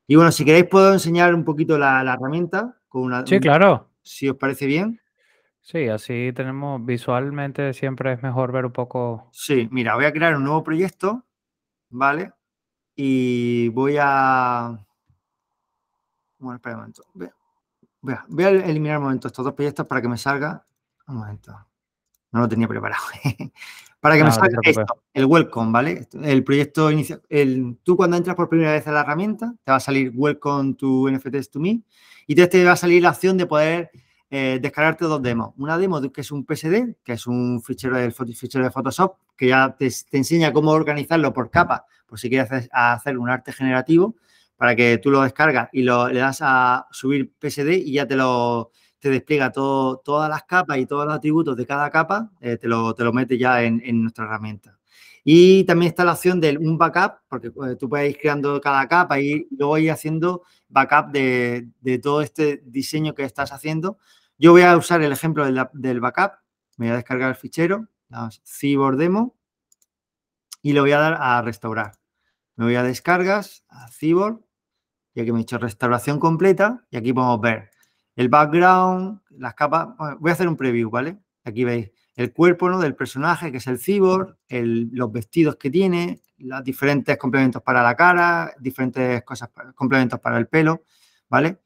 Y 0.05 0.15
bueno, 0.15 0.31
si 0.31 0.43
queréis 0.43 0.65
puedo 0.65 0.91
enseñar 0.91 1.33
un 1.33 1.45
poquito 1.45 1.77
la, 1.77 2.01
herramienta 2.01 2.77
con 2.93 3.01
una... 3.01 3.25
Sí, 3.25 3.39
claro. 3.39 3.89
Si 4.03 4.29
os 4.29 4.37
parece 4.37 4.67
bien. 4.67 5.01
Sí, 5.61 5.87
así 5.87 6.31
tenemos 6.35 6.85
visualmente 6.85 7.73
siempre 7.73 8.13
es 8.13 8.21
mejor 8.21 8.51
ver 8.51 8.67
un 8.67 8.71
poco. 8.71 9.29
Sí, 9.31 9.67
mira, 9.71 9.95
voy 9.95 10.05
a 10.05 10.13
crear 10.13 10.35
un 10.35 10.43
nuevo 10.43 10.63
proyecto, 10.63 11.25
¿vale? 11.89 12.31
Y 12.95 13.69
voy 13.69 13.97
a. 13.99 14.77
Bueno, 16.37 16.57
espera 16.57 16.75
un 16.75 16.81
momento. 16.81 17.03
Voy 18.01 18.13
a, 18.13 18.25
voy 18.27 18.43
a 18.43 18.49
eliminar 18.49 18.97
un 18.97 19.05
momento 19.05 19.27
estos 19.27 19.43
dos 19.43 19.53
proyectos 19.53 19.87
para 19.87 20.01
que 20.01 20.09
me 20.09 20.17
salga. 20.17 20.63
Un 21.07 21.15
momento 21.15 21.57
no 22.31 22.41
lo 22.41 22.49
tenía 22.49 22.67
preparado. 22.67 23.03
Para 24.03 24.17
que 24.17 24.25
me 24.25 24.31
salga 24.33 24.59
esto, 24.63 24.85
el 25.13 25.25
welcome, 25.25 25.71
¿vale? 25.71 26.09
El 26.23 26.43
proyecto 26.43 26.91
inicial. 26.91 27.21
El, 27.29 27.77
tú 27.83 27.95
cuando 27.95 28.17
entras 28.17 28.35
por 28.35 28.49
primera 28.49 28.73
vez 28.73 28.85
a 28.85 28.91
la 28.91 28.99
herramienta, 28.99 29.55
te 29.63 29.71
va 29.71 29.77
a 29.77 29.79
salir 29.79 30.11
welcome 30.13 30.73
to 30.73 31.09
NFTs 31.09 31.49
to 31.49 31.61
me 31.61 31.79
y 32.27 32.35
te, 32.35 32.65
va 32.65 32.73
a 32.73 32.75
salir 32.75 33.01
la 33.01 33.11
opción 33.11 33.37
de 33.37 33.45
poder 33.45 33.91
eh, 34.29 34.59
descargarte 34.61 35.05
dos 35.05 35.21
demos. 35.21 35.53
Una 35.55 35.77
demo 35.77 36.01
que 36.11 36.19
es 36.19 36.33
un 36.33 36.45
PSD, 36.45 36.97
que 37.01 37.13
es 37.13 37.27
un 37.27 37.63
fichero 37.63 37.97
de, 37.97 38.11
fichero 38.11 38.65
de 38.65 38.71
Photoshop, 38.71 39.15
que 39.37 39.47
ya 39.47 39.73
te, 39.73 39.89
enseña 40.11 40.51
cómo 40.51 40.71
organizarlo 40.71 41.31
por 41.31 41.49
capa, 41.49 41.85
por 42.05 42.19
si 42.19 42.27
quieres 42.27 42.51
hacer, 42.51 42.69
hacer 42.73 43.17
un 43.17 43.29
arte 43.29 43.53
generativo, 43.53 44.17
para 44.57 44.75
que 44.75 44.97
tú 44.97 45.11
lo 45.11 45.21
descargas 45.21 45.69
y 45.71 45.83
lo, 45.83 46.09
le 46.09 46.19
das 46.19 46.39
a 46.41 46.87
subir 46.91 47.31
PSD 47.39 47.69
y 47.85 47.93
ya 47.93 48.05
te 48.05 48.17
lo 48.17 48.71
te 49.03 49.09
despliega 49.09 49.51
todo, 49.51 49.97
todas 49.97 50.29
las 50.29 50.43
capas 50.43 50.77
y 50.77 50.85
todos 50.85 51.05
los 51.05 51.13
atributos 51.13 51.57
de 51.57 51.65
cada 51.65 51.89
capa, 51.89 52.31
eh, 52.39 52.55
te, 52.55 52.69
lo, 52.69 52.95
te, 52.95 53.03
lo, 53.03 53.11
mete 53.11 53.37
ya 53.37 53.61
en, 53.61 54.01
nuestra 54.01 54.23
herramienta. 54.23 54.79
Y 55.25 55.65
también 55.65 55.89
está 55.89 56.05
la 56.05 56.13
opción 56.13 56.39
de 56.39 56.57
un 56.57 56.77
backup, 56.77 57.15
porque 57.27 57.51
pues, 57.51 57.77
tú 57.77 57.89
puedes 57.89 58.09
ir 58.09 58.17
creando 58.17 58.61
cada 58.61 58.87
capa 58.87 59.19
y 59.19 59.45
luego 59.51 59.77
ir 59.77 59.91
haciendo 59.91 60.43
backup 60.69 61.11
de, 61.11 61.67
todo 62.01 62.21
este 62.21 62.63
diseño 62.65 63.13
que 63.13 63.25
estás 63.25 63.51
haciendo. 63.51 63.97
Yo 64.37 64.53
voy 64.53 64.61
a 64.61 64.77
usar 64.77 65.01
el 65.01 65.11
ejemplo 65.11 65.43
del, 65.43 65.99
backup. 65.99 66.35
Me 66.77 66.85
voy 66.85 66.93
a 66.93 66.95
descargar 66.95 67.31
el 67.31 67.35
fichero, 67.35 67.89
Cyborg 68.45 68.95
Demo, 68.95 69.35
y 70.61 70.71
le 70.71 70.79
voy 70.79 70.93
a 70.93 70.99
dar 70.99 71.17
a 71.19 71.41
restaurar. 71.41 71.99
Me 72.55 72.63
voy 72.63 72.75
a 72.75 72.83
descargas, 72.83 73.65
a 73.67 73.89
Cyborg, 73.89 74.39
y 75.13 75.19
aquí 75.19 75.33
me 75.33 75.39
he 75.39 75.41
hecho 75.41 75.57
restauración 75.57 76.19
completa, 76.19 76.87
y 76.89 76.95
aquí 76.95 77.11
podemos 77.11 77.41
ver 77.41 77.72
el 78.15 78.29
background, 78.29 79.19
las 79.31 79.53
capas. 79.55 79.89
Voy 80.19 80.29
a 80.29 80.33
hacer 80.33 80.47
un 80.47 80.57
preview, 80.57 80.89
¿vale? 80.89 81.17
Aquí 81.43 81.63
veis 81.63 81.91
el 82.15 82.31
cuerpo 82.31 82.69
¿no? 82.69 82.79
del 82.79 82.95
personaje, 82.95 83.51
que 83.51 83.57
es 83.57 83.67
el 83.67 83.79
cyborg, 83.79 84.37
los 84.49 85.11
vestidos 85.11 85.55
que 85.55 85.69
tiene, 85.69 86.21
los 86.37 86.63
diferentes 86.63 87.17
complementos 87.17 87.61
para 87.61 87.81
la 87.81 87.95
cara, 87.95 88.53
diferentes 88.59 89.23
cosas, 89.23 89.49
complementos 89.75 90.19
para 90.19 90.37
el 90.37 90.47
pelo, 90.47 90.83
¿vale? 91.29 91.59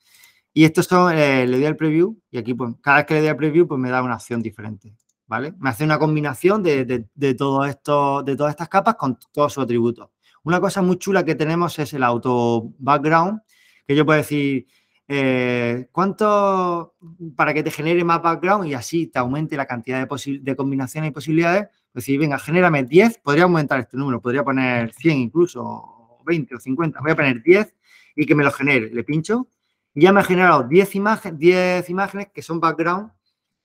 Y 0.53 0.65
estos 0.65 0.85
son, 0.85 1.15
eh, 1.15 1.45
le 1.45 1.57
doy 1.57 1.65
al 1.65 1.75
preview 1.75 2.17
y 2.31 2.37
aquí, 2.37 2.53
pues, 2.53 2.73
cada 2.81 2.97
vez 2.97 3.05
que 3.05 3.13
le 3.15 3.19
doy 3.21 3.29
al 3.29 3.37
preview, 3.37 3.67
pues 3.67 3.79
me 3.79 3.89
da 3.89 4.01
una 4.01 4.15
acción 4.15 4.41
diferente, 4.41 4.95
¿vale? 5.27 5.53
Me 5.59 5.69
hace 5.69 5.83
una 5.83 5.99
combinación 5.99 6.63
de, 6.63 7.05
todo 7.37 7.65
esto, 7.65 8.23
de 8.23 8.35
todas 8.35 8.51
estas 8.51 8.69
capas 8.69 8.95
con 8.95 9.19
todos 9.31 9.53
sus 9.53 9.63
atributos. 9.63 10.09
Una 10.43 10.59
cosa 10.59 10.81
muy 10.81 10.97
chula 10.97 11.25
que 11.25 11.35
tenemos 11.35 11.77
es 11.77 11.93
el 11.93 12.03
auto 12.03 12.73
background, 12.79 13.41
que 13.85 13.95
yo 13.95 14.05
puedo 14.05 14.17
decir, 14.17 14.65
eh, 15.09 15.87
¿Cuánto 15.91 16.95
para 17.35 17.53
que 17.53 17.63
te 17.63 17.71
genere 17.71 18.03
más 18.03 18.21
background 18.21 18.67
y 18.67 18.73
así 18.73 19.07
te 19.07 19.19
aumente 19.19 19.55
la 19.55 19.65
cantidad 19.65 20.05
de, 20.05 20.39
de 20.39 20.55
combinaciones 20.55 21.09
y 21.09 21.13
posibilidades? 21.13 21.67
Pues 21.93 22.05
decir, 22.05 22.19
venga, 22.19 22.37
genérame 22.37 22.83
10, 22.83 23.19
podría 23.19 23.43
aumentar 23.43 23.79
este 23.79 23.95
número, 23.97 24.21
podría 24.21 24.43
poner 24.43 24.93
100 24.93 25.17
incluso, 25.17 25.63
o 25.63 26.23
20 26.25 26.55
o 26.55 26.59
50, 26.59 26.99
voy 27.01 27.11
a 27.11 27.15
poner 27.15 27.41
10 27.41 27.73
y 28.17 28.25
que 28.25 28.35
me 28.35 28.43
lo 28.43 28.51
genere. 28.51 28.89
Le 28.93 29.03
pincho 29.03 29.47
y 29.93 30.01
ya 30.01 30.11
me 30.11 30.19
ha 30.19 30.23
generado 30.23 30.63
10, 30.63 30.95
imágenes 30.95 31.39
10 31.39 31.89
imágenes 31.89 32.27
que 32.33 32.41
son 32.41 32.59
background, 32.59 33.09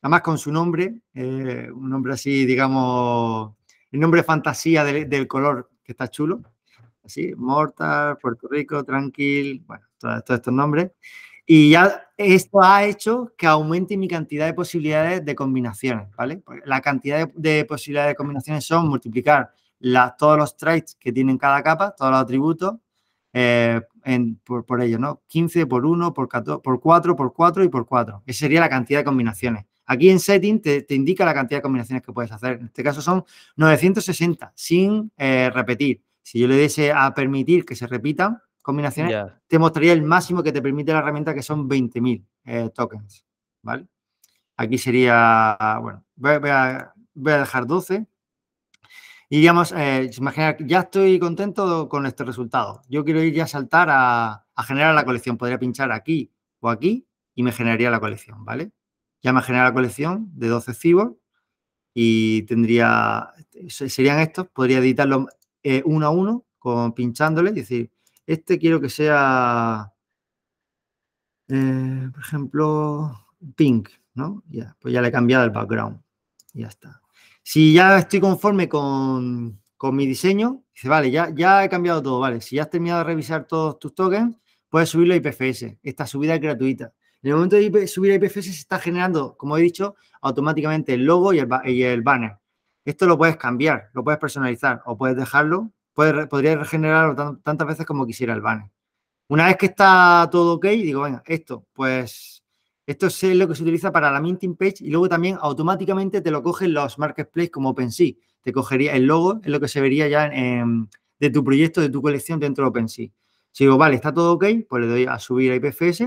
además 0.00 0.22
con 0.22 0.38
su 0.38 0.52
nombre, 0.52 0.94
eh, 1.12 1.68
un 1.74 1.90
nombre 1.90 2.14
así, 2.14 2.46
digamos, 2.46 3.55
el 3.90 4.00
nombre 4.00 4.22
fantasía 4.22 4.85
del 4.85 5.26
color 5.26 5.70
que 5.83 5.92
está 5.92 6.09
chulo. 6.09 6.40
Así, 7.05 7.35
Mortal, 7.37 8.16
Puerto 8.18 8.46
Rico, 8.48 8.85
Tranquil, 8.85 9.64
bueno, 9.66 9.85
todos 9.98 10.22
estos 10.31 10.55
nombres. 10.55 10.92
Y 11.54 11.68
ya 11.68 12.08
esto 12.16 12.62
ha 12.62 12.82
hecho 12.86 13.34
que 13.36 13.46
aumente 13.46 13.98
mi 13.98 14.08
cantidad 14.08 14.46
de 14.46 14.54
posibilidades 14.54 15.22
de 15.22 15.34
combinaciones, 15.34 16.08
¿vale? 16.16 16.42
La 16.64 16.80
cantidad 16.80 17.28
de, 17.28 17.66
posibilidades 17.66 18.12
de 18.12 18.14
combinaciones 18.14 18.64
son 18.64 18.88
multiplicar 18.88 19.52
todos 20.18 20.38
los 20.38 20.56
traits 20.56 20.96
que 20.98 21.12
tienen 21.12 21.36
cada 21.36 21.62
capa, 21.62 21.94
todos 21.94 22.10
los 22.10 22.22
atributos, 22.22 22.76
eh, 23.34 23.82
por, 24.42 24.80
ello, 24.80 24.98
¿no? 24.98 25.20
15 25.26 25.66
por 25.66 25.84
1, 25.84 26.14
por, 26.14 26.26
14, 26.26 26.62
por 26.62 26.80
4, 26.80 27.16
por 27.16 27.34
4 27.34 27.64
y 27.64 27.68
por 27.68 27.84
4. 27.84 28.22
Esa 28.24 28.38
sería 28.38 28.60
la 28.60 28.70
cantidad 28.70 29.00
de 29.00 29.04
combinaciones. 29.04 29.66
Aquí 29.84 30.08
en 30.08 30.20
Setting 30.20 30.62
te, 30.62 30.86
indica 30.88 31.26
la 31.26 31.34
cantidad 31.34 31.58
de 31.58 31.62
combinaciones 31.62 32.02
que 32.02 32.14
puedes 32.14 32.32
hacer. 32.32 32.60
En 32.60 32.64
este 32.64 32.82
caso 32.82 33.02
son 33.02 33.26
960, 33.56 34.54
sin 34.54 35.12
eh, 35.18 35.50
repetir. 35.52 36.02
Si 36.22 36.38
yo 36.38 36.48
le 36.48 36.56
diese 36.56 36.92
a 36.92 37.12
permitir 37.12 37.66
que 37.66 37.76
se 37.76 37.86
repitan, 37.86 38.40
combinaciones, 38.62 39.33
te 39.46 39.59
mostraría 39.59 39.92
el 39.92 40.03
máximo 40.03 40.42
que 40.42 40.53
te 40.53 40.62
permite 40.62 40.92
la 40.92 41.01
herramienta, 41.01 41.35
que 41.35 41.42
son 41.42 41.68
20.000 41.68 42.25
eh, 42.44 42.70
tokens, 42.75 43.27
¿vale? 43.61 43.87
Aquí 44.57 44.79
sería, 44.79 45.57
bueno, 45.83 46.05
voy, 46.14 46.51
a, 46.51 46.94
dejar 47.14 47.66
12. 47.66 48.07
Y 49.29 49.38
digamos, 49.38 49.72
eh, 49.72 50.11
imaginar, 50.16 50.57
ya 50.61 50.81
estoy 50.81 51.18
contento 51.18 51.88
con 51.88 52.07
este 52.07 52.22
resultado. 52.22 52.83
Yo 52.88 53.05
quiero 53.05 53.22
ir 53.22 53.35
ya 53.35 53.44
a 53.44 53.48
saltar 53.48 53.88
a, 53.90 54.46
generar 54.66 54.94
la 54.94 55.05
colección. 55.05 55.37
Podría 55.37 55.59
pinchar 55.59 55.90
aquí 55.90 56.31
o 56.61 56.68
aquí 56.68 57.07
y 57.35 57.42
me 57.42 57.51
generaría 57.51 57.90
la 57.90 57.98
colección, 57.98 58.44
¿vale? 58.44 58.70
Ya 59.22 59.33
me 59.33 59.42
genera 59.42 59.64
la 59.64 59.72
colección 59.72 60.31
de 60.35 60.48
12 60.48 60.75
cibos 60.75 61.12
y 61.94 62.42
tendría, 62.42 63.31
serían 63.68 64.20
estos, 64.20 64.49
podría 64.49 64.78
editarlo 64.78 65.26
eh, 65.62 65.82
uno 65.84 66.07
a 66.07 66.11
uno, 66.11 66.45
con, 66.59 66.93
pinchándole, 66.93 67.51
es 67.51 67.57
decir, 67.57 67.91
este 68.33 68.59
quiero 68.59 68.80
que 68.80 68.89
sea, 68.89 69.93
eh, 71.49 72.09
por 72.12 72.20
ejemplo, 72.20 73.26
pink, 73.57 73.91
¿no? 74.14 74.43
Ya, 74.49 74.76
pues 74.80 74.95
ya 74.95 75.03
le 75.03 75.09
he 75.09 75.12
cambiado 75.12 75.45
el 75.45 75.51
background. 75.51 76.01
Ya 76.53 76.68
está. 76.68 77.03
Si 77.43 77.72
ya 77.72 77.99
estoy 77.99 78.20
conforme 78.20 78.68
con, 78.68 79.61
mi 79.93 80.07
diseño, 80.07 80.62
dice, 80.72 80.89
vale, 80.89 81.11
ya, 81.11 81.30
ya 81.35 81.64
he 81.64 81.68
cambiado 81.68 82.03
todo, 82.03 82.20
vale. 82.20 82.41
Si 82.41 82.57
ya 82.57 82.62
has 82.62 82.70
terminado 82.70 83.01
de 83.01 83.05
revisar 83.05 83.47
todos 83.47 83.78
tus 83.78 83.95
tokens, 83.95 84.37
puedes 84.68 84.89
subirlo 84.89 85.14
a 85.14 85.16
IPFS. 85.16 85.78
Esta 85.83 86.07
subida 86.07 86.35
es 86.35 86.41
gratuita. 86.41 86.93
En 87.22 87.30
el 87.30 87.35
momento 87.35 87.57
de 87.57 87.87
subir 87.87 88.12
a 88.12 88.14
IPFS 88.14 88.45
se 88.45 88.51
está 88.51 88.78
generando, 88.78 89.37
como 89.37 89.57
he 89.57 89.62
dicho, 89.62 89.97
automáticamente 90.20 90.95
el 90.95 91.05
logo 91.05 91.33
y 91.33 91.39
el 91.39 92.03
banner. 92.03 92.39
Esto 92.85 93.07
lo 93.07 93.18
puedes 93.18 93.37
cambiar, 93.37 93.91
lo 93.93 94.03
puedes 94.03 94.18
personalizar 94.18 94.83
o 94.87 94.97
puedes 94.97 95.16
dejarlo 95.16 95.72
podría 95.95 96.57
regenerarlo 96.57 97.38
tantas 97.43 97.66
veces 97.66 97.86
como 97.86 98.07
quisiera 98.07 98.34
el 98.34 98.40
banner. 98.40 98.70
Una 99.28 99.47
vez 99.47 99.57
que 99.57 99.66
está 99.66 100.28
todo 100.30 100.55
ok, 100.55 100.66
digo, 100.66 101.03
venga, 101.03 101.22
esto, 101.26 101.66
pues 101.72 102.43
esto 102.86 103.07
es 103.07 103.22
lo 103.22 103.49
que 103.49 103.55
se 103.55 103.62
utiliza 103.62 103.93
para 103.93 104.11
la 104.11 104.20
minting 104.20 104.57
page 104.57 104.76
y 104.80 104.90
luego 104.90 105.09
también 105.09 105.38
automáticamente 105.40 106.20
te 106.20 106.30
lo 106.30 106.43
cogen 106.43 106.74
los 106.74 106.99
marketplaces 106.99 107.51
como 107.51 107.70
OpenSea. 107.70 108.12
Te 108.43 108.53
cogería 108.53 108.95
el 108.95 109.07
logo, 109.07 109.40
es 109.43 109.51
lo 109.51 109.61
que 109.61 109.68
se 109.68 109.80
vería 109.80 110.09
ya 110.09 110.28
de 110.28 111.30
tu 111.30 111.45
proyecto, 111.45 111.80
de 111.80 111.88
tu 111.88 112.03
colección 112.03 112.40
dentro 112.40 112.64
de 112.64 112.70
OpenSea. 112.70 113.09
Si 113.53 113.64
digo, 113.64 113.78
vale, 113.78 113.95
está 113.95 114.12
todo 114.12 114.32
ok, 114.32 114.45
pues 114.68 114.82
le 114.82 114.88
doy 114.88 115.07
a 115.07 115.18
subir 115.18 115.53
a 115.53 115.55
IPFS 115.55 116.07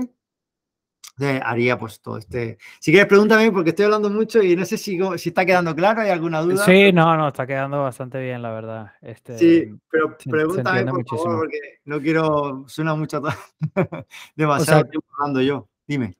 haría 1.18 1.78
pues 1.78 2.00
todo 2.00 2.18
este... 2.18 2.58
Si 2.78 2.90
quieres, 2.90 3.08
pregúntame 3.08 3.50
porque 3.50 3.70
estoy 3.70 3.86
hablando 3.86 4.10
mucho 4.10 4.42
y 4.42 4.54
no 4.54 4.64
sé 4.64 4.76
si, 4.76 4.98
si 5.16 5.28
está 5.30 5.46
quedando 5.46 5.74
claro, 5.74 6.02
¿hay 6.02 6.10
alguna 6.10 6.42
duda? 6.42 6.64
Sí, 6.64 6.92
no, 6.92 7.16
no, 7.16 7.28
está 7.28 7.46
quedando 7.46 7.82
bastante 7.82 8.20
bien, 8.20 8.42
la 8.42 8.50
verdad. 8.50 8.92
Este, 9.00 9.38
sí, 9.38 9.74
pero 9.90 10.16
pregúntame 10.24 10.84
por 10.84 11.06
favor 11.06 11.38
porque 11.38 11.58
no 11.84 12.00
quiero... 12.00 12.64
Suena 12.68 12.94
mucho... 12.94 13.22
demasiado 14.36 14.84
tiempo 14.84 15.06
hablando 15.18 15.40
yo. 15.40 15.68
Dime. 15.86 16.16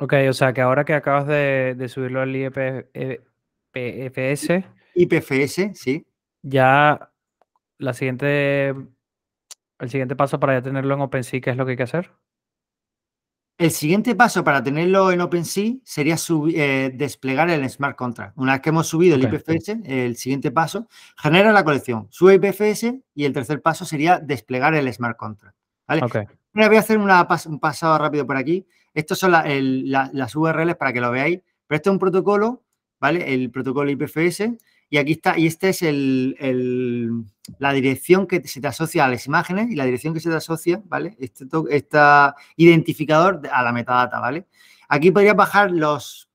Ok, 0.00 0.14
o 0.28 0.32
sea 0.32 0.52
que 0.52 0.60
ahora 0.60 0.84
que 0.84 0.94
acabas 0.94 1.26
de, 1.28 1.86
subirlo 1.88 2.20
al 2.20 2.34
IPFS... 2.34 2.90
E, 3.74 4.64
IPFS, 4.94 5.70
sí. 5.74 6.04
Ya 6.42 7.12
la 7.78 7.92
siguiente... 7.92 8.74
El 9.78 9.90
siguiente 9.90 10.16
paso 10.16 10.38
para 10.38 10.54
ya 10.54 10.62
tenerlo 10.62 10.94
en 10.94 11.00
OpenSea, 11.00 11.40
¿qué 11.40 11.50
es 11.50 11.56
lo 11.56 11.64
que 11.64 11.72
hay 11.72 11.76
que 11.76 11.82
hacer? 11.82 12.12
El 13.58 13.70
siguiente 13.70 14.14
paso 14.14 14.42
para 14.42 14.62
tenerlo 14.62 15.12
en 15.12 15.20
OpenSea 15.20 15.74
sería 15.84 16.16
eh, 16.54 16.90
desplegar 16.94 17.48
el 17.50 17.68
Smart 17.68 17.96
Contract. 17.96 18.36
Una 18.36 18.52
vez 18.52 18.62
que 18.62 18.70
hemos 18.70 18.88
subido 18.88 19.14
el 19.14 19.22
IPFS, 19.22 19.82
el 19.84 20.16
siguiente 20.16 20.50
paso, 20.50 20.88
genera 21.16 21.52
la 21.52 21.62
colección, 21.62 22.08
sube 22.10 22.34
IPFS 22.34 22.94
y 23.14 23.24
el 23.24 23.32
tercer 23.32 23.62
paso 23.62 23.84
sería 23.84 24.18
desplegar 24.18 24.74
el 24.74 24.92
Smart 24.92 25.16
Contract. 25.16 25.56
¿vale? 25.86 26.02
voy 26.54 26.76
a 26.76 26.80
hacer 26.80 26.98
un 26.98 27.60
pasado 27.60 27.96
rápido 27.98 28.26
por 28.26 28.36
aquí. 28.36 28.66
Estas 28.94 29.18
son 29.18 29.32
las 29.32 30.34
URLs 30.34 30.76
para 30.76 30.92
que 30.92 31.00
lo 31.00 31.10
veáis. 31.10 31.40
Pero 31.66 31.76
este 31.76 31.88
es 31.88 31.92
un 31.92 31.98
protocolo, 31.98 32.62
¿vale? 33.00 33.32
El 33.32 33.50
protocolo 33.50 33.90
IPFS 33.90 34.50
y 34.92 34.98
aquí 34.98 35.12
está, 35.12 35.38
y 35.38 35.46
esta 35.46 35.70
es 35.70 35.80
el, 35.80 37.24
la 37.58 37.72
dirección 37.72 38.26
que 38.26 38.46
se 38.46 38.60
te 38.60 38.68
asocia 38.68 39.06
a 39.06 39.08
las 39.08 39.26
imágenes 39.26 39.70
y 39.70 39.74
la 39.74 39.86
dirección 39.86 40.12
que 40.12 40.20
se 40.20 40.28
te 40.28 40.36
asocia, 40.36 40.82
¿vale? 40.84 41.16
Este, 41.18 41.46
este 41.70 41.98
identificador 42.56 43.40
a 43.50 43.62
la 43.62 43.72
metadata, 43.72 44.20
¿vale? 44.20 44.48
Aquí 44.90 45.10
podrías 45.10 45.34
bajar 45.34 45.70
los 45.70 46.28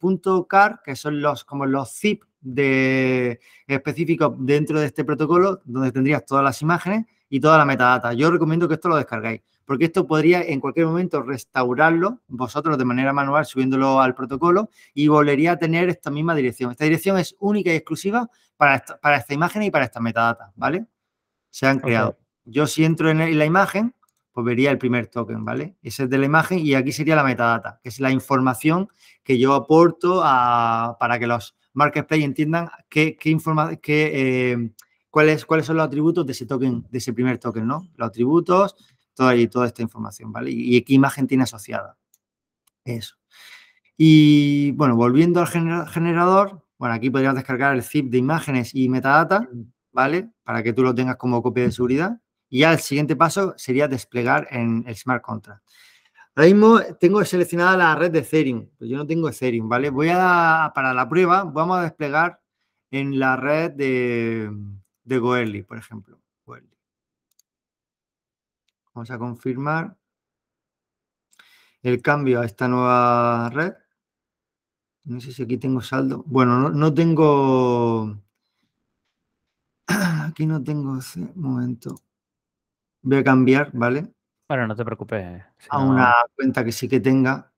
.car, 0.50 0.82
que 0.84 0.96
son 0.96 1.22
los 1.22 1.44
como 1.44 1.68
los 1.68 1.92
zip 1.92 2.24
de, 2.42 3.40
específicos 3.68 4.34
dentro 4.40 4.80
de 4.80 4.88
este 4.88 5.06
protocolo, 5.06 5.62
donde 5.64 5.92
tendrías 5.92 6.26
todas 6.26 6.44
las 6.44 6.60
imágenes 6.64 7.06
y 7.30 7.40
toda 7.40 7.60
la 7.60 7.66
metadata. 7.66 8.14
Yo 8.14 8.32
recomiendo 8.32 8.68
que 8.68 8.74
esto 8.74 8.90
lo 8.90 8.96
descargáis 8.96 9.42
porque 9.68 9.86
esto 9.86 10.08
podría 10.08 10.42
en 10.42 10.62
cualquier 10.62 10.86
momento 10.86 11.22
restaurarlo 11.22 12.22
vosotros 12.30 12.78
de 12.78 12.86
manera 12.86 13.12
manual 13.12 13.46
subiéndolo 13.46 14.00
al 14.00 14.16
protocolo 14.16 14.70
y 14.94 15.10
volvería 15.10 15.52
a 15.52 15.60
tener 15.60 15.90
esta 15.90 16.10
misma 16.10 16.34
dirección. 16.34 16.72
Esta 16.72 16.86
dirección 16.86 17.18
es 17.18 17.36
única 17.40 17.72
y 17.74 17.76
exclusiva 17.76 18.30
para 18.56 18.76
esta, 18.76 18.98
para 18.98 19.18
esta 19.18 19.34
imagen 19.34 19.64
y 19.64 19.70
para 19.70 19.84
esta 19.84 20.00
metadata, 20.00 20.54
¿vale? 20.56 20.86
Se 21.50 21.68
han 21.68 21.80
creado. 21.80 22.18
Yo 22.46 22.66
si 22.66 22.86
entro 22.86 23.12
en 23.12 23.38
la 23.38 23.46
imagen, 23.46 23.94
pues 24.32 24.46
vería 24.46 24.72
el 24.72 24.78
primer 24.78 25.08
token, 25.08 25.44
¿vale? 25.44 25.76
Ese 25.84 26.04
es 26.04 26.10
de 26.10 26.18
la 26.18 26.26
imagen 26.26 26.60
y 26.60 26.74
aquí 26.74 26.94
sería 26.94 27.18
la 27.18 27.24
metadata, 27.24 27.82
que 27.84 27.90
es 27.90 28.00
la 28.00 28.10
información 28.10 28.88
que 29.22 29.38
yo 29.38 29.54
aporto 29.54 30.22
para 30.22 31.20
que 31.20 31.28
los 31.28 31.58
marketplace 31.74 32.24
entiendan 32.24 32.70
qué, 32.88 33.18
qué, 33.18 33.38
qué 33.82 34.12
eh, 34.14 34.72
cuáles, 35.10 35.46
cuáles 35.46 35.66
son 35.66 35.76
los 35.76 35.86
atributos 35.86 36.26
de 36.26 36.32
ese 36.32 36.46
token, 36.46 36.86
de 36.90 36.98
ese 37.00 37.12
primer 37.12 37.38
token, 37.38 37.68
¿no? 37.68 37.88
Los 37.98 38.08
atributos, 38.08 38.76
toda, 39.18 39.36
y 39.36 39.48
toda 39.48 39.66
esta 39.66 39.82
información, 39.82 40.32
¿vale? 40.32 40.52
Y, 40.52 40.82
qué 40.84 40.94
imagen 40.94 41.28
tiene 41.28 41.44
asociada. 41.44 41.98
Eso. 42.86 43.16
Y 43.98 44.72
bueno, 44.74 44.96
volviendo 44.96 45.42
al 45.42 45.48
generador, 45.48 46.64
bueno, 46.78 46.94
aquí 46.94 47.10
podrías 47.10 47.34
descargar 47.34 47.76
el 47.76 47.82
zip 47.84 48.12
de 48.12 48.20
imágenes 48.20 48.76
y 48.76 48.88
metadata, 48.88 49.50
¿vale? 49.92 50.30
Para 50.44 50.62
que 50.62 50.72
tú 50.72 50.84
lo 50.84 50.94
tengas 50.94 51.18
como 51.18 51.42
copia 51.42 51.64
de 51.64 51.72
seguridad. 51.72 52.22
Y 52.48 52.60
ya 52.60 52.72
el 52.72 52.80
siguiente 52.80 53.16
paso 53.16 53.56
sería 53.58 53.88
desplegar 53.88 54.48
en 54.52 54.84
el 54.88 54.96
smart 54.96 55.24
contract. 55.24 55.64
Ahora 56.36 56.50
mismo 56.50 56.80
tengo 57.00 57.26
seleccionada 57.26 57.76
la 57.76 57.96
red 57.96 58.12
de 58.12 58.20
Ethereum, 58.20 58.70
pues 58.78 58.88
yo 58.88 58.98
no 58.98 59.08
tengo 59.08 59.28
Ethereum, 59.28 59.68
¿vale? 59.68 59.90
Voy 59.90 60.10
a, 60.12 60.72
para 60.76 60.94
la 60.94 61.10
prueba, 61.10 61.44
vamos 61.44 61.80
a 61.80 61.82
desplegar 61.82 62.40
en 62.92 63.18
la 63.20 63.36
red 63.36 63.72
de, 63.72 64.52
de 65.04 65.18
Goerli, 65.18 65.64
por 65.64 65.80
ejemplo. 65.80 66.17
Vamos 68.98 69.12
a 69.12 69.20
confirmar 69.20 69.96
el 71.84 72.02
cambio 72.02 72.42
a 72.42 72.46
esta 72.46 72.68
nueva 72.68 73.48
red. 73.52 73.74
No 75.04 75.22
sé 75.22 75.32
si 75.34 75.44
aquí 75.44 75.60
tengo 75.60 75.82
saldo. 75.82 76.24
Bueno, 76.26 76.72
no, 76.72 76.92
tengo... 76.92 78.20
Aquí 80.28 80.48
no 80.48 80.64
tengo... 80.64 80.98
Un 81.16 81.32
momento. 81.36 82.02
Voy 83.04 83.18
a 83.20 83.24
cambiar, 83.24 83.70
¿vale? 83.72 84.12
Bueno, 84.48 84.66
no 84.66 84.76
te 84.76 84.84
preocupes. 84.84 85.44
a 85.70 85.78
una 85.78 86.16
cuenta 86.36 86.66
que 86.66 86.72
sí 86.72 86.90
que 86.90 87.00
tenga. 87.00 87.54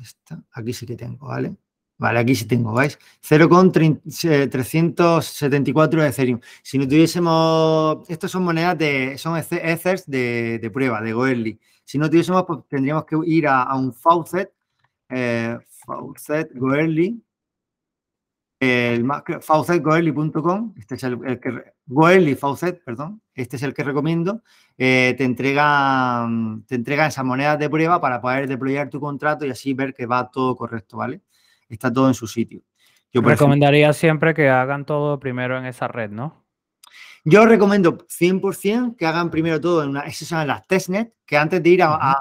Esta, 0.00 0.42
aquí 0.52 0.72
sí 0.72 0.86
que 0.86 0.96
tengo, 0.96 1.26
¿vale? 1.26 1.54
Vale, 2.04 2.18
aquí 2.18 2.34
sí 2.34 2.44
tengo, 2.44 2.74
¿veis? 2.74 2.98
0,374 3.22 6.02
de 6.02 6.08
Ethereum. 6.08 6.38
Si 6.62 6.76
no 6.76 6.86
tuviésemos, 6.86 8.06
estas 8.10 8.30
son 8.30 8.44
monedas 8.44 8.76
de, 8.76 9.16
son 9.16 9.38
Ethers 9.38 10.04
de, 10.06 10.70
prueba, 10.70 11.00
de 11.00 11.14
Goerli. 11.14 11.58
Si 11.82 11.96
no 11.96 12.10
tuviésemos, 12.10 12.44
pues 12.46 12.60
tendríamos 12.68 13.06
que 13.06 13.16
ir 13.24 13.48
a, 13.48 13.74
un 13.74 13.94
Faucet, 13.94 14.52
eh, 15.08 15.56
Faucet 15.86 16.50
Goerli, 16.54 17.24
el 18.60 19.06
faucetgoerli.com, 19.40 20.74
este 20.76 20.96
es 20.96 21.04
el, 21.04 21.40
que, 21.40 21.72
Goerli 21.86 22.34
Faucet, 22.34 22.84
perdón, 22.84 23.22
este 23.34 23.56
es 23.56 23.62
el 23.62 23.72
que 23.72 23.82
recomiendo, 23.82 24.42
eh, 24.76 25.14
te 25.16 25.24
entrega 25.24 26.28
te 26.66 26.74
entrega 26.74 27.06
esas 27.06 27.24
monedas 27.24 27.58
de 27.58 27.70
prueba 27.70 27.98
para 27.98 28.20
poder 28.20 28.46
deployar 28.46 28.90
tu 28.90 29.00
contrato 29.00 29.46
y 29.46 29.50
así 29.50 29.72
ver 29.72 29.94
que 29.94 30.04
va 30.04 30.30
todo 30.30 30.54
correcto, 30.54 30.98
¿vale? 30.98 31.22
Está 31.74 31.92
todo 31.92 32.08
en 32.08 32.14
su 32.14 32.26
sitio. 32.26 32.62
Yo 33.12 33.20
recomendaría 33.20 33.92
siempre 33.92 34.34
que 34.34 34.48
hagan 34.48 34.84
todo 34.84 35.20
primero 35.20 35.56
en 35.56 35.66
esa 35.66 35.86
red, 35.86 36.10
¿no? 36.10 36.44
Yo 37.26 37.46
recomiendo 37.46 37.96
100% 37.96 38.96
que 38.96 39.06
hagan 39.06 39.30
primero 39.30 39.58
todo 39.58 39.82
en 39.82 39.90
una, 39.90 40.00
esas 40.00 40.28
son 40.28 40.46
las 40.46 40.66
testnet, 40.66 41.14
que 41.24 41.38
antes 41.38 41.62
de 41.62 41.70
ir 41.70 41.82
a, 41.82 42.18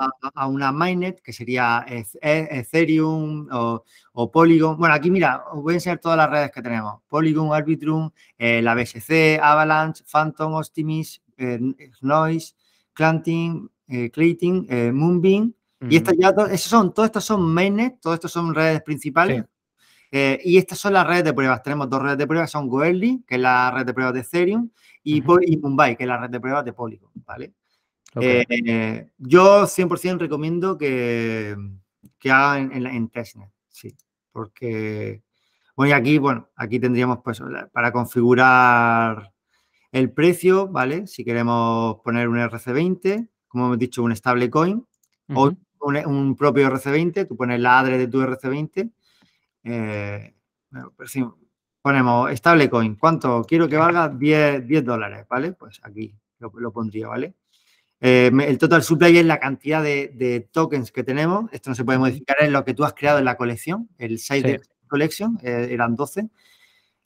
una 0.47 0.71
mainnet, 0.71 1.19
que 1.21 1.33
sería 1.33 1.83
e, 1.85 2.05
Ethereum 2.21 3.49
o, 3.51 4.31
Polygon. 4.31 4.77
Bueno, 4.77 4.95
aquí 4.95 5.11
mira, 5.11 5.43
os 5.51 5.61
voy 5.61 5.73
a 5.73 5.75
enseñar 5.75 5.99
todas 5.99 6.17
las 6.17 6.29
redes 6.29 6.51
que 6.51 6.61
tenemos. 6.61 7.01
Polygon, 7.09 7.53
Arbitrum, 7.53 8.11
eh, 8.37 8.61
la 8.61 8.75
BSC, 8.75 9.39
Avalanche, 9.41 10.05
Phantom, 10.09 10.53
Optimis, 10.53 11.21
eh, 11.37 11.59
Noise, 11.99 12.55
Clanting, 12.93 13.69
eh, 13.89 14.09
Clayting, 14.09 14.93
Moonbeam 14.93 15.53
y 15.89 15.95
estas 15.95 16.15
ya, 16.17 16.29
esos 16.51 16.69
son, 16.69 16.93
todos 16.93 17.07
estos 17.07 17.25
son 17.25 17.53
mainnet, 17.53 17.99
todos 17.99 18.15
estos 18.15 18.31
son 18.31 18.53
redes 18.53 18.81
principales. 18.81 19.43
Eh, 20.15 20.39
y 20.43 20.57
estas 20.57 20.77
son 20.77 20.93
las 20.93 21.07
redes 21.07 21.23
de 21.23 21.33
pruebas. 21.33 21.63
Tenemos 21.63 21.89
dos 21.89 22.01
redes 22.01 22.19
de 22.19 22.27
pruebas, 22.27 22.51
son 22.51 22.69
Goerli, 22.69 23.23
que 23.27 23.35
es 23.35 23.41
la 23.41 23.71
red 23.71 23.83
de 23.83 23.93
pruebas 23.95 24.13
de 24.13 24.19
Ethereum, 24.19 24.69
y, 25.03 25.21
Mumbai, 25.21 25.97
que 25.97 26.03
es 26.03 26.07
la 26.07 26.17
red 26.17 26.29
de 26.29 26.39
pruebas 26.39 26.63
de 26.63 26.73
Polygon, 26.73 27.09
¿vale? 27.25 27.53
Eh, 28.21 29.09
yo 29.17 29.65
100% 29.65 30.19
recomiendo 30.19 30.77
que, 30.77 31.55
que 32.19 32.31
hagan 32.31 32.71
en, 32.71 32.85
en, 32.85 33.09
testnet, 33.09 33.49
sí, 33.69 33.97
porque, 34.31 35.23
bueno, 35.75 35.89
y 35.89 35.93
aquí, 35.93 36.19
bueno, 36.19 36.47
aquí 36.55 36.79
tendríamos 36.79 37.19
pues 37.23 37.41
para 37.71 37.91
configurar 37.91 39.33
el 39.91 40.11
precio, 40.11 40.67
¿vale? 40.67 41.07
Si 41.07 41.25
queremos 41.25 42.01
poner 42.03 42.29
un 42.29 42.37
RC20, 42.37 43.29
como 43.47 43.65
hemos 43.65 43.79
dicho, 43.79 44.03
un 44.03 44.15
stablecoin, 44.15 44.85
o 45.33 45.51
un, 45.83 46.35
propio 46.35 46.69
RC20, 46.69 47.27
tú 47.27 47.35
pones 47.35 47.59
la 47.59 47.79
adre 47.79 47.97
de 47.97 48.07
tu 48.07 48.21
RC20, 48.21 48.91
eh, 49.65 50.33
pues 50.95 51.13
ponemos 51.81 52.31
stablecoin, 52.31 52.95
¿cuánto? 52.95 53.43
Quiero 53.43 53.67
que 53.67 53.77
valga 53.77 54.07
10, 54.09 54.65
10 54.65 54.85
dólares, 54.85 55.25
¿vale? 55.29 55.51
Pues 55.53 55.81
aquí 55.83 56.15
lo, 56.39 56.71
pondría, 56.71 57.07
¿vale? 57.09 57.35
Eh, 57.99 58.31
el 58.47 58.57
total 58.57 58.83
supply 58.83 59.17
es 59.17 59.25
la 59.25 59.39
cantidad 59.39 59.83
de, 59.83 60.49
tokens 60.51 60.91
que 60.91 61.03
tenemos. 61.03 61.51
Esto 61.51 61.69
no 61.69 61.75
se 61.75 61.83
puede 61.83 61.99
modificar, 61.99 62.37
es 62.39 62.51
lo 62.51 62.63
que 62.63 62.73
tú 62.73 62.85
has 62.85 62.93
creado 62.93 63.19
en 63.19 63.25
la 63.25 63.37
colección. 63.37 63.89
El 63.97 64.17
size 64.19 64.41
de 64.41 64.61
collection 64.87 65.37
eh, 65.43 65.67
eran 65.71 65.95
12. 65.95 66.29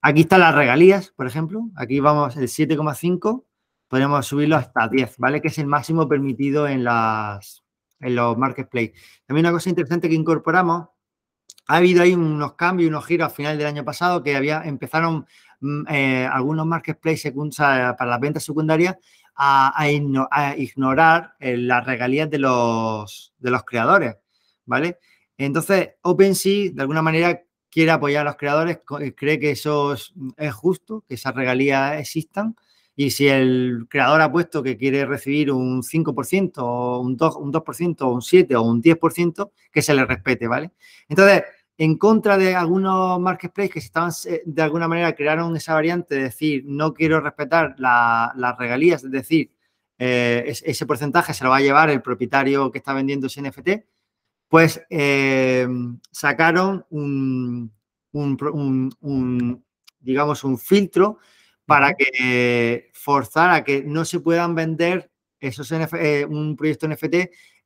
Aquí 0.02 0.22
están 0.22 0.42
las 0.42 0.54
regalías, 0.54 1.10
por 1.10 1.28
ejemplo. 1.28 1.70
Aquí 1.76 2.00
vamos 2.00 2.38
el 2.38 2.48
7,5. 2.48 3.46
Podemos 3.88 4.26
subirlo 4.28 4.58
hasta 4.58 4.88
10, 4.88 5.18
¿vale? 5.18 5.42
Que 5.42 5.48
es 5.48 5.58
el 5.58 5.68
máximo 5.68 6.08
permitido 6.08 6.68
en 6.68 6.84
las, 6.84 7.64
en 8.00 8.16
los 8.16 8.38
marketplaces. 8.38 8.92
También 9.26 9.46
una 9.46 9.54
cosa 9.54 9.70
interesante 9.70 10.10
que 10.10 10.16
incorporamos, 10.16 10.90
ha 11.68 11.78
habido 11.78 12.02
ahí 12.02 12.14
unos 12.14 12.54
cambios, 12.54 12.90
unos 12.90 13.06
giros 13.06 13.28
a 13.28 13.36
final 13.36 13.58
del 13.58 13.68
año 13.68 13.84
pasado 13.84 14.24
que 14.24 14.36
había, 14.36 14.64
empezaron 14.64 15.26
mm, 15.60 15.84
eh, 15.90 16.30
algunos 16.32 16.66
marketplaces 16.66 17.34
para 17.58 18.06
las 18.06 18.20
ventas 18.20 18.44
secundarias 18.44 18.96
a, 19.36 19.88
ignorar 20.58 21.36
eh, 21.40 21.58
las 21.58 21.86
regalías 21.86 22.30
de 22.30 22.40
los, 22.40 23.34
de 23.38 23.52
los 23.52 23.64
creadores, 23.64 24.16
¿vale? 24.66 24.98
Entonces, 25.38 25.92
OpenSea, 26.02 26.72
de 26.74 26.82
alguna 26.82 27.04
manera, 27.04 27.44
quiere 27.70 27.92
apoyar 27.92 28.22
a 28.22 28.32
los 28.32 28.38
creadores, 28.38 28.80
cree 29.16 29.40
que 29.40 29.52
eso 29.52 29.94
es, 29.94 30.14
justo, 30.54 31.04
que 31.08 31.14
esas 31.14 31.36
regalías 31.36 32.00
existan, 32.00 32.56
y 33.00 33.12
si 33.12 33.28
el 33.28 33.86
creador 33.88 34.22
ha 34.22 34.32
puesto 34.32 34.64
que 34.64 34.76
quiere 34.76 35.06
recibir 35.06 35.52
un 35.52 35.84
5%, 35.84 36.54
o 36.58 37.00
un 37.00 37.16
2%, 37.16 37.38
un 37.40 37.54
2% 37.54 38.02
o 38.02 38.10
un 38.10 38.22
7% 38.22 38.56
o 38.56 38.62
un 38.64 38.82
10%, 38.82 39.52
que 39.72 39.84
se 39.84 39.94
le 39.94 40.04
respete, 40.04 40.48
¿vale? 40.48 40.72
Entonces, 41.08 41.44
en 41.78 41.96
contra 42.00 42.40
de 42.40 42.56
algunos 42.56 43.20
marketplaces 43.20 43.72
que 43.72 43.80
estaban, 43.80 44.12
eh, 44.26 44.42
de 44.44 44.62
alguna 44.64 44.88
manera 44.88 45.14
crearon 45.14 45.56
esa 45.56 45.76
variante 45.76 46.16
de 46.16 46.24
decir, 46.24 46.64
no 46.66 46.92
quiero 46.96 47.22
respetar 47.22 47.76
las 47.78 48.58
regalías, 48.58 49.04
es 49.04 49.12
decir, 49.12 49.52
eh, 50.00 50.56
ese 50.66 50.86
porcentaje 50.88 51.36
se 51.36 51.44
lo 51.44 51.52
va 51.52 51.58
a 51.58 51.62
llevar 51.62 51.92
el 51.92 52.02
propietario 52.02 52.72
que 52.72 52.80
está 52.80 52.94
vendiendo 52.94 53.28
ese 53.28 53.44
NFT, 53.44 53.70
pues 54.48 54.82
eh, 54.90 55.68
sacaron 56.12 56.84
un, 56.90 57.72
digamos, 60.00 60.44
un 60.44 60.58
filtro 60.58 61.20
para 61.68 61.94
que 61.94 62.90
forzar 62.94 63.52
a 63.52 63.64
que 63.64 63.84
no 63.84 64.06
se 64.06 64.22
puedan 64.22 64.56
vender 64.56 65.12
esos 65.40 65.70
un 66.30 66.56
proyecto 66.56 66.88
NFT 66.88 67.16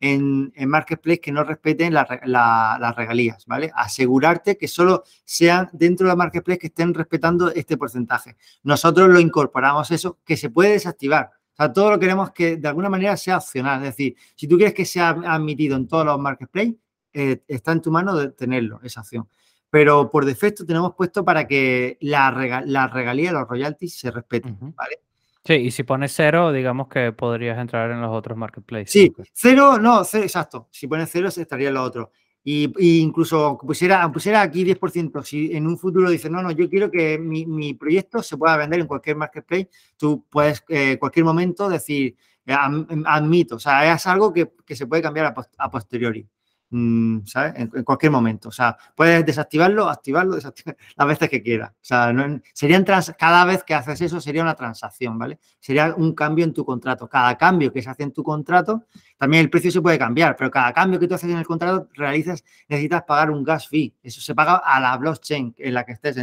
en, 0.02 0.52
Marketplace 0.68 1.22
que 1.22 1.32
no 1.32 1.44
respeten 1.44 1.94
las 1.94 2.96
regalías, 2.96 3.46
¿vale? 3.46 3.72
Asegurarte 3.74 4.58
que 4.58 4.68
solo 4.68 5.04
sean 5.24 5.70
dentro 5.72 6.08
de 6.08 6.10
la 6.10 6.16
Marketplace 6.16 6.60
que 6.60 6.68
estén 6.68 6.94
respetando 6.94 7.54
este 7.54 7.78
porcentaje. 7.78 8.36
Nosotros 8.64 9.08
lo 9.08 9.20
incorporamos 9.20 9.92
eso, 9.92 10.18
que 10.26 10.36
se 10.36 10.50
puede 10.50 10.72
desactivar. 10.72 11.32
O 11.54 11.56
sea, 11.56 11.72
todo 11.72 11.92
lo 11.92 12.00
queremos 12.00 12.32
que 12.32 12.58
de 12.58 12.68
alguna 12.68 12.90
manera 12.90 13.16
sea 13.16 13.38
opcional. 13.38 13.78
Es 13.84 13.96
decir, 13.96 14.16
si 14.36 14.48
tú 14.48 14.58
quieres 14.58 14.74
que 14.74 14.86
sea 14.86 15.10
admitido 15.10 15.78
en 15.78 15.88
todos 15.88 16.06
los 16.06 16.20
Marketplace, 16.20 16.76
eh, 17.14 17.44
está 17.48 17.72
en 17.74 17.82
tu 17.82 17.92
mano 17.92 18.16
de 18.16 18.30
tenerlo, 18.30 18.80
esa 18.84 19.02
opción. 19.02 19.30
Pero 19.72 20.12
por 20.12 20.26
defecto 20.26 20.66
tenemos 20.66 20.94
puesto 20.96 21.26
para 21.26 21.48
que 21.48 21.98
la, 22.02 22.30
regalía, 22.30 23.32
los 23.32 23.48
royalties 23.48 23.98
se 23.98 24.12
respeten, 24.12 24.58
¿vale? 24.76 25.00
Sí, 25.44 25.54
y 25.54 25.72
si 25.72 25.84
pones 25.84 26.14
cero, 26.14 26.52
digamos 26.52 26.88
que 26.88 27.12
podrías 27.14 27.58
entrar 27.58 27.90
en 27.90 28.00
los 28.00 28.12
otros 28.12 28.38
marketplaces. 28.38 28.92
Sí, 28.92 29.12
cero, 29.34 29.80
no, 29.80 30.04
cero, 30.04 30.24
exacto. 30.24 30.68
Si 30.72 30.88
pones 30.88 31.10
cero, 31.12 31.30
estaría 31.30 31.70
en 31.70 31.74
los 31.74 31.88
otros. 31.88 32.10
Y, 32.44 32.72
incluso 33.02 33.58
pusiera, 33.58 34.12
pusiera 34.12 34.42
aquí 34.42 34.64
10%, 34.64 35.24
si 35.24 35.56
en 35.56 35.68
un 35.68 35.78
futuro 35.78 36.10
dices, 36.10 36.30
no, 36.30 36.42
no, 36.42 36.52
yo 36.52 36.70
quiero 36.70 36.92
que 36.92 37.18
mi, 37.18 37.74
proyecto 37.76 38.22
se 38.22 38.38
pueda 38.38 38.58
vender 38.58 38.82
en 38.82 38.88
cualquier 38.88 39.16
marketplace, 39.16 39.70
tú 39.96 40.26
puedes 40.30 40.64
en 40.68 40.94
eh, 40.94 41.00
cualquier 41.00 41.26
momento 41.26 41.70
decir, 41.70 42.16
admito, 42.46 43.56
o 43.56 43.60
sea, 43.60 43.94
es 43.94 44.06
algo 44.08 44.34
que, 44.34 44.52
se 44.76 44.88
puede 44.88 45.02
cambiar 45.02 45.34
a 45.58 45.72
posteriori. 45.72 46.28
Mm. 46.74 47.20
En, 47.56 47.84
cualquier 47.84 48.14
momento. 48.14 48.48
O 48.48 48.52
sea, 48.52 48.78
puedes 48.96 49.26
desactivarlo, 49.26 49.90
activarlo, 49.90 50.36
desactivarlo 50.36 50.82
las 50.96 51.08
veces 51.08 51.30
que 51.30 51.44
quieras. 51.44 51.72
O 51.72 51.84
sea, 51.84 52.14
no, 52.14 52.40
serían 52.54 52.86
trans, 52.86 53.14
cada 53.20 53.44
vez 53.44 53.64
que 53.64 53.74
haces 53.74 54.00
eso 54.02 54.22
sería 54.22 54.42
una 54.42 54.56
transacción, 54.56 55.18
¿vale? 55.18 55.38
Sería 55.60 55.94
un 55.96 56.14
cambio 56.14 56.46
en 56.46 56.54
tu 56.54 56.64
contrato. 56.64 57.10
Cada 57.10 57.38
cambio 57.38 57.74
que 57.74 57.82
se 57.82 57.90
hace 57.90 58.04
en 58.04 58.14
tu 58.14 58.24
contrato, 58.24 58.86
también 59.18 59.42
el 59.42 59.50
precio 59.50 59.70
se 59.70 59.82
puede 59.82 60.00
cambiar, 60.00 60.36
pero 60.38 60.50
cada 60.50 60.72
cambio 60.72 60.98
que 60.98 61.08
tú 61.10 61.16
haces 61.16 61.30
en 61.30 61.38
el 61.38 61.46
contrato 61.46 61.90
realizas, 61.94 62.44
necesitas 62.70 63.04
pagar 63.04 63.32
un 63.32 63.44
gas 63.44 63.68
fee. 63.68 63.94
Eso 64.02 64.22
se 64.22 64.34
paga 64.34 64.56
a 64.56 64.80
la 64.80 64.96
blockchain 64.96 65.56
en 65.58 65.74
la 65.74 65.86
que 65.86 65.92
estés. 65.92 66.16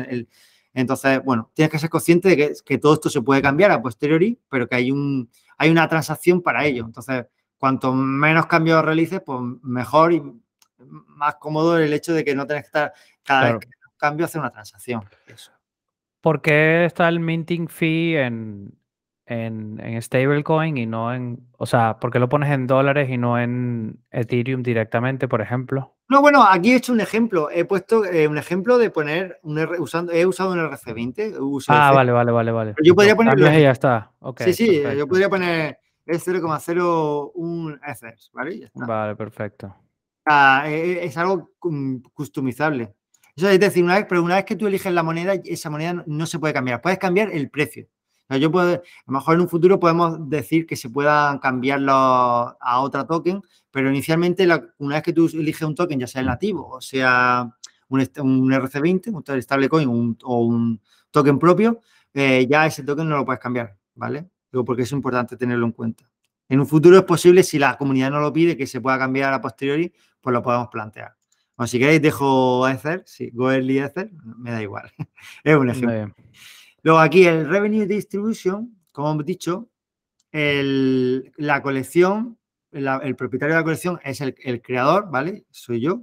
Entonces, 0.72 1.22
bueno, 1.24 1.50
tienes 1.52 1.70
que 1.70 1.78
ser 1.78 1.90
consciente 1.90 2.28
de 2.30 2.36
que, 2.36 2.52
que 2.64 2.78
todo 2.78 2.94
esto 2.94 3.10
se 3.10 3.20
puede 3.20 3.42
cambiar 3.42 3.70
a 3.70 3.82
posteriori, 3.82 4.38
pero 4.48 4.66
que 4.66 4.76
hay, 4.76 4.90
un, 4.90 5.28
hay 5.58 5.70
una 5.70 5.86
transacción 5.88 6.40
para 6.40 6.64
ello. 6.64 6.84
Entonces, 6.86 7.26
cuanto 7.58 7.92
menos 7.92 8.46
cambios 8.46 8.84
realices, 8.84 9.20
pues 9.20 9.40
mejor 9.62 10.12
y 10.12 10.22
más 10.86 11.34
cómodo 11.36 11.78
el 11.78 11.92
hecho 11.92 12.12
de 12.12 12.24
que 12.24 12.34
no 12.34 12.46
tenés 12.46 12.64
que 12.64 12.68
estar 12.68 12.92
cada 13.24 13.52
vez 13.52 13.60
que 13.60 13.68
cambio 13.96 14.26
hacer 14.26 14.40
una 14.40 14.50
transacción. 14.50 15.04
¿Por 16.20 16.40
qué 16.40 16.84
está 16.84 17.08
el 17.08 17.20
minting 17.20 17.68
fee 17.68 18.16
en, 18.16 18.74
en, 19.26 19.80
en, 19.80 20.00
stablecoin 20.00 20.76
y 20.76 20.86
no 20.86 21.12
en, 21.12 21.48
o 21.56 21.66
sea, 21.66 21.98
¿por 21.98 22.10
qué 22.10 22.18
lo 22.18 22.28
pones 22.28 22.50
en 22.50 22.66
dólares 22.66 23.10
y 23.10 23.18
no 23.18 23.38
en 23.38 24.00
Ethereum 24.10 24.62
directamente, 24.62 25.28
por 25.28 25.40
ejemplo? 25.40 25.94
No, 26.08 26.22
bueno, 26.22 26.44
aquí 26.44 26.72
he 26.72 26.76
hecho 26.76 26.92
un 26.92 27.00
ejemplo. 27.00 27.50
He 27.50 27.64
puesto 27.64 28.04
eh, 28.04 28.26
un 28.26 28.38
ejemplo 28.38 28.78
de 28.78 28.90
poner 28.90 29.38
un 29.42 29.58
usando, 29.78 30.12
he 30.12 30.24
usado 30.24 30.52
un 30.52 30.58
RC20. 30.58 31.64
ah, 31.68 31.92
vale, 31.92 32.12
vale, 32.12 32.32
vale, 32.32 32.50
vale. 32.50 32.74
yo 32.82 32.94
podría 32.94 33.14
ponerlo. 33.14 33.50
ya 33.50 33.70
está. 33.70 34.10
sí, 34.38 34.54
sí, 34.54 34.82
yo 34.96 35.06
podría 35.06 35.28
poner 35.28 35.78
es 36.08 36.26
0,01 36.26 37.80
Ethers, 37.86 38.30
¿vale? 38.32 38.70
Vale, 38.74 39.14
perfecto. 39.14 39.74
E, 40.64 40.70
e, 40.70 41.04
es 41.04 41.16
algo 41.16 41.50
customizable. 42.14 42.94
Eso 43.36 43.48
es 43.48 43.60
decir, 43.60 43.84
una 43.84 43.96
vez, 43.96 44.06
pero 44.08 44.22
una 44.22 44.36
vez 44.36 44.44
que 44.44 44.56
tú 44.56 44.66
eliges 44.66 44.92
la 44.92 45.02
moneda, 45.02 45.34
esa 45.44 45.70
moneda 45.70 46.02
no 46.06 46.26
se 46.26 46.38
puede 46.38 46.54
cambiar. 46.54 46.80
Puedes 46.80 46.98
cambiar 46.98 47.30
el 47.30 47.50
precio. 47.50 47.86
yo 48.40 48.50
puedo, 48.50 48.72
a 48.72 48.82
lo 49.06 49.12
mejor 49.12 49.34
en 49.34 49.42
un 49.42 49.48
futuro 49.48 49.78
podemos 49.78 50.28
decir 50.28 50.66
que 50.66 50.76
se 50.76 50.90
puedan 50.90 51.38
cambiarlo 51.38 51.92
a 51.92 52.80
otra 52.80 53.06
token, 53.06 53.42
pero 53.70 53.90
inicialmente 53.90 54.48
una 54.78 54.96
vez 54.96 55.04
que 55.04 55.12
tú 55.12 55.26
eliges 55.26 55.62
un 55.62 55.74
token, 55.74 56.00
ya 56.00 56.06
sea 56.06 56.22
el 56.22 56.26
nativo 56.26 56.68
o 56.68 56.80
sea 56.80 57.48
un, 57.88 58.00
RC20, 58.00 59.12
un 59.12 59.42
stablecoin 59.42 60.16
o 60.24 60.40
un 60.40 60.80
token 61.10 61.38
propio, 61.38 61.80
eh, 62.14 62.46
ya 62.50 62.66
ese 62.66 62.82
token 62.82 63.08
no 63.08 63.16
lo 63.18 63.24
puedes 63.24 63.40
cambiar, 63.40 63.76
¿vale? 63.94 64.28
Digo, 64.58 64.64
porque 64.64 64.82
es 64.82 64.90
importante 64.90 65.36
tenerlo 65.36 65.66
en 65.66 65.72
cuenta. 65.72 66.10
En 66.48 66.58
un 66.58 66.66
futuro 66.66 66.96
es 66.96 67.04
posible, 67.04 67.44
si 67.44 67.60
la 67.60 67.78
comunidad 67.78 68.10
no 68.10 68.18
lo 68.18 68.32
pide, 68.32 68.56
que 68.56 68.66
se 68.66 68.80
pueda 68.80 68.98
cambiar 68.98 69.32
a 69.32 69.40
posteriori, 69.40 69.92
pues 70.20 70.32
lo 70.32 70.42
podemos 70.42 70.66
plantear. 70.66 71.14
O 71.54 71.64
si 71.64 71.78
queréis, 71.78 72.02
dejo 72.02 72.66
Ether, 72.68 73.04
sí, 73.06 73.30
Go 73.32 73.52
Early 73.52 73.78
Ether, 73.78 74.10
me 74.24 74.50
da 74.50 74.60
igual. 74.60 74.90
es 75.44 75.56
un 75.56 75.70
ejemplo. 75.70 76.24
Luego 76.82 76.98
aquí 76.98 77.24
el 77.24 77.48
Revenue 77.48 77.86
Distribution, 77.86 78.76
como 78.90 79.12
hemos 79.12 79.24
dicho, 79.24 79.68
la 80.32 81.62
colección, 81.62 82.36
el 82.72 83.14
propietario 83.14 83.54
de 83.54 83.60
la 83.60 83.64
colección 83.64 84.00
es 84.02 84.20
el, 84.20 84.34
el, 84.42 84.60
creador, 84.60 85.08
¿vale? 85.08 85.44
Soy 85.50 85.80
yo. 85.80 86.02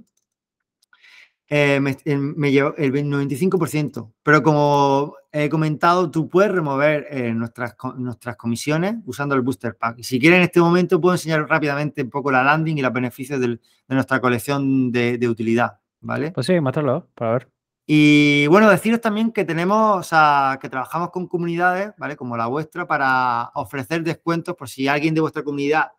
Eh, 1.48 1.78
me, 1.80 2.50
llevo 2.50 2.74
el 2.76 2.92
95%. 2.92 4.14
Pero 4.22 4.42
como 4.42 5.14
he 5.44 5.48
comentado, 5.48 6.10
tú 6.10 6.28
puedes 6.28 6.50
remover 6.50 7.06
eh, 7.10 7.32
nuestras, 7.32 7.76
nuestras 7.96 8.36
comisiones 8.36 8.96
usando 9.04 9.34
el 9.34 9.42
Booster 9.42 9.76
Pack. 9.76 9.98
Y 9.98 10.02
si 10.04 10.18
quieres, 10.18 10.38
en 10.38 10.44
este 10.44 10.60
momento 10.60 11.00
puedo 11.00 11.14
enseñar 11.14 11.48
rápidamente 11.48 12.02
un 12.02 12.10
poco 12.10 12.30
la 12.30 12.42
landing 12.42 12.78
y 12.78 12.82
los 12.82 12.92
beneficios 12.92 13.40
de 13.40 13.58
nuestra 13.88 14.20
colección 14.20 14.90
de, 14.90 15.28
utilidad. 15.28 15.78
¿Vale? 16.00 16.30
Pues 16.30 16.46
sí, 16.46 16.60
mátalo 16.60 17.08
para 17.14 17.32
ver. 17.32 17.48
Y 17.86 18.46
bueno, 18.48 18.68
deciros 18.68 19.00
también 19.00 19.30
que 19.30 19.44
tenemos, 19.44 19.98
o 19.98 20.02
sea, 20.02 20.58
que 20.60 20.68
trabajamos 20.68 21.10
con 21.10 21.28
comunidades, 21.28 21.92
¿vale? 21.96 22.16
Como 22.16 22.36
la 22.36 22.46
vuestra, 22.48 22.86
para 22.86 23.50
ofrecer 23.54 24.02
descuentos 24.02 24.56
por 24.56 24.68
si 24.68 24.88
alguien 24.88 25.14
de 25.14 25.20
vuestra 25.20 25.44
comunidad, 25.44 25.92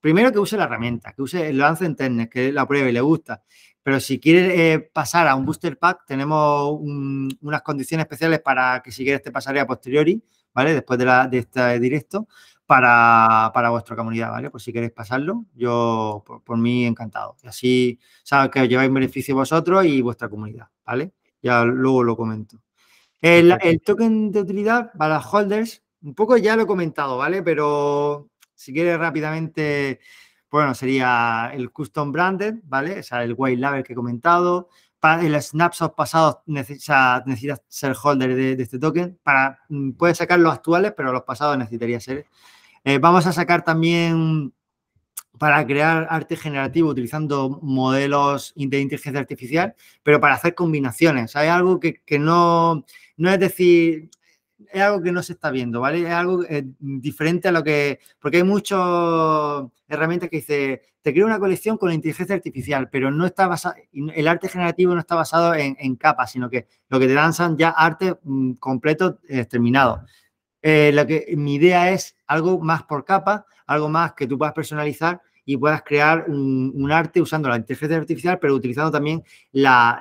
primero 0.00 0.32
que 0.32 0.38
use 0.38 0.56
la 0.56 0.64
herramienta, 0.64 1.12
que 1.12 1.22
use 1.22 1.48
el 1.48 1.58
lance 1.58 1.84
en 1.84 2.28
que 2.28 2.50
la 2.50 2.66
pruebe 2.66 2.90
y 2.90 2.92
le 2.92 3.00
gusta. 3.02 3.42
Pero 3.84 4.00
si 4.00 4.18
quieres 4.18 4.58
eh, 4.58 4.90
pasar 4.92 5.28
a 5.28 5.34
un 5.34 5.44
booster 5.44 5.78
pack, 5.78 6.06
tenemos 6.06 6.80
unas 6.80 7.60
condiciones 7.60 8.04
especiales 8.04 8.40
para 8.40 8.82
que 8.82 8.90
si 8.90 9.04
quieres 9.04 9.22
te 9.22 9.30
pasaré 9.30 9.60
a 9.60 9.66
posteriori, 9.66 10.24
¿vale? 10.54 10.72
Después 10.72 10.98
de, 10.98 11.04
la, 11.04 11.28
de 11.28 11.38
este 11.40 11.78
directo, 11.78 12.26
para, 12.64 13.50
para, 13.52 13.68
vuestra 13.68 13.94
comunidad, 13.94 14.30
¿vale? 14.30 14.48
Por 14.50 14.62
si 14.62 14.72
queréis 14.72 14.92
pasarlo, 14.92 15.44
yo 15.54 16.24
por, 16.26 16.56
mí 16.56 16.86
encantado. 16.86 17.36
Y 17.42 17.46
así 17.46 18.00
sabes 18.22 18.50
que 18.50 18.62
os 18.62 18.68
lleváis 18.70 18.90
beneficio 18.90 19.34
vosotros 19.34 19.84
y 19.84 20.00
vuestra 20.00 20.30
comunidad, 20.30 20.68
¿vale? 20.86 21.12
Ya 21.42 21.62
luego 21.64 22.02
lo 22.02 22.16
comento. 22.16 22.62
El, 23.20 23.54
el 23.60 23.82
token 23.82 24.32
de 24.32 24.40
utilidad 24.40 24.92
para 24.96 25.20
holders, 25.20 25.82
un 26.02 26.14
poco 26.14 26.38
ya 26.38 26.56
lo 26.56 26.62
he 26.62 26.66
comentado, 26.66 27.18
¿vale? 27.18 27.42
Pero 27.42 28.30
si 28.54 28.72
quieres 28.72 28.98
rápidamente 28.98 30.00
bueno, 30.54 30.72
sería 30.72 31.50
el 31.52 31.72
custom 31.72 32.12
branded, 32.12 32.60
¿vale? 32.62 33.00
O 33.00 33.02
sea, 33.02 33.24
el 33.24 33.34
white 33.36 33.60
label 33.60 33.82
que 33.82 33.92
he 33.92 33.96
comentado. 33.96 34.68
Para 35.00 35.26
el 35.26 35.34
snapshot 35.42 35.96
pasado 35.96 36.44
necesitas 36.46 37.24
ser 37.66 37.96
holder 38.00 38.36
de, 38.36 38.62
este 38.62 38.78
token. 38.78 39.18
Para, 39.24 39.58
mm, 39.68 39.94
puedes 39.94 40.18
sacar 40.18 40.38
los 40.38 40.54
actuales, 40.54 40.94
pero 40.96 41.12
los 41.12 41.22
pasados 41.24 41.58
necesitaría 41.58 41.98
ser. 41.98 42.26
Eh, 42.84 42.98
vamos 42.98 43.26
a 43.26 43.32
sacar 43.32 43.64
también 43.64 44.54
para 45.40 45.66
crear 45.66 46.06
arte 46.08 46.36
generativo 46.36 46.90
utilizando 46.90 47.58
modelos 47.60 48.52
de 48.54 48.78
inteligencia 48.78 49.18
artificial, 49.18 49.74
pero 50.04 50.20
para 50.20 50.36
hacer 50.36 50.54
combinaciones. 50.54 51.34
Hay 51.34 51.48
algo 51.48 51.80
que, 51.80 52.00
no 52.20 52.84
es 53.18 53.40
decir, 53.40 54.08
es 54.72 54.82
algo 54.82 55.02
que 55.02 55.12
no 55.12 55.22
se 55.22 55.32
está 55.34 55.50
viendo, 55.50 55.80
¿vale? 55.80 56.02
Es 56.02 56.10
algo 56.10 56.42
eh, 56.44 56.64
diferente 56.78 57.48
a 57.48 57.52
lo 57.52 57.62
que, 57.62 58.00
porque 58.20 58.38
hay 58.38 58.44
muchas 58.44 58.78
herramientas 59.88 60.28
que 60.28 60.36
dice, 60.36 60.82
te 61.02 61.12
creo 61.12 61.26
una 61.26 61.38
colección 61.38 61.76
con 61.76 61.88
la 61.88 61.94
inteligencia 61.94 62.34
artificial, 62.34 62.88
pero 62.90 63.10
no 63.10 63.26
está 63.26 63.46
basado, 63.46 63.74
el 63.92 64.28
arte 64.28 64.48
generativo 64.48 64.94
no 64.94 65.00
está 65.00 65.14
basado 65.14 65.54
en, 65.54 65.96
capas, 65.96 66.32
sino 66.32 66.48
que 66.48 66.66
lo 66.88 66.98
que 66.98 67.06
te 67.06 67.14
dan 67.14 67.32
son 67.34 67.56
ya 67.56 67.70
arte 67.70 68.16
mm, 68.22 68.54
completo, 68.54 69.20
eh, 69.28 69.44
terminado. 69.44 70.04
eh, 70.62 70.92
lo 70.94 71.06
que, 71.06 71.34
mi 71.36 71.56
idea 71.56 71.90
es 71.90 72.16
algo 72.26 72.58
más 72.60 72.84
por 72.84 73.04
capa, 73.04 73.46
algo 73.66 73.88
más 73.88 74.14
que 74.14 74.26
tú 74.26 74.38
puedas 74.38 74.54
personalizar 74.54 75.20
y 75.44 75.56
puedas 75.56 75.82
crear 75.82 76.24
un, 76.28 76.90
arte 76.90 77.20
usando 77.20 77.48
la 77.48 77.56
inteligencia 77.56 77.96
artificial, 77.96 78.38
pero 78.38 78.54
utilizando 78.54 78.90
también 78.90 79.22
la, 79.52 80.00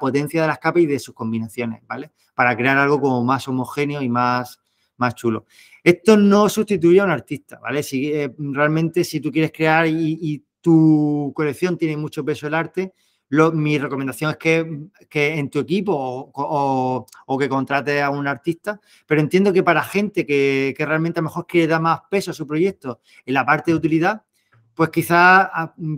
potencia 0.00 0.42
de 0.42 0.48
las 0.48 0.58
capas 0.58 0.82
y 0.82 0.86
de 0.86 0.98
sus 0.98 1.14
combinaciones, 1.14 1.82
¿vale? 1.86 2.12
Para 2.34 2.56
crear 2.56 2.78
algo 2.78 3.00
como 3.00 3.22
más 3.22 3.46
homogéneo 3.48 4.02
y 4.02 4.08
más, 4.08 4.58
más 4.96 5.14
chulo. 5.14 5.46
Esto 5.82 6.16
no 6.16 6.48
sustituye 6.48 7.00
a 7.00 7.04
un 7.04 7.10
artista, 7.10 7.58
¿vale? 7.60 7.82
Si, 7.82 8.12
eh, 8.12 8.34
realmente 8.38 9.04
si 9.04 9.20
tú 9.20 9.30
quieres 9.30 9.52
crear 9.52 9.86
y, 9.86 10.44
tu 10.60 11.30
colección 11.36 11.76
tiene 11.76 11.94
mucho 11.94 12.24
peso 12.24 12.46
el 12.46 12.54
arte, 12.54 12.94
mi 13.30 13.78
recomendación 13.78 14.30
es 14.30 14.36
que, 14.36 15.36
en 15.38 15.50
tu 15.50 15.58
equipo 15.58 16.30
o, 16.34 17.38
que 17.38 17.48
contrates 17.48 18.02
a 18.02 18.10
un 18.10 18.26
artista, 18.26 18.80
pero 19.06 19.20
entiendo 19.20 19.52
que 19.52 19.62
para 19.62 19.82
gente 19.82 20.26
que, 20.26 20.74
realmente 20.78 21.20
a 21.20 21.22
lo 21.22 21.28
mejor 21.28 21.46
quiere 21.46 21.66
dar 21.66 21.80
más 21.80 22.00
peso 22.10 22.30
a 22.30 22.34
su 22.34 22.46
proyecto 22.46 23.00
en 23.24 23.34
la 23.34 23.44
parte 23.44 23.70
de 23.70 23.76
utilidad, 23.76 24.22
pues 24.74 24.90
quizás 24.90 25.48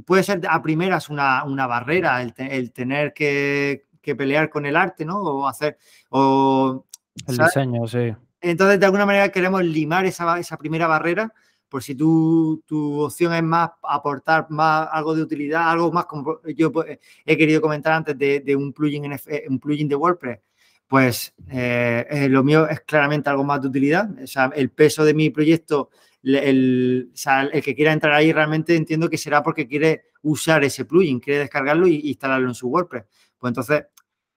puede 0.04 0.22
ser 0.22 0.42
a 0.48 0.62
primeras 0.62 1.08
una, 1.08 1.66
barrera 1.66 2.22
el, 2.22 2.72
tener 2.72 3.12
que, 3.12 3.86
pelear 4.02 4.48
con 4.48 4.66
el 4.66 4.76
arte, 4.76 5.04
¿no? 5.04 5.18
O 5.18 5.48
hacer... 5.48 5.78
O, 6.10 6.86
el 7.26 7.36
diseño, 7.38 7.86
sí. 7.88 8.14
Entonces, 8.40 8.78
de 8.78 8.86
alguna 8.86 9.06
manera 9.06 9.30
queremos 9.30 9.64
limar 9.64 10.04
esa, 10.04 10.38
esa 10.38 10.56
primera 10.58 10.86
barrera 10.86 11.32
por 11.68 11.82
si 11.82 11.94
tu, 11.94 12.62
tu, 12.66 13.00
opción 13.00 13.32
es 13.34 13.42
más 13.42 13.70
aportar 13.82 14.46
más 14.50 14.88
algo 14.90 15.14
de 15.14 15.22
utilidad, 15.22 15.70
algo 15.70 15.90
más 15.92 16.06
como 16.06 16.40
yo 16.54 16.70
pues, 16.70 16.98
he 17.24 17.36
querido 17.36 17.60
comentar 17.60 17.92
antes 17.92 18.16
de, 18.16 18.56
un, 18.56 18.72
plugin 18.72 19.12
eh, 19.12 19.44
un 19.48 19.58
plugin 19.58 19.88
de 19.88 19.96
WordPress, 19.96 20.40
pues 20.86 21.34
eh, 21.50 22.06
eh, 22.08 22.28
lo 22.28 22.44
mío 22.44 22.68
es 22.68 22.80
claramente 22.82 23.28
algo 23.28 23.44
más 23.44 23.60
de 23.60 23.68
utilidad. 23.68 24.08
O 24.22 24.26
sea, 24.26 24.52
el 24.54 24.70
peso 24.70 25.04
de 25.04 25.14
mi 25.14 25.30
proyecto, 25.30 25.90
el, 26.22 27.10
el, 27.52 27.62
que 27.62 27.74
quiera 27.74 27.92
entrar 27.92 28.12
ahí 28.12 28.32
realmente 28.32 28.76
entiendo 28.76 29.10
que 29.10 29.18
será 29.18 29.42
porque 29.42 29.66
quiere 29.66 30.04
usar 30.22 30.62
ese 30.62 30.84
plugin, 30.84 31.18
quiere 31.18 31.40
descargarlo 31.40 31.88
y, 31.88 32.08
instalarlo 32.08 32.48
en 32.48 32.54
su 32.54 32.68
WordPress. 32.68 33.04
Pues 33.38 33.50
entonces, 33.50 33.86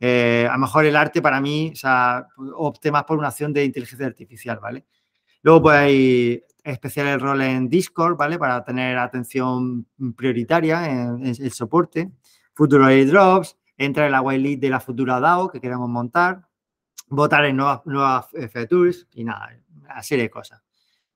a 0.02 0.54
lo 0.54 0.60
mejor 0.60 0.86
el 0.86 0.96
arte 0.96 1.22
para 1.22 1.40
mí, 1.40 1.72
o 1.74 1.76
sea, 1.76 2.26
opte 2.56 2.92
más 2.92 3.04
por 3.04 3.20
una 3.20 3.28
acción 3.28 3.54
de 3.54 3.66
inteligencia 3.66 4.08
artificial, 4.08 4.60
¿vale? 4.60 4.86
Luego, 5.42 5.62
pues 5.62 5.78
hay 5.78 6.44
especial 6.64 7.08
el 7.08 7.20
rol 7.20 7.42
en 7.42 7.70
Discord, 7.70 8.18
¿vale? 8.18 8.38
Para 8.38 8.64
tener 8.64 8.98
atención 8.98 9.86
prioritaria 10.16 10.90
en, 10.90 11.26
el 11.26 11.52
soporte. 11.52 12.12
Futuro 12.54 12.86
airdrops, 12.86 13.58
entra 13.78 14.06
en 14.06 14.12
la 14.12 14.22
whitelist 14.22 14.62
de 14.62 14.70
la 14.70 14.80
futura 14.80 15.20
DAO 15.20 15.50
que 15.50 15.62
queremos 15.62 15.90
montar, 15.90 16.48
votar 17.08 17.46
en 17.46 17.58
nuevas, 17.58 17.82
nuevas 17.86 18.28
features 18.52 19.08
y 19.14 19.24
nada, 19.24 19.50
una 19.82 20.04
serie 20.04 20.24
de 20.24 20.30
cosas. 20.30 20.62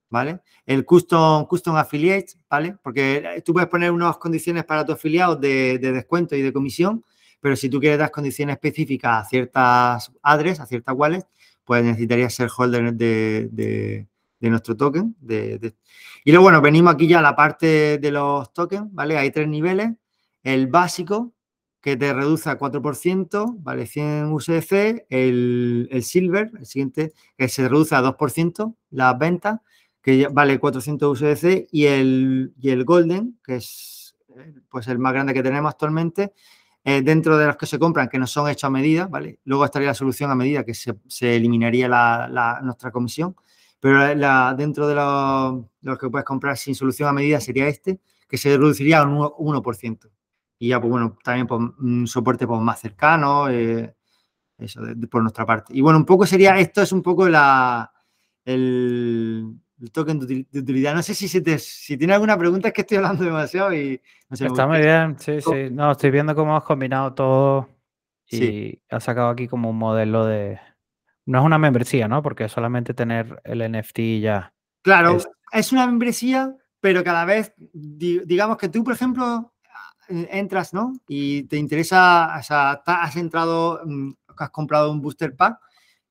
¿Vale? 0.10 0.42
El 0.66 0.86
custom, 0.86 1.48
custom 1.48 1.76
affiliates, 1.76 2.38
¿vale? 2.48 2.78
Porque 2.84 3.42
tú 3.44 3.52
puedes 3.52 3.68
poner 3.68 3.90
unas 3.92 4.18
condiciones 4.18 4.64
para 4.64 4.86
tus 4.86 4.94
afiliados 4.94 5.42
de, 5.42 5.80
descuento 5.80 6.36
y 6.36 6.44
de 6.44 6.54
comisión, 6.54 7.04
pero 7.40 7.56
si 7.56 7.68
tú 7.68 7.80
quieres 7.80 7.98
dar 7.98 8.12
condiciones 8.12 8.54
específicas 8.54 9.26
a 9.26 9.28
ciertas 9.28 10.12
adres, 10.22 10.60
a 10.60 10.68
ciertas 10.68 10.96
wallets, 10.96 11.26
pues 11.64 11.84
necesitarías 11.84 12.32
ser 12.32 12.48
holder 12.56 12.94
de, 12.94 13.50
de 13.52 14.08
nuestro 14.50 14.76
token. 14.76 15.16
De, 15.20 15.76
Y 16.24 16.32
luego, 16.32 16.44
bueno, 16.44 16.62
venimos 16.62 16.94
aquí 16.94 17.08
ya 17.08 17.20
a 17.20 17.22
la 17.22 17.36
parte 17.36 17.98
de 17.98 18.12
los 18.12 18.54
tokens, 18.54 18.88
¿vale? 18.92 19.18
Hay 19.18 19.32
tres 19.32 19.48
niveles. 19.48 19.92
El 20.44 20.68
básico, 20.68 21.34
que 21.82 21.98
te 21.98 22.14
reduce 22.14 22.50
a 22.50 22.58
4%, 22.58 23.56
vale 23.60 23.86
100 23.86 24.32
USDC. 24.32 25.06
El, 25.10 25.90
Silver, 26.04 26.52
el 26.58 26.66
siguiente, 26.66 27.14
que 27.38 27.48
se 27.48 27.68
reduce 27.68 27.96
a 27.96 28.02
2% 28.02 28.76
las 28.92 29.18
ventas, 29.18 29.60
que 30.02 30.28
vale 30.32 30.60
400 30.60 31.22
USDC. 31.22 31.68
Y 31.72 31.86
el, 31.86 32.54
y 32.60 32.70
el 32.70 32.86
Golden, 32.86 33.40
que 33.44 33.58
es 33.58 34.16
pues 34.70 34.88
el 34.88 35.00
más 35.00 35.14
grande 35.14 35.34
que 35.34 35.44
tenemos 35.44 35.72
actualmente, 35.72 36.34
eh, 36.86 37.02
dentro 37.02 37.38
de 37.38 37.48
los 37.48 37.56
que 37.56 37.66
se 37.66 37.80
compran, 37.80 38.10
que 38.10 38.20
no 38.20 38.28
son 38.28 38.50
hechos 38.50 38.66
a 38.66 38.70
medida, 38.70 39.08
¿vale? 39.08 39.40
Luego 39.46 39.64
estaría 39.64 39.88
la 39.90 39.94
solución 39.94 40.32
a 40.32 40.36
medida, 40.36 40.66
que 40.66 40.74
se, 40.74 40.96
eliminaría 41.36 41.88
la, 41.88 42.60
nuestra 42.62 42.92
comisión. 42.92 43.36
Pero 43.84 44.16
la, 44.16 44.56
dentro 44.58 44.88
de 44.88 44.96
los, 44.96 46.00
que 46.00 46.10
puedes 46.10 46.24
comprar 46.24 46.56
sin 46.56 46.74
solución 46.74 47.10
a 47.10 47.12
medida 47.12 47.42
sería 47.42 47.68
este, 47.68 48.00
que 48.30 48.38
se 48.38 48.58
reduciría 48.58 49.00
a 49.00 49.04
un 49.04 49.18
1%. 49.18 50.10
Y 50.58 50.70
ya, 50.70 50.80
pues 50.80 50.90
bueno, 50.90 51.18
también 51.22 51.48
por 51.48 51.60
un 51.60 52.08
soporte 52.08 52.48
pues, 52.48 52.62
más 52.62 52.80
cercano, 52.80 53.50
eh, 53.50 53.94
eso 54.58 54.80
por 55.12 55.22
nuestra 55.22 55.46
parte. 55.46 55.74
Y 55.76 55.82
bueno, 55.82 56.00
un 56.00 56.06
poco 56.06 56.26
sería, 56.26 56.58
esto 56.60 56.82
es 56.82 56.94
un 56.94 57.02
poco 57.02 57.28
la, 57.28 57.92
el, 58.46 59.54
token 59.92 60.18
de 60.18 60.60
utilidad. 60.62 60.96
No 60.96 61.04
sé 61.04 61.14
si, 61.14 61.42
te, 61.42 61.60
si 61.60 61.98
tiene 61.98 62.14
alguna 62.14 62.38
pregunta, 62.38 62.70
es 62.70 62.74
que 62.74 62.84
estoy 62.84 62.96
hablando 62.96 63.26
demasiado 63.26 63.74
y 63.74 64.02
no 64.30 64.38
sé, 64.38 64.46
Está 64.46 64.66
muy 64.66 64.80
bien, 64.80 65.20
sí, 65.20 65.42
sí. 65.42 65.70
No, 65.70 65.92
estoy 65.92 66.10
viendo 66.10 66.34
cómo 66.36 66.56
has 66.56 66.64
combinado 66.64 67.14
todo 67.14 67.68
y 68.32 68.80
has 68.90 69.04
sacado 69.04 69.28
aquí 69.28 69.50
como 69.50 69.70
un 69.72 69.78
modelo 69.78 70.26
de, 70.26 70.58
no 71.26 71.40
es 71.40 71.46
una 71.46 71.58
membresía, 71.58 72.08
¿no? 72.08 72.22
Porque 72.22 72.50
solamente 72.50 72.94
tener 72.94 73.42
el 73.44 73.72
NFT 73.72 74.22
ya. 74.22 74.54
Claro, 74.82 75.18
es, 75.52 75.72
una 75.72 75.88
membresía, 75.88 76.54
pero 76.80 77.04
cada 77.04 77.26
vez, 77.26 77.54
digamos 77.58 78.58
que 78.58 78.70
tú, 78.70 78.84
por 78.84 78.94
ejemplo, 78.94 79.54
entras, 80.10 80.74
¿no? 80.74 80.94
Y 81.08 81.44
te 81.44 81.58
interesa, 81.58 82.36
o 82.38 82.44
sea, 82.44 82.72
has 82.86 83.16
entrado, 83.16 83.82
mm, 83.86 84.12
has 84.38 84.50
comprado 84.50 84.92
un 84.92 85.02
booster 85.02 85.36
pack 85.36 85.60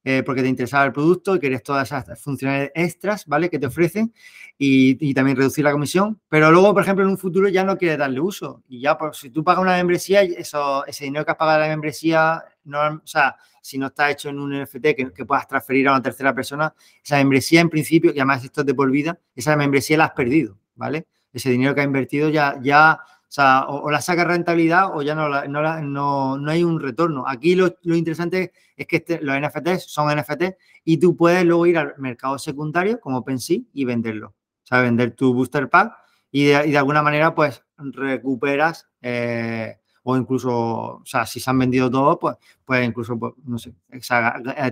eh, 0.04 0.24
porque 0.24 0.42
te 0.42 0.48
interesaba 0.48 0.84
el 0.84 0.92
producto 0.92 1.36
y 1.36 1.38
querías 1.38 1.62
todas 1.62 1.86
esas 1.86 2.20
funciones 2.20 2.72
extras, 2.74 3.24
¿vale? 3.26 3.48
Que 3.48 3.58
te 3.58 3.66
ofrecen 3.66 4.12
y, 4.58 5.14
también 5.14 5.36
reducir 5.36 5.64
la 5.64 5.72
comisión. 5.72 6.20
Pero 6.28 6.50
luego, 6.50 6.72
por 6.72 6.82
ejemplo, 6.82 7.04
en 7.04 7.10
un 7.10 7.18
futuro 7.18 7.48
ya 7.48 7.62
no 7.64 7.78
quieres 7.78 7.98
darle 7.98 8.20
uso. 8.20 8.62
Y 8.68 8.80
ya, 8.80 8.98
pues, 8.98 9.18
si 9.18 9.30
tú 9.30 9.44
pagas 9.44 9.62
una 9.62 9.76
membresía, 9.76 10.22
eso, 10.22 10.84
ese 10.86 11.04
dinero 11.04 11.24
que 11.24 11.30
has 11.30 11.36
pagado 11.36 11.60
de 11.60 11.68
la 11.68 11.72
membresía, 11.72 12.44
no, 12.64 12.78
o 13.02 13.06
sea, 13.06 13.36
si 13.60 13.78
no 13.78 13.88
está 13.88 14.10
hecho 14.10 14.28
en 14.28 14.38
un 14.38 14.62
NFT 14.62 15.12
que, 15.14 15.24
puedas 15.26 15.46
transferir 15.46 15.88
a 15.88 15.92
una 15.92 16.02
tercera 16.02 16.34
persona, 16.34 16.74
esa 17.02 17.16
membresía 17.16 17.60
en 17.60 17.70
principio, 17.70 18.12
y 18.14 18.18
además 18.18 18.44
esto 18.44 18.60
es 18.62 18.66
de 18.66 18.74
por 18.74 18.90
vida, 18.90 19.18
esa 19.34 19.56
membresía 19.56 19.96
la 19.96 20.06
has 20.06 20.12
perdido, 20.12 20.58
¿vale? 20.74 21.06
Ese 21.32 21.50
dinero 21.50 21.74
que 21.74 21.80
has 21.80 21.86
invertido 21.86 22.28
ya, 22.28 22.58
ya 22.62 23.00
o 23.38 23.82
o, 23.84 23.90
la 23.90 24.00
sacas 24.00 24.26
rentabilidad 24.26 24.94
o 24.94 25.02
ya 25.02 25.14
no, 25.14 25.28
no, 25.28 26.38
no, 26.38 26.50
hay 26.50 26.64
un 26.64 26.80
retorno. 26.80 27.24
Aquí 27.26 27.54
lo, 27.54 27.74
interesante 27.84 28.52
es 28.76 28.86
que 28.86 28.96
este, 28.96 29.20
los 29.22 29.38
NFTs 29.38 29.84
son 29.90 30.14
NFTs 30.14 30.54
y 30.84 30.98
tú 30.98 31.16
puedes 31.16 31.44
luego 31.44 31.66
ir 31.66 31.78
al 31.78 31.94
mercado 31.98 32.38
secundario 32.38 33.00
como 33.00 33.18
OpenSea 33.18 33.58
y 33.72 33.84
venderlo. 33.84 34.28
O 34.28 34.66
sea, 34.66 34.82
vender 34.82 35.12
tu 35.12 35.32
booster 35.32 35.68
pack 35.70 35.94
y 36.30 36.46
de, 36.46 36.78
alguna 36.78 37.02
manera 37.02 37.34
pues 37.34 37.62
recuperas 37.76 38.88
eh, 39.00 39.78
o 40.04 40.16
incluso, 40.16 40.50
o 40.50 41.02
sea, 41.04 41.26
si 41.26 41.40
se 41.40 41.50
han 41.50 41.58
vendido 41.58 41.90
todos, 41.90 42.18
pues, 42.20 42.36
pues 42.64 42.86
incluso, 42.86 43.18
pues, 43.18 43.34
no 43.44 43.58
sé, 43.58 43.72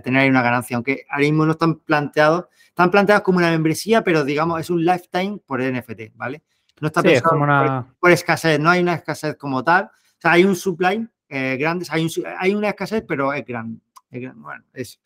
tener 0.03 0.21
ahí 0.21 0.29
una 0.29 0.41
ganancia. 0.41 0.75
Aunque 0.75 1.05
ahora 1.09 1.23
mismo 1.23 1.45
no 1.45 1.53
están 1.53 1.75
planteados, 1.75 2.45
están 2.67 2.91
planteados 2.91 3.23
como 3.23 3.37
una 3.37 3.49
membresía, 3.49 4.03
pero 4.03 4.23
digamos 4.23 4.59
es 4.59 4.69
un 4.69 4.83
lifetime 4.83 5.39
por 5.45 5.61
NFT, 5.61 6.15
¿vale? 6.15 6.43
No 6.79 6.87
está 6.87 7.03
pensado 7.03 7.85
por, 7.99 8.11
escasez, 8.11 8.59
no 8.59 8.69
hay 8.69 8.81
una 8.81 8.95
escasez 8.95 9.35
como 9.37 9.63
tal. 9.63 9.85
O 9.85 10.21
sea, 10.21 10.31
hay 10.31 10.43
un 10.43 10.55
supply 10.55 11.07
eh, 11.29 11.57
grande, 11.59 11.85
hay, 11.89 12.07
hay, 12.39 12.55
una 12.55 12.69
escasez, 12.69 13.03
pero 13.07 13.31
es 13.33 13.45
grande. 13.45 13.79
Bueno, 14.09 14.63
eso. 14.73 14.99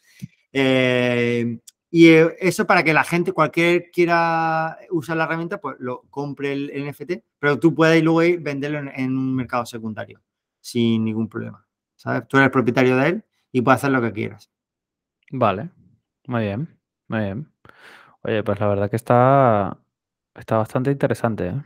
Eh, 0.51 1.59
y 1.89 2.09
eh, 2.09 2.35
eso 2.39 2.65
para 2.67 2.83
que 2.83 2.93
la 2.93 3.03
gente, 3.03 3.31
cualquier 3.31 3.91
quiera 3.91 4.77
usar 4.91 5.17
la 5.17 5.25
herramienta, 5.25 5.59
pues 5.59 5.77
lo 5.79 6.03
compre 6.09 6.51
el, 6.53 6.87
NFT, 6.87 7.23
pero 7.39 7.59
tú 7.59 7.73
puedes 7.73 8.03
luego 8.03 8.23
ir 8.23 8.39
venderlo 8.39 8.79
en, 8.79 9.17
un 9.17 9.35
mercado 9.35 9.65
secundario 9.65 10.21
sin 10.59 11.05
ningún 11.05 11.29
problema. 11.29 11.65
¿Sabes? 11.95 12.27
Tú 12.27 12.37
eres 12.37 12.47
el 12.47 12.51
propietario 12.51 12.97
de 12.97 13.07
él 13.07 13.23
y 13.51 13.61
puedes 13.61 13.79
hacer 13.79 13.91
lo 13.91 14.01
que 14.01 14.11
quieras. 14.11 14.51
Vale, 15.31 15.69
muy 16.27 16.43
bien, 16.43 16.77
muy 17.07 17.19
bien. 17.19 17.51
Oye, 18.21 18.43
pues 18.43 18.59
la 18.59 18.67
verdad 18.67 18.89
que 18.89 18.95
está, 18.95 19.77
Está 20.35 20.57
bastante 20.57 20.91
interesante, 20.91 21.47
¿eh? 21.47 21.63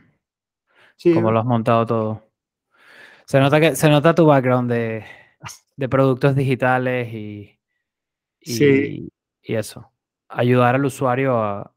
Sí. 0.96 1.12
Cómo 1.12 1.32
lo 1.32 1.40
has 1.40 1.44
montado 1.44 1.86
todo. 1.86 2.30
Se 3.26 3.40
nota 3.40 3.60
que 3.60 3.74
se 3.74 3.88
nota 3.88 4.14
tu 4.14 4.26
background 4.26 4.70
de, 4.70 5.04
productos 5.88 6.36
digitales 6.36 7.12
y, 7.12 7.58
y, 8.40 9.10
eso. 9.42 9.89
Ayudar 10.30 10.76
al 10.76 10.84
usuario 10.84 11.36
a, 11.42 11.72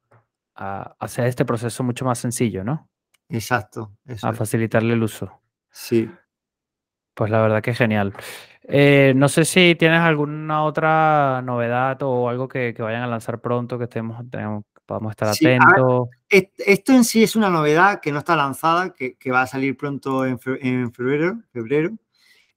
hacer 0.56 1.26
este 1.26 1.46
proceso 1.46 1.84
mucho 1.84 2.06
más 2.06 2.20
sencillo, 2.20 2.64
¿no? 2.64 2.88
Exacto. 3.30 3.92
a 4.22 4.34
facilitarle 4.34 4.94
el 4.94 5.04
uso. 5.04 5.42
Sí. 5.72 6.10
Pues 7.16 7.32
la 7.32 7.42
verdad 7.42 7.62
que 7.62 7.72
es 7.72 7.78
genial. 7.78 8.14
Eh, 8.66 9.14
no 9.16 9.28
sé 9.28 9.44
si 9.46 9.76
tienes 9.76 10.00
alguna 10.00 10.64
otra 10.64 11.42
novedad 11.44 12.02
o 12.04 12.30
algo 12.30 12.48
que, 12.48 12.74
vayan 12.78 13.04
a 13.04 13.08
lanzar 13.08 13.42
pronto 13.42 13.78
que 13.78 13.86
estemos, 13.86 14.24
tenemos, 14.30 14.64
podamos 14.86 15.12
estar 15.12 15.30
atentos. 15.30 16.10
esto 16.30 16.94
en 16.94 17.04
sí 17.04 17.24
es 17.24 17.36
una 17.36 17.50
novedad 17.50 18.00
que 18.00 18.12
no 18.12 18.20
está 18.20 18.36
lanzada, 18.36 18.94
que, 18.94 19.18
va 19.32 19.42
a 19.42 19.48
salir 19.48 19.76
pronto 19.76 20.26
en, 20.26 20.40
febrero. 20.40 21.40
febrero. 21.52 21.92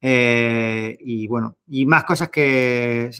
Eh, 0.09 0.96
y 1.00 1.26
bueno, 1.26 1.57
y 1.66 1.84
más 1.84 2.04
cosas 2.04 2.28
que... 2.28 3.11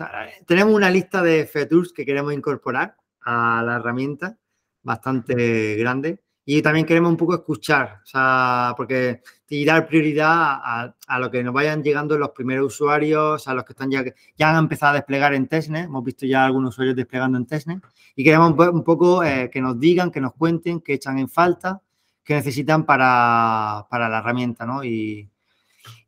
tenemos 0.47 0.73
una 0.73 0.89
lista 0.89 1.21
de 1.21 1.45
features 1.45 1.93
que 1.93 2.07
queremos 2.07 2.33
incorporar 2.33 2.97
a 3.25 3.61
la 3.67 3.75
herramienta 3.75 4.39
bastante 4.85 5.75
grande 5.75 6.23
y 6.45 6.63
también 6.63 6.87
queremos 6.87 7.11
un 7.11 7.17
poco 7.17 7.35
escuchar, 7.35 8.03
o 8.05 8.07
sea, 8.07 8.73
porque 8.77 9.21
dar 9.67 9.89
prioridad 9.89 10.61
a, 11.09 11.19
lo 11.19 11.29
que 11.29 11.43
nos 11.43 11.53
vayan 11.53 11.83
llegando 11.83 12.17
los 12.17 12.31
primeros 12.31 12.75
usuarios, 12.75 13.49
a 13.49 13.55
los 13.55 13.65
que 13.65 13.73
están 13.73 13.91
ya, 13.91 14.05
ya 14.37 14.51
han 14.51 14.57
empezado 14.57 14.93
a 14.93 14.95
desplegar 14.95 15.35
en 15.35 15.49
Testnet, 15.49 15.87
hemos 15.87 16.05
visto 16.05 16.25
ya 16.25 16.45
algunos 16.45 16.75
usuarios 16.75 16.95
desplegando 16.95 17.37
en 17.37 17.47
Testnet, 17.47 17.83
y 18.15 18.23
queremos 18.23 18.55
un 18.57 18.85
poco 18.85 19.25
eh, 19.25 19.51
que 19.51 19.61
nos 19.61 19.81
digan, 19.81 20.13
que 20.13 20.21
nos 20.21 20.35
cuenten, 20.35 20.81
que 20.81 20.95
echan 20.95 21.19
en 21.19 21.29
falta, 21.29 21.83
que 22.23 22.35
necesitan 22.35 22.87
para, 22.87 23.89
la 23.91 24.19
herramienta, 24.19 24.65
¿no? 24.65 24.85
Y, 24.85 25.29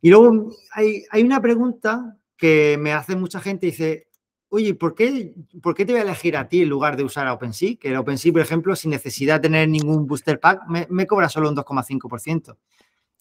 y 0.01 0.09
luego 0.09 0.51
hay, 0.73 1.03
hay, 1.11 1.23
una 1.23 1.41
pregunta 1.41 2.17
que 2.37 2.77
me 2.79 2.93
hace 2.93 3.15
mucha 3.15 3.39
gente, 3.39 3.67
dice, 3.67 4.07
oye, 4.49 4.73
¿por 4.73 4.95
qué, 4.95 5.33
¿por 5.61 5.75
qué 5.75 5.85
te 5.85 5.93
voy 5.93 6.01
a 6.01 6.03
elegir 6.03 6.35
a 6.35 6.47
ti 6.47 6.63
en 6.63 6.69
lugar 6.69 6.97
de 6.97 7.03
usar 7.03 7.27
a 7.27 7.33
OpenSea? 7.33 7.75
Que 7.79 7.97
OpenSea, 7.97 8.31
por 8.31 8.41
ejemplo, 8.41 8.75
sin 8.75 8.91
necesidad 8.91 9.35
de 9.35 9.41
tener 9.41 9.69
ningún 9.69 10.07
booster 10.07 10.39
pack, 10.39 10.63
me, 10.67 11.07
cobra 11.07 11.29
solo 11.29 11.49
un 11.49 11.55
2,5%. 11.55 12.55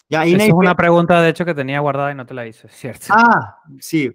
Ya, 0.08 0.24
Esa 0.24 0.44
es 0.44 0.52
una 0.52 0.74
pregunta, 0.74 1.20
de 1.20 1.28
hecho, 1.28 1.44
que 1.44 1.54
tenía 1.54 1.80
guardada 1.80 2.12
y 2.12 2.14
no 2.14 2.24
te 2.24 2.32
la 2.32 2.46
hice, 2.46 2.68
¿cierto? 2.68 3.06
Ah, 3.10 3.58
sí. 3.78 4.10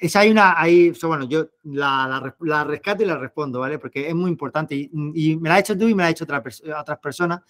Esa 0.00 0.20
hay 0.20 0.30
una, 0.30 0.58
hay, 0.58 0.94
bueno, 1.02 1.28
yo 1.28 1.48
la, 1.64 2.32
la, 2.40 2.64
rescato 2.64 3.02
y 3.02 3.06
la 3.06 3.18
respondo, 3.18 3.60
¿vale? 3.60 3.78
Porque 3.78 4.08
es 4.08 4.14
muy 4.14 4.30
importante 4.30 4.74
y, 4.74 5.36
me 5.36 5.50
la 5.50 5.56
ha 5.56 5.58
hecho 5.58 5.76
tú 5.76 5.86
y 5.86 5.94
me 5.94 6.02
la 6.02 6.06
ha 6.08 6.10
hecho 6.10 6.24
otra, 6.24 6.42
otras 6.80 6.98
personas. 6.98 7.42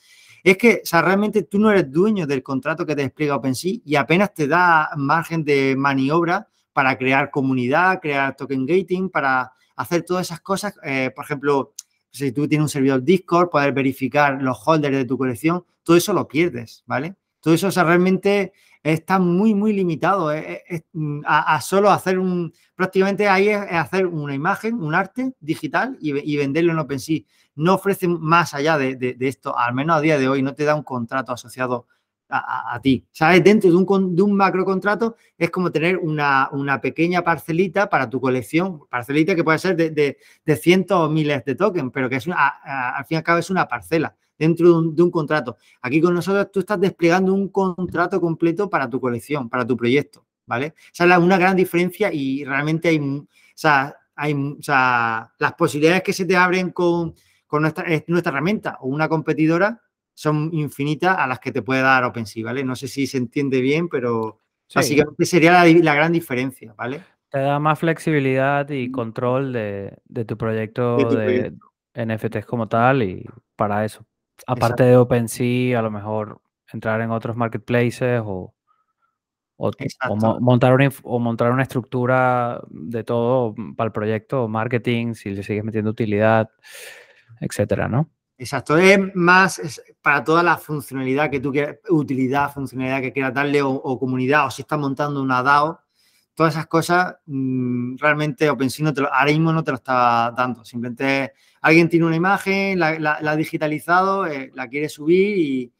Es 0.42 0.56
que, 0.56 0.80
o 0.82 0.86
sea, 0.86 1.02
realmente 1.02 1.42
tú 1.42 1.58
no 1.58 1.70
eres 1.70 1.90
dueño 1.90 2.26
del 2.26 2.42
contrato 2.42 2.86
que 2.86 2.94
te 2.94 3.02
despliega 3.02 3.36
OpenSea 3.36 3.78
y 3.84 3.96
apenas 3.96 4.34
te 4.34 4.46
da 4.46 4.90
margen 4.96 5.44
de 5.44 5.74
maniobra 5.76 6.48
para 6.72 6.96
crear 6.96 7.30
comunidad, 7.30 8.00
crear 8.00 8.36
token 8.36 8.64
gating, 8.66 9.10
para 9.10 9.52
hacer 9.76 10.02
todas 10.02 10.26
esas 10.26 10.40
cosas. 10.40 10.74
Eh, 10.84 11.10
por 11.14 11.24
ejemplo, 11.24 11.72
si 12.10 12.32
tú 12.32 12.48
tienes 12.48 12.64
un 12.64 12.68
servidor 12.68 13.02
Discord, 13.02 13.50
poder 13.50 13.72
verificar 13.72 14.40
los 14.42 14.58
holders 14.64 14.96
de 14.96 15.04
tu 15.04 15.18
colección, 15.18 15.64
todo 15.82 15.96
eso 15.96 16.12
lo 16.12 16.26
pierdes, 16.28 16.82
¿vale? 16.86 17.16
Todo 17.40 17.54
eso 17.54 17.70
realmente 17.70 18.52
está 18.82 19.18
muy, 19.18 19.54
muy 19.54 19.72
limitado 19.72 20.32
eh, 20.32 20.62
eh, 20.68 20.82
a, 21.24 21.60
solo 21.60 21.90
hacer 21.90 22.18
un, 22.18 22.52
prácticamente 22.74 23.28
ahí 23.28 23.48
es, 23.48 23.58
hacer 23.70 24.06
una 24.06 24.34
imagen, 24.34 24.74
un 24.74 24.94
arte 24.94 25.32
digital 25.40 25.96
y, 26.00 26.36
venderlo 26.36 26.72
en 26.72 26.78
OpenSea. 26.78 27.20
No 27.54 27.74
ofrece 27.74 28.06
más 28.06 28.54
allá 28.54 28.78
de, 28.78 28.94
de, 28.94 29.16
esto, 29.20 29.56
al 29.56 29.74
menos 29.74 29.96
a 29.96 30.00
día 30.00 30.18
de 30.18 30.28
hoy, 30.28 30.42
no 30.42 30.54
te 30.54 30.64
da 30.64 30.74
un 30.74 30.84
contrato 30.84 31.32
asociado 31.32 31.86
a, 32.30 32.78
ti. 32.82 33.06
¿Sabes? 33.10 33.42
Dentro 33.42 33.70
de 33.70 33.76
un, 33.76 34.14
de 34.14 34.22
un 34.22 34.36
macro 34.36 34.64
contrato 34.64 35.16
es 35.36 35.50
como 35.50 35.72
tener 35.72 35.96
una, 35.96 36.80
pequeña 36.82 37.22
parcelita 37.22 37.88
para 37.88 38.08
tu 38.08 38.20
colección, 38.20 38.80
parcelita 38.88 39.34
que 39.34 39.44
puede 39.44 39.58
ser 39.58 39.76
de, 39.76 40.18
cientos 40.60 40.98
o 40.98 41.10
miles 41.10 41.44
de 41.44 41.54
tokens, 41.54 41.90
pero 41.92 42.08
que 42.08 42.16
es 42.16 42.28
al 42.28 43.04
fin 43.06 43.14
y 43.14 43.16
al 43.16 43.22
cabo 43.22 43.38
es 43.38 43.50
una 43.50 43.66
parcela 43.66 44.14
dentro 44.38 44.82
de 44.82 45.02
un, 45.02 45.10
contrato. 45.10 45.56
Aquí 45.82 46.00
con 46.00 46.14
nosotros 46.14 46.50
tú 46.52 46.60
estás 46.60 46.80
desplegando 46.80 47.34
un 47.34 47.48
contrato 47.48 48.20
completo 48.20 48.70
para 48.70 48.88
tu 48.88 49.00
colección, 49.00 49.48
para 49.48 49.66
tu 49.66 49.76
proyecto, 49.76 50.26
¿vale? 50.46 50.74
Esa 50.92 51.04
es 51.04 51.18
una 51.18 51.36
gran 51.36 51.56
diferencia 51.56 52.12
y 52.12 52.44
realmente 52.44 52.88
hay, 52.88 52.98
o 52.98 53.26
sea, 53.54 53.96
hay, 54.14 54.34
o 54.34 54.62
sea, 54.62 55.32
las 55.38 55.54
posibilidades 55.54 56.02
que 56.02 56.12
se 56.12 56.24
te 56.24 56.36
abren 56.36 56.70
con, 56.70 57.14
con 57.46 57.62
nuestra, 57.62 57.84
nuestra 58.06 58.30
herramienta 58.30 58.78
o 58.80 58.88
una 58.88 59.08
competidora 59.08 59.80
son 60.14 60.50
infinitas 60.52 61.16
a 61.16 61.28
las 61.28 61.38
que 61.38 61.52
te 61.52 61.62
puede 61.62 61.80
dar 61.80 62.02
OpenSea, 62.04 62.44
¿vale? 62.44 62.64
No 62.64 62.74
sé 62.74 62.88
si 62.88 63.06
se 63.06 63.18
entiende 63.18 63.60
bien, 63.60 63.88
pero 63.88 64.40
básicamente 64.74 65.24
sería 65.24 65.64
la, 65.64 65.94
gran 65.94 66.12
diferencia, 66.12 66.74
¿vale? 66.76 67.02
Te 67.28 67.38
da 67.38 67.60
más 67.60 67.78
flexibilidad 67.78 68.68
y 68.68 68.90
control 68.90 69.52
de, 69.52 70.24
tu 70.26 70.36
proyecto 70.36 70.96
de, 70.96 71.52
NFTs 71.94 72.46
como 72.46 72.68
tal 72.68 73.02
y 73.02 73.24
para 73.54 73.84
eso. 73.84 74.04
Aparte 74.46 74.84
de 74.84 74.96
OpenSea, 74.96 75.78
a 75.78 75.82
lo 75.82 75.90
mejor 75.90 76.40
entrar 76.72 77.00
en 77.00 77.10
otros 77.10 77.36
marketplaces 77.36 78.22
o, 78.24 78.54
montar 80.40 80.74
una, 80.74 80.90
o 81.02 81.18
montar 81.18 81.50
una 81.50 81.62
estructura 81.62 82.60
de 82.68 83.04
todo 83.04 83.54
para 83.76 83.86
el 83.86 83.92
proyecto, 83.92 84.48
marketing, 84.48 85.14
si 85.14 85.30
le 85.30 85.42
sigues 85.42 85.64
metiendo 85.64 85.90
utilidad, 85.90 86.50
etcétera, 87.40 87.88
¿no? 87.88 88.08
Exacto, 88.40 88.78
es 88.78 89.00
más 89.16 89.82
para 90.00 90.22
toda 90.22 90.44
la 90.44 90.56
funcionalidad 90.56 91.28
que 91.28 91.40
tú 91.40 91.50
quieras, 91.50 91.78
utilidad, 91.90 92.52
funcionalidad 92.52 93.00
que 93.00 93.12
quieras 93.12 93.34
darle 93.34 93.62
o, 93.62 93.98
comunidad, 93.98 94.46
o 94.46 94.50
si 94.50 94.62
estás 94.62 94.78
montando 94.78 95.20
una 95.20 95.42
DAO, 95.42 95.80
todas 96.38 96.54
esas 96.54 96.68
cosas 96.68 97.16
mm, 97.26 97.96
realmente 97.96 98.48
OpenSea 98.48 98.92
no 98.92 99.08
ahora 99.12 99.32
mismo 99.32 99.52
no 99.52 99.64
te 99.64 99.72
lo 99.72 99.76
está 99.78 100.32
dando. 100.36 100.64
Simplemente 100.64 101.32
alguien 101.60 101.88
tiene 101.88 102.06
una 102.06 102.14
imagen, 102.14 102.78
la, 102.78 103.18
ha 103.20 103.34
digitalizado, 103.36 104.24
eh, 104.24 104.52
la 104.54 104.68
quiere 104.68 104.88
subir 104.88 105.72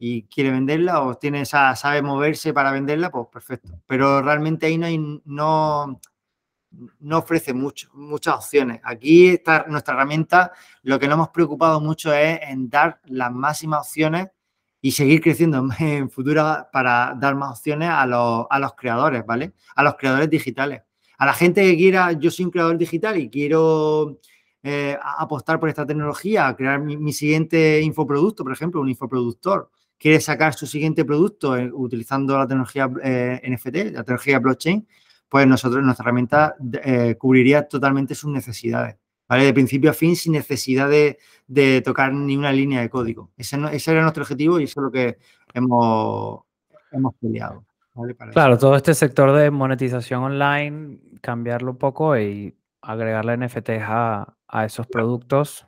y, 0.00 0.22
quiere 0.24 0.50
venderla 0.50 1.02
o 1.02 1.14
tiene 1.14 1.44
sabe 1.44 2.02
moverse 2.02 2.52
para 2.52 2.72
venderla, 2.72 3.10
pues 3.12 3.28
perfecto. 3.30 3.80
Pero 3.86 4.20
realmente 4.20 4.66
ahí 4.66 4.78
no 4.78 4.86
hay, 4.86 4.98
no, 5.24 6.00
no 6.98 7.18
ofrece 7.18 7.52
mucho, 7.52 7.88
muchas 7.92 8.34
opciones. 8.34 8.80
Aquí 8.82 9.28
está 9.28 9.66
nuestra 9.68 9.94
herramienta, 9.94 10.50
lo 10.82 10.98
que 10.98 11.06
nos 11.06 11.14
hemos 11.14 11.28
preocupado 11.28 11.80
mucho 11.80 12.12
es 12.12 12.40
en 12.42 12.68
dar 12.68 13.00
las 13.04 13.30
máximas 13.30 13.86
opciones 13.86 14.26
y 14.82 14.92
seguir 14.92 15.20
creciendo 15.20 15.68
en 15.78 16.10
futuro 16.10 16.66
para 16.72 17.14
dar 17.18 17.34
más 17.34 17.58
opciones 17.58 17.90
a 17.90 18.06
los, 18.06 18.74
creadores, 18.76 19.24
¿vale? 19.26 19.52
A 19.74 19.82
los 19.82 19.94
creadores 19.96 20.30
digitales. 20.30 20.82
A 21.18 21.26
la 21.26 21.34
gente 21.34 21.62
que 21.62 21.76
quiera, 21.76 22.12
yo 22.12 22.30
soy 22.30 22.46
un 22.46 22.50
creador 22.50 22.78
digital 22.78 23.18
y 23.18 23.28
quiero 23.28 24.20
eh, 24.62 24.96
apostar 25.02 25.60
por 25.60 25.68
esta 25.68 25.84
tecnología, 25.84 26.54
crear 26.56 26.80
mi, 26.80 27.12
siguiente 27.12 27.80
infoproducto, 27.82 28.42
por 28.42 28.52
ejemplo, 28.52 28.80
un 28.80 28.88
infoproductor, 28.88 29.70
quiere 29.98 30.20
sacar 30.20 30.54
su 30.54 30.66
siguiente 30.66 31.04
producto 31.04 31.56
eh, 31.56 31.70
utilizando 31.72 32.38
la 32.38 32.46
tecnología 32.46 32.90
eh, 33.02 33.40
NFT, 33.44 33.92
la 33.92 34.02
tecnología 34.02 34.38
blockchain, 34.38 34.88
pues 35.28 35.46
nosotros, 35.46 35.84
nuestra 35.84 36.04
herramienta 36.04 36.56
cubriría 37.18 37.68
totalmente 37.68 38.14
sus 38.14 38.32
necesidades, 38.32 38.96
¿vale? 39.30 39.44
De 39.44 39.54
principio 39.54 39.90
a 39.90 39.94
fin, 39.94 40.16
sin 40.16 40.32
necesidad 40.32 40.90
de, 40.90 41.82
tocar 41.82 42.12
ni 42.12 42.36
una 42.36 42.52
línea 42.52 42.80
de 42.80 42.90
código. 42.90 43.30
Ese, 43.36 43.56
era 43.56 44.02
nuestro 44.02 44.24
objetivo 44.24 44.58
y 44.58 44.64
eso 44.64 44.80
es 44.80 44.84
lo 44.84 44.90
que 44.90 45.18
hemos, 45.54 46.40
hemos 46.90 47.14
peleado. 47.14 47.64
claro, 48.32 48.58
todo 48.58 48.74
este 48.74 48.92
sector 48.92 49.32
de 49.32 49.52
monetización 49.52 50.24
online, 50.24 50.98
cambiarlo 51.20 51.70
un 51.70 51.78
poco 51.78 52.18
y 52.18 52.56
agregarle 52.82 53.36
NFTs 53.36 53.84
a, 53.86 54.36
esos 54.66 54.88
productos. 54.88 55.64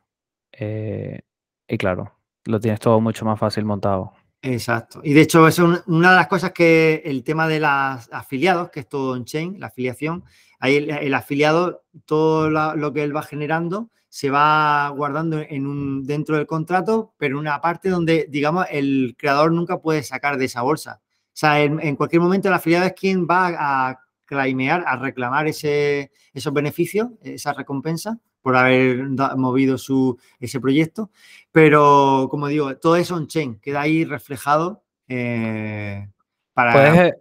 Eh, 0.51 1.21
y 1.69 1.79
claro, 1.79 2.17
lo 2.47 2.59
tienes 2.59 2.81
todo 2.81 3.01
mucho 3.01 3.25
más 3.25 3.39
fácil 3.39 3.65
montado. 3.65 4.13
Exacto. 4.43 5.01
Y 5.05 5.13
de 5.15 5.21
hecho, 5.21 5.47
es 5.47 5.59
una 5.61 6.11
de 6.11 6.17
las 6.17 6.27
cosas 6.27 6.51
que 6.53 7.01
el 7.05 7.23
tema 7.23 7.47
de 7.47 7.61
los 7.61 8.13
afiliados, 8.13 8.71
que 8.71 8.81
es 8.81 8.89
todo 8.89 9.13
on-chain, 9.13 9.61
la 9.61 9.69
afiliación, 9.69 10.25
ahí 10.59 10.77
el, 10.77 11.15
afiliado, 11.15 11.85
todo 12.07 12.51
lo 12.51 12.93
que 12.93 13.05
él 13.05 13.15
va 13.15 13.23
generando 13.23 13.91
se 14.09 14.29
va 14.29 14.91
guardando 14.91 15.39
en 15.41 15.67
un, 15.67 16.05
dentro 16.05 16.37
del 16.37 16.47
contrato, 16.47 17.15
pero 17.17 17.37
en 17.37 17.41
una 17.41 17.63
parte 17.63 17.89
donde, 17.89 18.27
digamos, 18.29 18.67
el 18.71 19.15
creador 19.17 19.53
nunca 19.53 19.81
puede 19.81 20.03
sacar 20.03 20.37
de 20.37 20.45
esa 20.45 20.61
bolsa. 20.61 21.01
O 21.29 21.31
sea, 21.33 21.63
en, 21.63 21.97
cualquier 21.97 22.21
momento 22.21 22.49
el 22.49 22.55
afiliado 22.55 22.85
es 22.85 22.93
quien 22.93 23.27
va 23.27 23.55
a 23.57 23.99
claimear, 24.27 24.85
a 24.87 24.97
reclamar 24.97 25.47
ese, 25.47 26.13
esos 26.35 26.53
beneficios, 26.53 27.09
esa 27.23 27.55
recompensa, 27.55 28.19
por 28.43 28.57
haber 28.57 29.09
movido 29.37 29.79
su, 29.79 30.19
ese 30.41 30.61
proyecto. 30.61 31.11
Pero, 31.53 32.29
como 32.31 32.49
digo, 32.49 32.77
todo 32.77 32.97
eso 32.97 33.15
on-chain, 33.15 33.59
queda 33.61 33.83
ahí 33.83 34.05
reflejado 34.05 34.83
eh, 35.09 36.09
para 36.53 36.73
¿Puedes, 36.73 37.15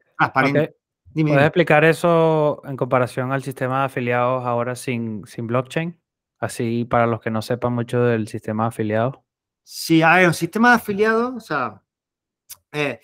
¿Puedes 1.14 1.42
explicar 1.44 1.84
eso 1.84 2.62
en 2.66 2.78
comparación 2.78 3.32
al 3.32 3.44
sistema 3.44 3.80
de 3.80 3.86
afiliados 3.86 4.46
ahora 4.46 4.76
sin, 4.76 5.26
sin 5.26 5.48
blockchain? 5.48 5.98
Así 6.40 6.86
para 6.86 7.06
los 7.06 7.22
que 7.22 7.30
no 7.30 7.42
sepan 7.42 7.74
mucho 7.74 8.02
del 8.04 8.28
sistema 8.28 8.64
de 8.64 8.70
afiliados. 8.70 9.16
Sí, 9.64 10.02
hay 10.02 10.26
un 10.26 10.34
sistema 10.34 10.70
de 10.70 10.76
afiliados, 10.76 11.34
o 11.36 11.40
sea, 11.40 11.82
eh, 12.72 13.00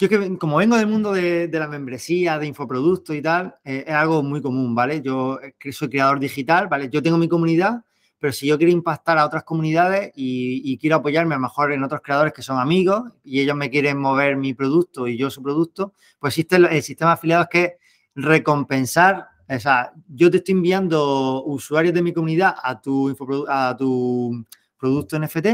yo 0.00 0.08
que 0.08 0.38
como 0.38 0.56
vengo 0.56 0.78
del 0.78 0.86
mundo 0.86 1.12
de, 1.12 1.50
la 1.52 1.68
membresía, 1.68 2.38
de 2.38 2.46
infoproductos 2.46 3.14
y 3.14 3.20
tal, 3.20 3.56
eh, 3.62 3.84
es 3.86 3.92
algo 3.92 4.22
muy 4.22 4.40
común, 4.40 4.74
¿vale? 4.74 5.02
Yo 5.02 5.38
soy 5.72 5.90
creador 5.90 6.18
digital, 6.18 6.68
¿vale? 6.68 6.88
Yo 6.88 7.02
tengo 7.02 7.18
mi 7.18 7.28
comunidad, 7.28 7.84
pero 8.18 8.32
si 8.32 8.46
yo 8.46 8.56
quiero 8.56 8.72
impactar 8.72 9.18
a 9.18 9.26
otras 9.26 9.44
comunidades 9.44 10.10
y, 10.16 10.78
quiero 10.78 10.96
apoyarme 10.96 11.34
a 11.34 11.36
lo 11.36 11.42
mejor 11.42 11.72
en 11.72 11.84
otros 11.84 12.00
creadores 12.00 12.32
que 12.32 12.40
son 12.40 12.58
amigos 12.58 13.12
y 13.22 13.40
ellos 13.40 13.54
me 13.54 13.68
quieren 13.68 13.98
mover 13.98 14.36
mi 14.36 14.54
producto 14.54 15.06
y 15.06 15.18
yo 15.18 15.28
su 15.28 15.42
producto, 15.42 15.92
pues 16.18 16.32
existe 16.32 16.56
el, 16.56 16.82
sistema 16.82 17.10
de 17.10 17.14
afiliados 17.14 17.48
que 17.50 17.64
es 17.64 17.72
recompensar, 18.14 19.28
o 19.46 19.60
sea, 19.60 19.92
yo 20.08 20.30
te 20.30 20.38
estoy 20.38 20.54
enviando 20.54 21.44
usuarios 21.44 21.92
de 21.92 22.02
mi 22.02 22.14
comunidad 22.14 22.54
a 22.62 22.80
tu, 22.80 23.14
a 23.48 23.76
tu 23.76 24.46
producto 24.78 25.18
NFT, 25.18 25.46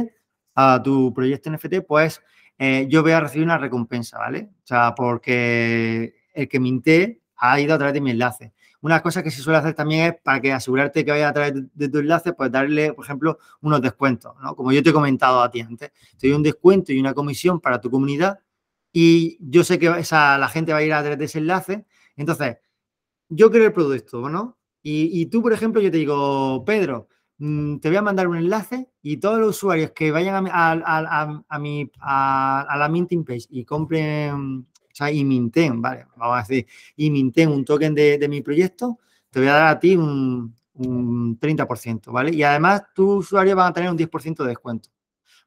a 0.54 0.80
tu 0.80 1.12
proyecto 1.12 1.50
NFT, 1.50 1.80
pues 1.86 2.22
eh, 2.58 2.86
yo 2.88 3.02
voy 3.02 3.12
a 3.12 3.20
recibir 3.20 3.44
una 3.44 3.58
recompensa, 3.58 4.18
¿vale? 4.18 4.50
O 4.64 4.66
sea, 4.66 4.94
porque 4.94 6.14
el 6.32 6.48
que 6.48 6.60
minte 6.60 7.20
ha 7.36 7.60
ido 7.60 7.74
a 7.74 7.78
través 7.78 7.94
de 7.94 8.00
mi 8.00 8.10
enlace. 8.10 8.52
Una 8.80 9.02
cosa 9.02 9.22
que 9.22 9.30
se 9.30 9.42
suele 9.42 9.58
hacer 9.58 9.74
también 9.74 10.06
es 10.06 10.20
para 10.22 10.40
que 10.40 10.52
asegurarte 10.52 11.04
que 11.04 11.10
vaya 11.10 11.28
a 11.28 11.32
través 11.32 11.54
de, 11.74 11.88
tu 11.88 11.98
enlace, 11.98 12.32
pues 12.32 12.50
darle, 12.50 12.92
por 12.92 13.04
ejemplo, 13.04 13.38
unos 13.60 13.82
descuentos, 13.82 14.34
¿no? 14.42 14.54
Como 14.54 14.72
yo 14.72 14.82
te 14.82 14.90
he 14.90 14.92
comentado 14.92 15.42
a 15.42 15.50
ti 15.50 15.60
antes, 15.60 15.90
te 16.18 16.28
doy 16.28 16.36
un 16.36 16.42
descuento 16.42 16.92
y 16.92 17.00
una 17.00 17.14
comisión 17.14 17.60
para 17.60 17.80
tu 17.80 17.90
comunidad 17.90 18.38
y 18.92 19.38
yo 19.40 19.64
sé 19.64 19.78
que 19.78 19.88
esa, 19.98 20.38
la 20.38 20.48
gente 20.48 20.72
va 20.72 20.78
a 20.78 20.82
ir 20.82 20.92
a 20.92 21.00
través 21.00 21.18
de 21.18 21.24
ese 21.26 21.38
enlace. 21.38 21.84
Entonces, 22.16 22.56
yo 23.28 23.50
creo 23.50 23.66
el 23.66 23.72
producto, 23.72 24.28
¿no? 24.30 24.58
Y, 24.82 25.20
y 25.20 25.26
tú, 25.26 25.42
por 25.42 25.52
ejemplo, 25.52 25.80
yo 25.82 25.90
te 25.90 25.98
digo, 25.98 26.64
Pedro, 26.64 27.08
te 27.38 27.88
voy 27.88 27.96
a 27.96 28.02
mandar 28.02 28.28
un 28.28 28.36
enlace 28.36 28.88
y 29.02 29.18
todos 29.18 29.38
los 29.38 29.56
usuarios 29.56 29.90
que 29.90 30.10
vayan 30.10 30.46
a, 30.46 30.72
a, 30.72 31.42
a, 32.68 32.76
la 32.78 32.88
minting 32.88 33.24
page 33.24 33.46
y 33.50 33.64
compren 33.64 34.66
o 34.96 34.96
sea, 34.96 35.10
y 35.10 35.24
minten, 35.26 35.82
¿vale? 35.82 36.06
Vamos 36.16 36.38
a 36.38 36.40
decir, 36.40 36.66
y 36.96 37.10
minten 37.10 37.50
un 37.50 37.66
token 37.66 37.94
de, 37.94 38.26
mi 38.30 38.40
proyecto, 38.40 38.98
te 39.28 39.40
voy 39.40 39.48
a 39.48 39.52
dar 39.52 39.66
a 39.66 39.78
ti 39.78 39.94
un, 39.94 40.54
30%, 40.74 42.10
¿vale? 42.10 42.34
Y 42.34 42.42
además, 42.42 42.82
tus 42.94 43.26
usuarios 43.26 43.56
van 43.56 43.70
a 43.70 43.72
tener 43.74 43.90
un 43.90 43.98
10% 43.98 44.42
de 44.42 44.48
descuento. 44.48 44.88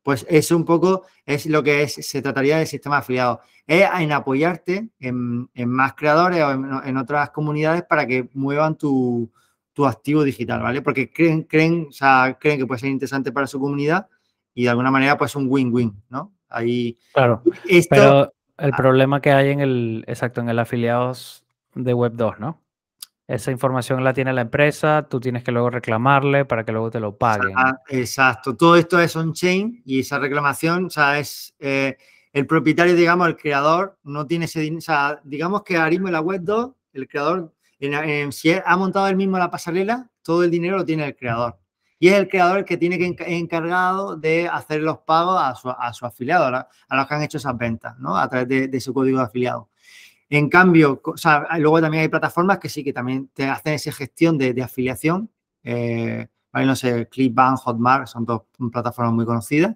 Pues 0.04 0.26
eso 0.30 0.56
un 0.56 0.66
poco 0.66 1.04
es 1.26 1.46
lo 1.48 1.64
que 1.64 1.84
es, 1.84 1.94
se 1.94 2.22
trataría 2.22 2.58
del 2.58 2.68
sistema 2.68 2.98
de 2.98 3.00
afiliados. 3.00 3.40
Es 3.66 3.88
en 4.00 4.12
apoyarte 4.12 4.90
en, 5.00 5.50
más 5.68 5.94
creadores 5.94 6.44
o 6.44 6.52
en, 6.52 6.98
otras 6.98 7.32
comunidades 7.32 7.84
para 7.84 8.08
que 8.08 8.30
muevan 8.34 8.76
tu, 8.76 9.32
activo 9.88 10.24
digital, 10.24 10.62
¿vale? 10.62 10.82
Porque 10.82 11.12
creen, 11.12 11.44
creen, 11.44 11.88
o 11.90 11.92
sea, 11.92 12.38
creen 12.40 12.60
que 12.60 12.66
puede 12.66 12.80
ser 12.80 12.90
interesante 12.90 13.32
para 13.32 13.48
su 13.48 13.60
comunidad 13.60 14.08
y 14.54 14.64
de 14.64 14.70
alguna 14.70 14.92
manera 14.92 15.18
pues 15.18 15.36
un 15.36 15.48
win-win, 15.48 16.02
¿no? 16.10 16.34
Ahí. 16.50 16.98
Claro. 17.14 17.44
Esto, 17.68 18.34
el 18.58 18.72
problema 18.72 19.22
que 19.22 19.32
hay 19.32 19.52
en 19.52 19.60
el, 19.62 20.04
exacto, 20.08 20.42
en 20.42 20.50
el 20.50 20.60
afiliados 20.60 21.46
de 21.76 21.94
Web 21.94 22.14
2, 22.16 22.40
¿no? 22.40 22.62
Esa 23.28 23.52
información 23.52 24.04
la 24.04 24.12
tiene 24.12 24.34
la 24.34 24.42
empresa, 24.42 25.06
tú 25.08 25.20
tienes 25.20 25.44
que 25.44 25.52
luego 25.52 25.70
reclamarle 25.70 26.46
para 26.46 26.66
que 26.66 26.72
luego 26.72 26.90
te 26.90 27.00
lo 27.00 27.16
paguen. 27.16 27.54
Exacto, 27.88 28.56
todo 28.56 28.76
esto 28.76 29.00
es 29.00 29.16
on-chain 29.16 29.84
y 29.86 30.00
esa 30.00 30.18
reclamación, 30.18 30.86
o 30.86 30.90
sea, 30.90 31.20
es 31.20 31.54
eh, 31.60 31.96
el 32.34 32.48
propietario, 32.48 32.96
digamos, 32.96 33.28
el 33.28 33.38
creador, 33.38 34.00
no 34.04 34.26
tiene 34.26 34.46
ese 34.46 34.62
dinero, 34.62 34.80
o 34.80 34.82
sea, 34.82 35.22
digamos 35.24 35.62
que 35.62 35.78
ahora 35.78 35.92
mismo 35.92 36.08
en 36.08 36.14
la 36.14 36.22
Web 36.22 36.42
2, 36.44 36.72
el 36.94 37.08
creador, 37.08 37.54
si 38.32 38.52
ha 38.52 38.78
montado 38.78 39.08
él 39.08 39.16
mismo 39.16 39.38
la 39.38 39.52
pasarela, 39.52 40.10
todo 40.22 40.44
el 40.44 40.52
dinero 40.52 40.78
lo 40.78 40.86
tiene 40.86 41.06
el 41.06 41.16
creador 41.16 41.58
y 42.00 42.08
es 42.08 42.14
el 42.16 42.30
creador 42.30 42.60
el 42.60 42.66
que 42.66 42.78
tiene 42.78 42.98
que 42.98 43.16
encargado 43.36 44.16
de 44.16 44.48
hacer 44.48 44.82
los 44.82 45.00
pagos 45.00 45.38
a 45.38 45.54
su, 45.56 45.70
a 45.70 46.08
afiliado, 46.08 46.46
a, 46.46 46.96
los 46.96 47.08
que 47.08 47.14
han 47.14 47.24
hecho 47.24 47.38
esas 47.38 47.58
ventas, 47.58 48.00
¿no? 48.00 48.18
A 48.18 48.30
través 48.30 48.72
de, 48.72 48.80
su 48.80 48.94
código 48.94 49.20
de 49.20 49.26
afiliado. 49.26 49.70
En 50.30 50.48
cambio, 50.50 51.02
o 51.04 51.18
sea, 51.18 51.46
luego 51.58 51.82
también 51.82 52.04
hay 52.04 52.08
plataformas 52.08 52.60
que 52.60 52.70
sí 52.70 52.84
que 52.84 52.94
también 52.94 53.30
te 53.34 53.46
hacen 53.48 53.74
esa 53.74 53.92
gestión 53.92 54.38
de, 54.38 54.62
afiliación. 54.64 55.30
Eh, 55.64 56.28
no 56.54 56.76
sé, 56.76 57.08
Clickbank, 57.10 57.60
Hotmart, 57.60 58.08
son 58.08 58.26
dos 58.26 58.44
plataformas 58.72 59.14
muy 59.14 59.26
conocidas. 59.26 59.76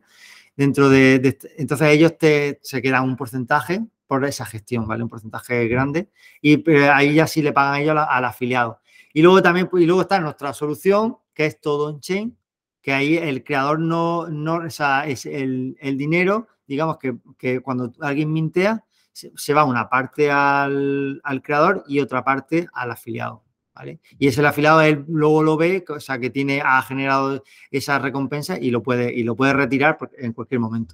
Dentro 0.55 0.87
de, 0.87 1.37
entonces 1.57 1.87
ellos 1.89 2.17
te, 2.17 2.59
se 2.63 2.81
quedan 2.81 3.03
un 3.03 3.17
porcentaje 3.17 3.81
por 4.13 4.25
esa 4.25 4.45
gestión, 4.45 4.87
¿vale? 4.87 5.01
Un 5.01 5.09
porcentaje 5.09 5.67
grande. 5.67 6.11
Y 6.39 6.63
ahí 6.71 7.15
ya 7.15 7.25
sí 7.25 7.41
le 7.41 7.51
pagan 7.51 7.81
ellos 7.81 7.97
al 7.97 8.25
afiliado. 8.25 8.79
Y 9.11 9.23
luego 9.23 9.41
también, 9.41 9.67
y 9.73 9.85
luego 9.87 10.01
está 10.01 10.19
nuestra 10.19 10.53
solución, 10.53 11.17
que 11.33 11.47
es 11.47 11.59
todo 11.59 11.87
on-chain, 11.87 12.37
que 12.79 12.93
ahí 12.93 13.17
el 13.17 13.43
creador 13.43 13.79
no, 13.79 14.27
no 14.27 14.57
o 14.57 14.67
es 14.67 15.25
el, 15.25 15.75
dinero, 15.97 16.47
digamos 16.67 16.97
que, 17.39 17.59
cuando 17.61 17.91
alguien 18.01 18.31
mintea, 18.31 18.83
se, 19.11 19.53
va 19.55 19.63
una 19.63 19.89
parte 19.89 20.29
al, 20.29 21.19
creador 21.41 21.83
y 21.87 21.99
otra 21.99 22.23
parte 22.23 22.67
al 22.71 22.91
afiliado. 22.91 23.43
¿Vale? 23.73 23.99
Y 24.19 24.27
ese 24.27 24.45
afiliado 24.45 24.81
él 24.81 25.03
luego 25.07 25.41
lo 25.41 25.57
ve, 25.57 25.83
o 25.89 25.99
sea, 25.99 26.19
que 26.19 26.29
tiene, 26.29 26.61
ha 26.63 26.79
generado 26.83 27.43
esa 27.71 27.97
recompensa 27.97 28.59
y 28.59 28.69
lo 28.69 28.83
puede, 28.83 29.11
y 29.11 29.23
lo 29.23 29.35
puede 29.35 29.53
retirar 29.53 29.97
en 30.19 30.33
cualquier 30.33 30.59
momento. 30.59 30.93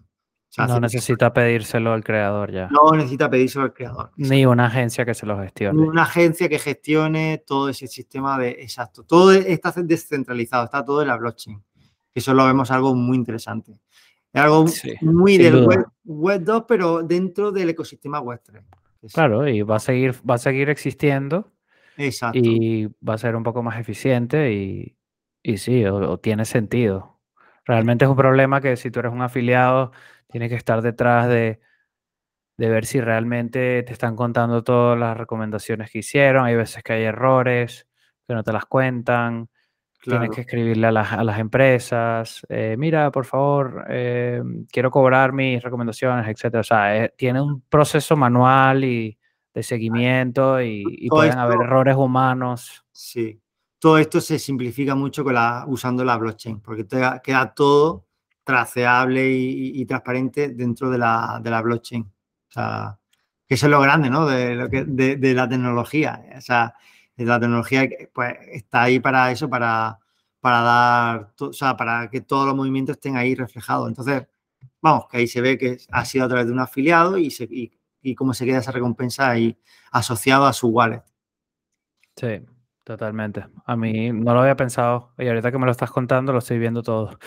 No 0.57 0.79
necesita 0.79 1.31
pedírselo 1.31 1.93
al 1.93 2.03
creador 2.03 2.51
ya. 2.51 2.69
No 2.69 2.91
necesita 2.95 3.29
pedírselo 3.29 3.65
al 3.65 3.73
creador. 3.73 4.11
Ni 4.17 4.45
una 4.45 4.65
agencia 4.65 5.05
que 5.05 5.13
se 5.13 5.25
lo 5.25 5.37
gestione. 5.39 5.81
Ni 5.81 5.87
una 5.87 6.03
agencia 6.03 6.49
que 6.49 6.59
gestione 6.59 7.43
todo 7.45 7.69
ese 7.69 7.87
sistema 7.87 8.37
de. 8.37 8.49
Exacto. 8.59 9.03
Todo 9.03 9.31
está 9.31 9.71
descentralizado, 9.77 10.65
está 10.65 10.83
todo 10.83 11.01
en 11.01 11.07
la 11.09 11.17
blockchain. 11.17 11.61
Eso 12.13 12.33
lo 12.33 12.45
vemos 12.45 12.71
algo 12.71 12.95
muy 12.95 13.17
interesante. 13.17 13.79
Es 14.33 14.41
algo 14.41 14.65
muy 15.01 15.37
del 15.37 15.65
web, 16.05 16.43
2, 16.43 16.65
pero 16.67 17.01
dentro 17.01 17.51
del 17.51 17.69
ecosistema 17.69 18.19
web 18.19 18.41
3. 18.43 18.63
Claro, 19.13 19.47
y 19.47 19.61
va 19.61 19.77
a 19.77 19.79
seguir, 19.79 20.15
va 20.29 20.35
a 20.35 20.39
seguir 20.39 20.69
existiendo. 20.69 21.51
Exacto. 21.97 22.39
Y 22.41 22.87
va 23.07 23.15
a 23.15 23.17
ser 23.17 23.35
un 23.35 23.43
poco 23.43 23.63
más 23.63 23.79
eficiente 23.79 24.53
y, 24.53 24.97
y 25.43 25.57
sí, 25.57 25.85
o, 25.85 26.17
tiene 26.19 26.45
sentido. 26.45 27.19
Realmente 27.65 28.05
es 28.05 28.09
un 28.09 28.17
problema 28.17 28.61
que 28.61 28.75
si 28.77 28.91
tú 28.91 28.99
eres 28.99 29.11
un 29.11 29.21
afiliado, 29.21 29.91
tienes 30.30 30.49
que 30.49 30.55
estar 30.55 30.82
detrás 30.82 31.27
de, 31.27 31.59
de 32.57 32.69
ver 32.69 32.86
si 32.86 32.99
realmente 32.99 33.84
te 33.84 33.93
están 33.93 34.15
contando 34.15 34.63
todas 34.63 34.99
las 34.99 35.15
recomendaciones 35.15 35.89
que 35.91 35.99
hicieron. 35.99 36.45
Hay 36.45 36.55
veces 36.55 36.84
que 36.84 36.93
hay 36.93 37.03
errores, 37.03 37.88
que 38.27 38.34
no 38.34 38.43
te 38.43 38.51
las 38.51 38.65
cuentan. 38.65 39.49
Tienes 40.01 40.30
que 40.30 40.41
escribirle 40.41 40.88
a 40.88 40.91
las, 40.91 41.39
empresas, 41.39 42.41
eh, 42.47 42.75
mira, 42.77 43.11
por 43.11 43.25
favor, 43.25 43.86
eh, 43.89 44.41
quiero 44.71 44.91
cobrar 44.91 45.34
mis 45.34 45.61
recomendaciones, 45.61 46.25
etcétera. 46.25 46.61
O 46.61 46.63
sea, 46.63 46.97
eh, 46.97 47.13
tiene 47.17 47.41
un 47.41 47.61
proceso 47.61 48.15
manual 48.15 48.86
y 48.86 49.17
de 49.53 49.63
seguimiento 49.63 50.61
y, 50.61 51.07
pueden 51.09 51.38
haber 51.38 51.61
errores 51.61 51.95
humanos. 51.95 52.86
Sí, 52.91 53.41
todo 53.77 53.97
esto 53.97 54.21
se 54.21 54.39
simplifica 54.39 54.95
mucho 54.95 55.23
con 55.23 55.34
la, 55.34 55.65
usando 55.67 56.05
la 56.05 56.17
blockchain, 56.17 56.61
porque 56.61 56.86
te, 56.86 57.01
queda 57.21 57.53
todo 57.53 58.05
traceable 58.49 59.31
y, 59.31 59.85
transparente 59.85 60.49
dentro 60.49 60.89
de 60.89 60.97
la, 60.97 61.39
de 61.43 61.51
la, 61.51 61.61
blockchain. 61.61 62.01
O 62.01 62.51
sea, 62.51 62.97
que 63.47 63.53
eso 63.53 63.67
es 63.67 63.71
lo 63.71 63.79
grande, 63.79 64.09
¿no? 64.09 64.25
De, 64.25 64.55
lo 64.55 64.69
que, 64.69 64.85
de 64.85 65.33
la 65.35 65.47
tecnología. 65.47 66.23
O 66.35 66.41
sea, 66.41 66.73
la 67.15 67.39
tecnología 67.39 67.87
pues, 68.11 68.35
está 68.51 68.83
ahí 68.83 68.99
para 68.99 69.31
eso, 69.31 69.49
para, 69.49 69.99
para 70.39 70.61
dar, 70.61 71.33
o 71.39 71.53
sea, 71.53 71.77
para 71.77 72.09
que 72.09 72.21
todos 72.21 72.47
los 72.47 72.55
movimientos 72.55 72.95
estén 72.95 73.17
ahí 73.17 73.35
reflejados. 73.35 73.87
Entonces, 73.87 74.25
vamos, 74.81 75.05
que 75.09 75.17
ahí 75.17 75.27
se 75.27 75.41
ve 75.41 75.57
que 75.57 75.77
ha 75.91 76.05
sido 76.05 76.25
a 76.25 76.27
través 76.27 76.47
de 76.47 76.53
un 76.53 76.59
afiliado 76.59 77.17
y, 77.17 77.29
se, 77.29 77.47
y, 77.49 78.15
cómo 78.15 78.33
se 78.33 78.45
queda 78.45 78.59
esa 78.59 78.71
recompensa 78.71 79.29
ahí 79.29 79.57
asociado 79.91 80.45
a 80.45 80.53
su 80.53 80.69
wallet. 80.69 81.03
Sí, 82.15 82.41
totalmente. 82.89 83.45
A 83.65 83.75
mí 83.75 84.11
no 84.11 84.33
lo 84.33 84.41
había 84.41 84.55
pensado 84.55 85.13
y 85.19 85.27
ahorita 85.27 85.51
que 85.51 85.59
me 85.59 85.65
lo 85.65 85.71
estás 85.71 85.91
contando 85.91 86.33
lo 86.33 86.39
estoy 86.39 86.57
viendo 86.57 86.81
todo. 86.81 87.19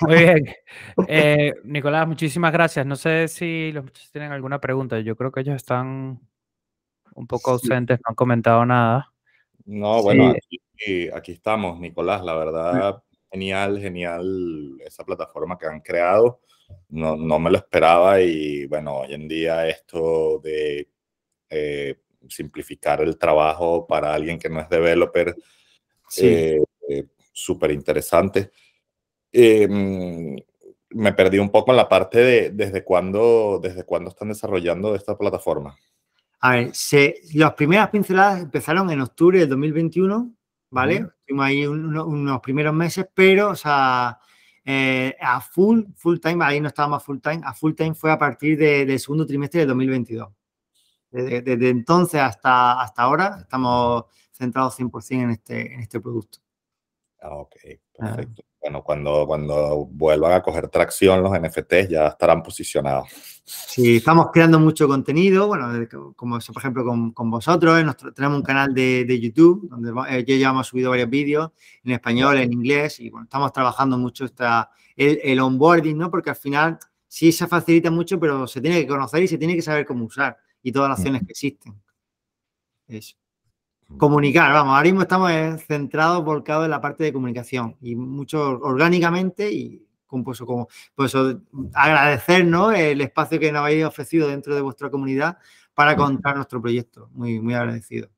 Muy 0.00 0.16
bien. 0.16 0.44
Eh, 1.08 1.54
Nicolás, 1.64 2.06
muchísimas 2.06 2.52
gracias. 2.52 2.86
No 2.86 2.94
sé 2.94 3.26
si 3.26 3.72
los 3.72 3.84
muchachos 3.84 4.12
tienen 4.12 4.30
alguna 4.30 4.60
pregunta. 4.60 5.00
Yo 5.00 5.16
creo 5.16 5.32
que 5.32 5.40
ellos 5.40 5.56
están 5.56 6.20
un 7.14 7.26
poco 7.26 7.52
ausentes, 7.52 7.98
no 7.98 8.10
han 8.10 8.14
comentado 8.14 8.64
nada. 8.64 9.12
No, 9.64 10.02
bueno, 10.02 10.34
aquí, 11.14 11.32
estamos, 11.32 11.80
Nicolás, 11.80 12.22
la 12.22 12.36
verdad, 12.36 13.02
genial, 13.32 13.80
genial 13.80 14.78
esa 14.84 15.04
plataforma 15.04 15.58
que 15.58 15.66
han 15.66 15.80
creado. 15.80 16.42
No, 16.90 17.16
no 17.16 17.38
me 17.40 17.50
lo 17.50 17.56
esperaba 17.56 18.20
y 18.20 18.66
bueno, 18.66 18.98
hoy 18.98 19.14
en 19.14 19.26
día 19.26 19.66
esto 19.66 20.38
de 20.38 20.88
eh, 21.50 21.96
simplificar 22.28 23.00
el 23.00 23.18
trabajo 23.18 23.86
para 23.86 24.14
alguien 24.14 24.38
que 24.38 24.48
no 24.48 24.60
es 24.60 24.68
developer, 24.68 25.36
eh, 26.18 26.60
súper 27.32 27.70
interesante. 27.70 28.50
Em, 29.30 30.36
me 30.90 31.12
perdí 31.12 31.38
un 31.38 31.50
poco 31.50 31.70
en 31.70 31.76
la 31.76 31.88
parte 31.88 32.18
de 32.18 32.50
desde 32.50 32.82
cuándo, 32.82 33.60
desde 33.62 33.84
cuándo 33.84 34.10
están 34.10 34.28
desarrollando 34.28 34.94
esta 34.94 35.16
plataforma. 35.16 35.76
A 36.40 36.52
ver, 36.52 36.72
las 37.34 37.52
primeras 37.54 37.90
pinceladas 37.90 38.42
empezaron 38.42 38.90
en 38.90 39.00
octubre 39.00 39.40
del 39.40 39.48
2021, 39.48 40.34
¿vale? 40.70 41.06
Tuvimos 41.26 41.46
ahí 41.46 41.66
unos 41.66 42.40
primeros 42.40 42.72
meses, 42.72 43.06
pero, 43.12 43.50
o 43.50 43.56
sea, 43.56 44.18
eh, 44.64 45.16
a 45.20 45.40
full, 45.40 45.82
full 45.96 46.18
time, 46.18 46.44
ahí 46.44 46.60
no 46.60 46.68
estábamos 46.68 47.02
full 47.02 47.18
time, 47.18 47.40
a 47.42 47.52
full 47.54 47.74
time 47.74 47.94
fue 47.94 48.12
a 48.12 48.18
partir 48.18 48.56
del 48.56 49.00
segundo 49.00 49.26
trimestre 49.26 49.60
del 49.60 49.68
2022. 49.68 50.28
Desde, 51.10 51.68
entonces 51.68 52.20
hasta, 52.20 52.80
hasta 52.80 53.02
ahora 53.02 53.38
estamos 53.40 54.04
centrados 54.32 54.78
100% 54.78 55.22
en 55.22 55.30
este, 55.30 55.74
en 55.74 55.80
este 55.80 56.00
producto. 56.00 56.38
Ah, 57.20 57.34
ok, 57.34 57.56
ah. 57.98 58.06
perfecto. 58.06 58.42
Bueno, 58.60 58.82
cuando, 58.82 59.24
cuando 59.26 59.86
vuelvan 59.86 60.32
a 60.32 60.42
coger 60.42 60.68
tracción 60.68 61.22
los 61.22 61.32
NFTs 61.32 61.88
ya 61.88 62.08
estarán 62.08 62.42
posicionados. 62.42 63.08
Sí, 63.44 63.96
estamos 63.96 64.26
creando 64.32 64.58
mucho 64.58 64.86
contenido, 64.88 65.46
bueno, 65.46 65.68
como 66.16 66.38
por 66.38 66.56
ejemplo 66.58 66.84
con, 66.84 67.30
vosotros, 67.30 67.96
tenemos 68.14 68.36
un 68.36 68.42
canal 68.42 68.74
de, 68.74 69.20
YouTube 69.20 69.68
donde 69.70 69.92
eh, 70.10 70.24
yo 70.26 70.34
ya 70.36 70.50
hemos 70.50 70.66
subido 70.66 70.90
varios 70.90 71.08
vídeos 71.08 71.50
en 71.84 71.92
español, 71.92 72.36
en 72.36 72.52
inglés 72.52 73.00
y 73.00 73.08
bueno, 73.08 73.24
estamos 73.24 73.52
trabajando 73.52 73.96
mucho 73.96 74.26
esta, 74.26 74.70
el, 74.96 75.20
el 75.22 75.40
onboarding, 75.40 75.96
¿no? 75.96 76.10
Porque 76.10 76.30
al 76.30 76.36
final 76.36 76.78
sí 77.06 77.32
se 77.32 77.46
facilita 77.46 77.90
mucho, 77.90 78.20
pero 78.20 78.46
se 78.46 78.60
tiene 78.60 78.80
que 78.80 78.86
conocer 78.86 79.22
y 79.22 79.28
se 79.28 79.38
tiene 79.38 79.54
que 79.54 79.62
saber 79.62 79.86
cómo 79.86 80.04
usar 80.04 80.36
y 80.62 80.72
todas 80.72 80.90
las 80.90 80.98
mm. 80.98 81.02
opciones 81.02 81.22
que 81.22 81.32
existen. 81.32 81.74
eso. 82.88 83.16
Comunicar, 83.96 84.52
vamos, 84.52 84.74
ahora 84.74 84.84
mismo 84.84 85.02
estamos 85.02 85.32
centrados, 85.66 86.22
volcados 86.22 86.66
en 86.66 86.70
la 86.72 86.80
parte 86.80 87.04
de 87.04 87.12
comunicación 87.12 87.74
y 87.80 87.96
mucho 87.96 88.58
orgánicamente 88.60 89.50
y 89.50 89.82
con 90.06 90.24
pues, 90.24 90.40
como, 90.40 90.68
pues 90.94 91.14
agradecernos 91.72 92.74
el 92.74 93.00
espacio 93.00 93.38
que 93.38 93.50
nos 93.50 93.62
habéis 93.62 93.84
ofrecido 93.84 94.28
dentro 94.28 94.54
de 94.54 94.60
vuestra 94.60 94.90
comunidad 94.90 95.38
para 95.72 95.96
contar 95.96 96.36
nuestro 96.36 96.60
proyecto. 96.60 97.08
Muy, 97.12 97.40
muy 97.40 97.54
agradecido. 97.54 98.10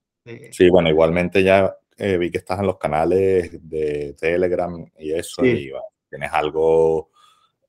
Sí, 0.51 0.71
bueno, 0.71 0.89
igualmente 0.89 1.43
ya 1.43 1.75
eh, 1.97 2.17
vi 2.17 2.31
que 2.31 2.39
estás 2.39 2.61
en 2.61 2.67
los 2.67 2.79
canales 2.79 3.51
de 3.69 4.15
Telegram 4.19 4.85
y 4.99 5.13
eso, 5.13 5.45
y 5.45 5.71
tienes 6.09 6.33
algo 6.33 7.11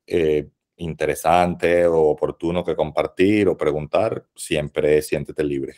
eh, 0.06 0.48
interesante 0.82 1.86
o 1.86 2.00
oportuno 2.10 2.64
que 2.64 2.76
compartir 2.76 3.48
o 3.48 3.56
preguntar, 3.56 4.26
siempre 4.34 5.02
siéntete 5.02 5.44
libre. 5.44 5.74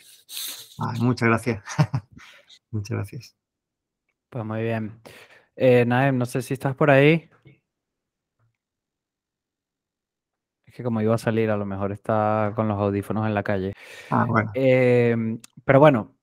muchas 0.99 1.27
gracias. 1.27 1.63
muchas 2.71 2.97
gracias. 2.97 3.35
Pues 4.29 4.45
muy 4.45 4.63
bien. 4.63 4.99
Eh, 5.55 5.85
Naem, 5.85 6.17
no 6.17 6.25
sé 6.25 6.41
si 6.41 6.53
estás 6.53 6.75
por 6.75 6.91
ahí. 6.91 7.29
Es 10.65 10.73
que 10.73 10.83
como 10.83 11.01
iba 11.01 11.15
a 11.15 11.17
salir, 11.17 11.49
a 11.49 11.57
lo 11.57 11.65
mejor 11.65 11.91
está 11.91 12.51
con 12.55 12.67
los 12.67 12.77
audífonos 12.77 13.25
en 13.25 13.33
la 13.33 13.43
calle. 13.43 13.73
Ah, 14.09 14.25
bueno. 14.27 14.51
Em, 14.53 15.39
pero 15.63 15.79
bueno, 15.79 16.15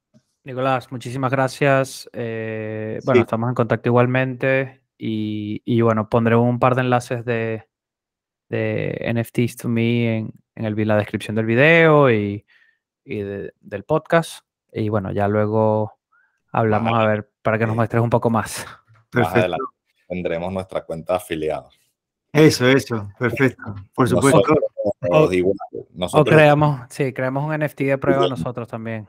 Nicolás, 0.45 0.91
muchísimas 0.91 1.31
gracias. 1.31 2.11
Eh, 2.13 2.99
bueno, 3.05 3.23
estamos 3.23 3.49
en 3.49 3.55
contacto 3.55 3.89
igualmente 3.89 4.83
y, 4.99 5.81
bueno, 5.81 6.09
pondré 6.09 6.37
un 6.37 6.59
par 6.59 6.75
de 6.75 6.83
enlaces 6.83 7.25
de, 7.25 7.69
NFTs 8.53 9.57
to 9.57 9.69
me 9.69 10.19
en, 10.19 10.33
el, 10.55 10.89
la 10.89 10.97
descripción 10.97 11.37
del 11.37 11.47
video 11.47 12.11
y, 12.11 12.45
del 13.05 13.85
podcast. 13.87 14.45
Y 14.73 14.89
bueno, 14.89 15.13
ya 15.13 15.29
luego 15.29 15.99
hablamos 16.51 16.99
a 16.99 17.07
ver 17.07 17.31
para 17.43 17.59
que 17.59 17.67
nos 17.67 17.77
muestres 17.77 18.03
un 18.03 18.11
poco 18.11 18.31
más. 18.31 18.67
Perfecto. 19.11 19.57
Tendremos 20.09 20.53
nuestra 20.53 20.85
cuenta 20.85 21.17
afiliada. 21.17 21.69
Eso, 22.33 22.67
eso, 22.67 23.11
perfecto. 23.19 23.75
Por 23.95 24.09
supuesto. 24.09 24.43
o, 25.01 26.25
creamos, 26.25 26.81
sí, 26.89 27.13
creamos 27.13 27.45
un 27.45 27.59
NFT 27.59 27.81
de 27.81 27.99
prueba 27.99 28.27
nosotros 28.29 28.67
también. 28.69 29.07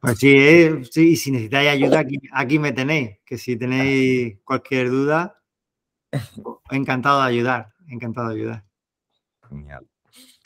Pues 0.00 0.18
sí, 0.18 0.36
eh, 0.36 0.82
sí, 0.90 1.16
si 1.16 1.30
necesitáis 1.30 1.70
ayuda, 1.70 2.04
aquí, 2.32 2.58
me 2.58 2.72
tenéis. 2.72 3.18
Que 3.24 3.38
si 3.38 3.56
tenéis 3.56 4.38
cualquier 4.44 4.90
duda, 4.90 5.40
encantado 6.70 7.22
de 7.22 7.28
ayudar. 7.28 7.72
Encantado 7.88 8.28
de 8.28 8.34
ayudar. 8.34 8.67
Genial. 9.48 9.86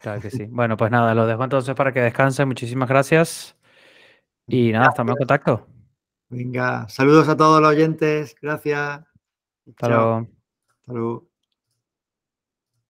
Claro 0.00 0.20
que 0.20 0.30
sí. 0.30 0.46
Bueno, 0.50 0.76
pues 0.76 0.90
nada, 0.90 1.14
lo 1.14 1.26
dejo 1.26 1.44
entonces 1.44 1.74
para 1.74 1.92
que 1.92 2.00
descansen. 2.00 2.48
Muchísimas 2.48 2.88
gracias. 2.88 3.57
Y 4.46 4.72
nada, 4.72 4.88
estamos 4.88 5.12
en 5.12 5.18
contacto. 5.18 5.66
Venga, 6.28 6.88
saludos 6.88 7.28
a 7.28 7.36
todos 7.36 7.61
los 7.61 7.70
oyentes. 7.70 8.34
Gracias. 8.40 9.03
Hasta 9.68 9.88
luego. 9.88 10.28
Hasta 10.80 10.92
luego. 10.92 11.31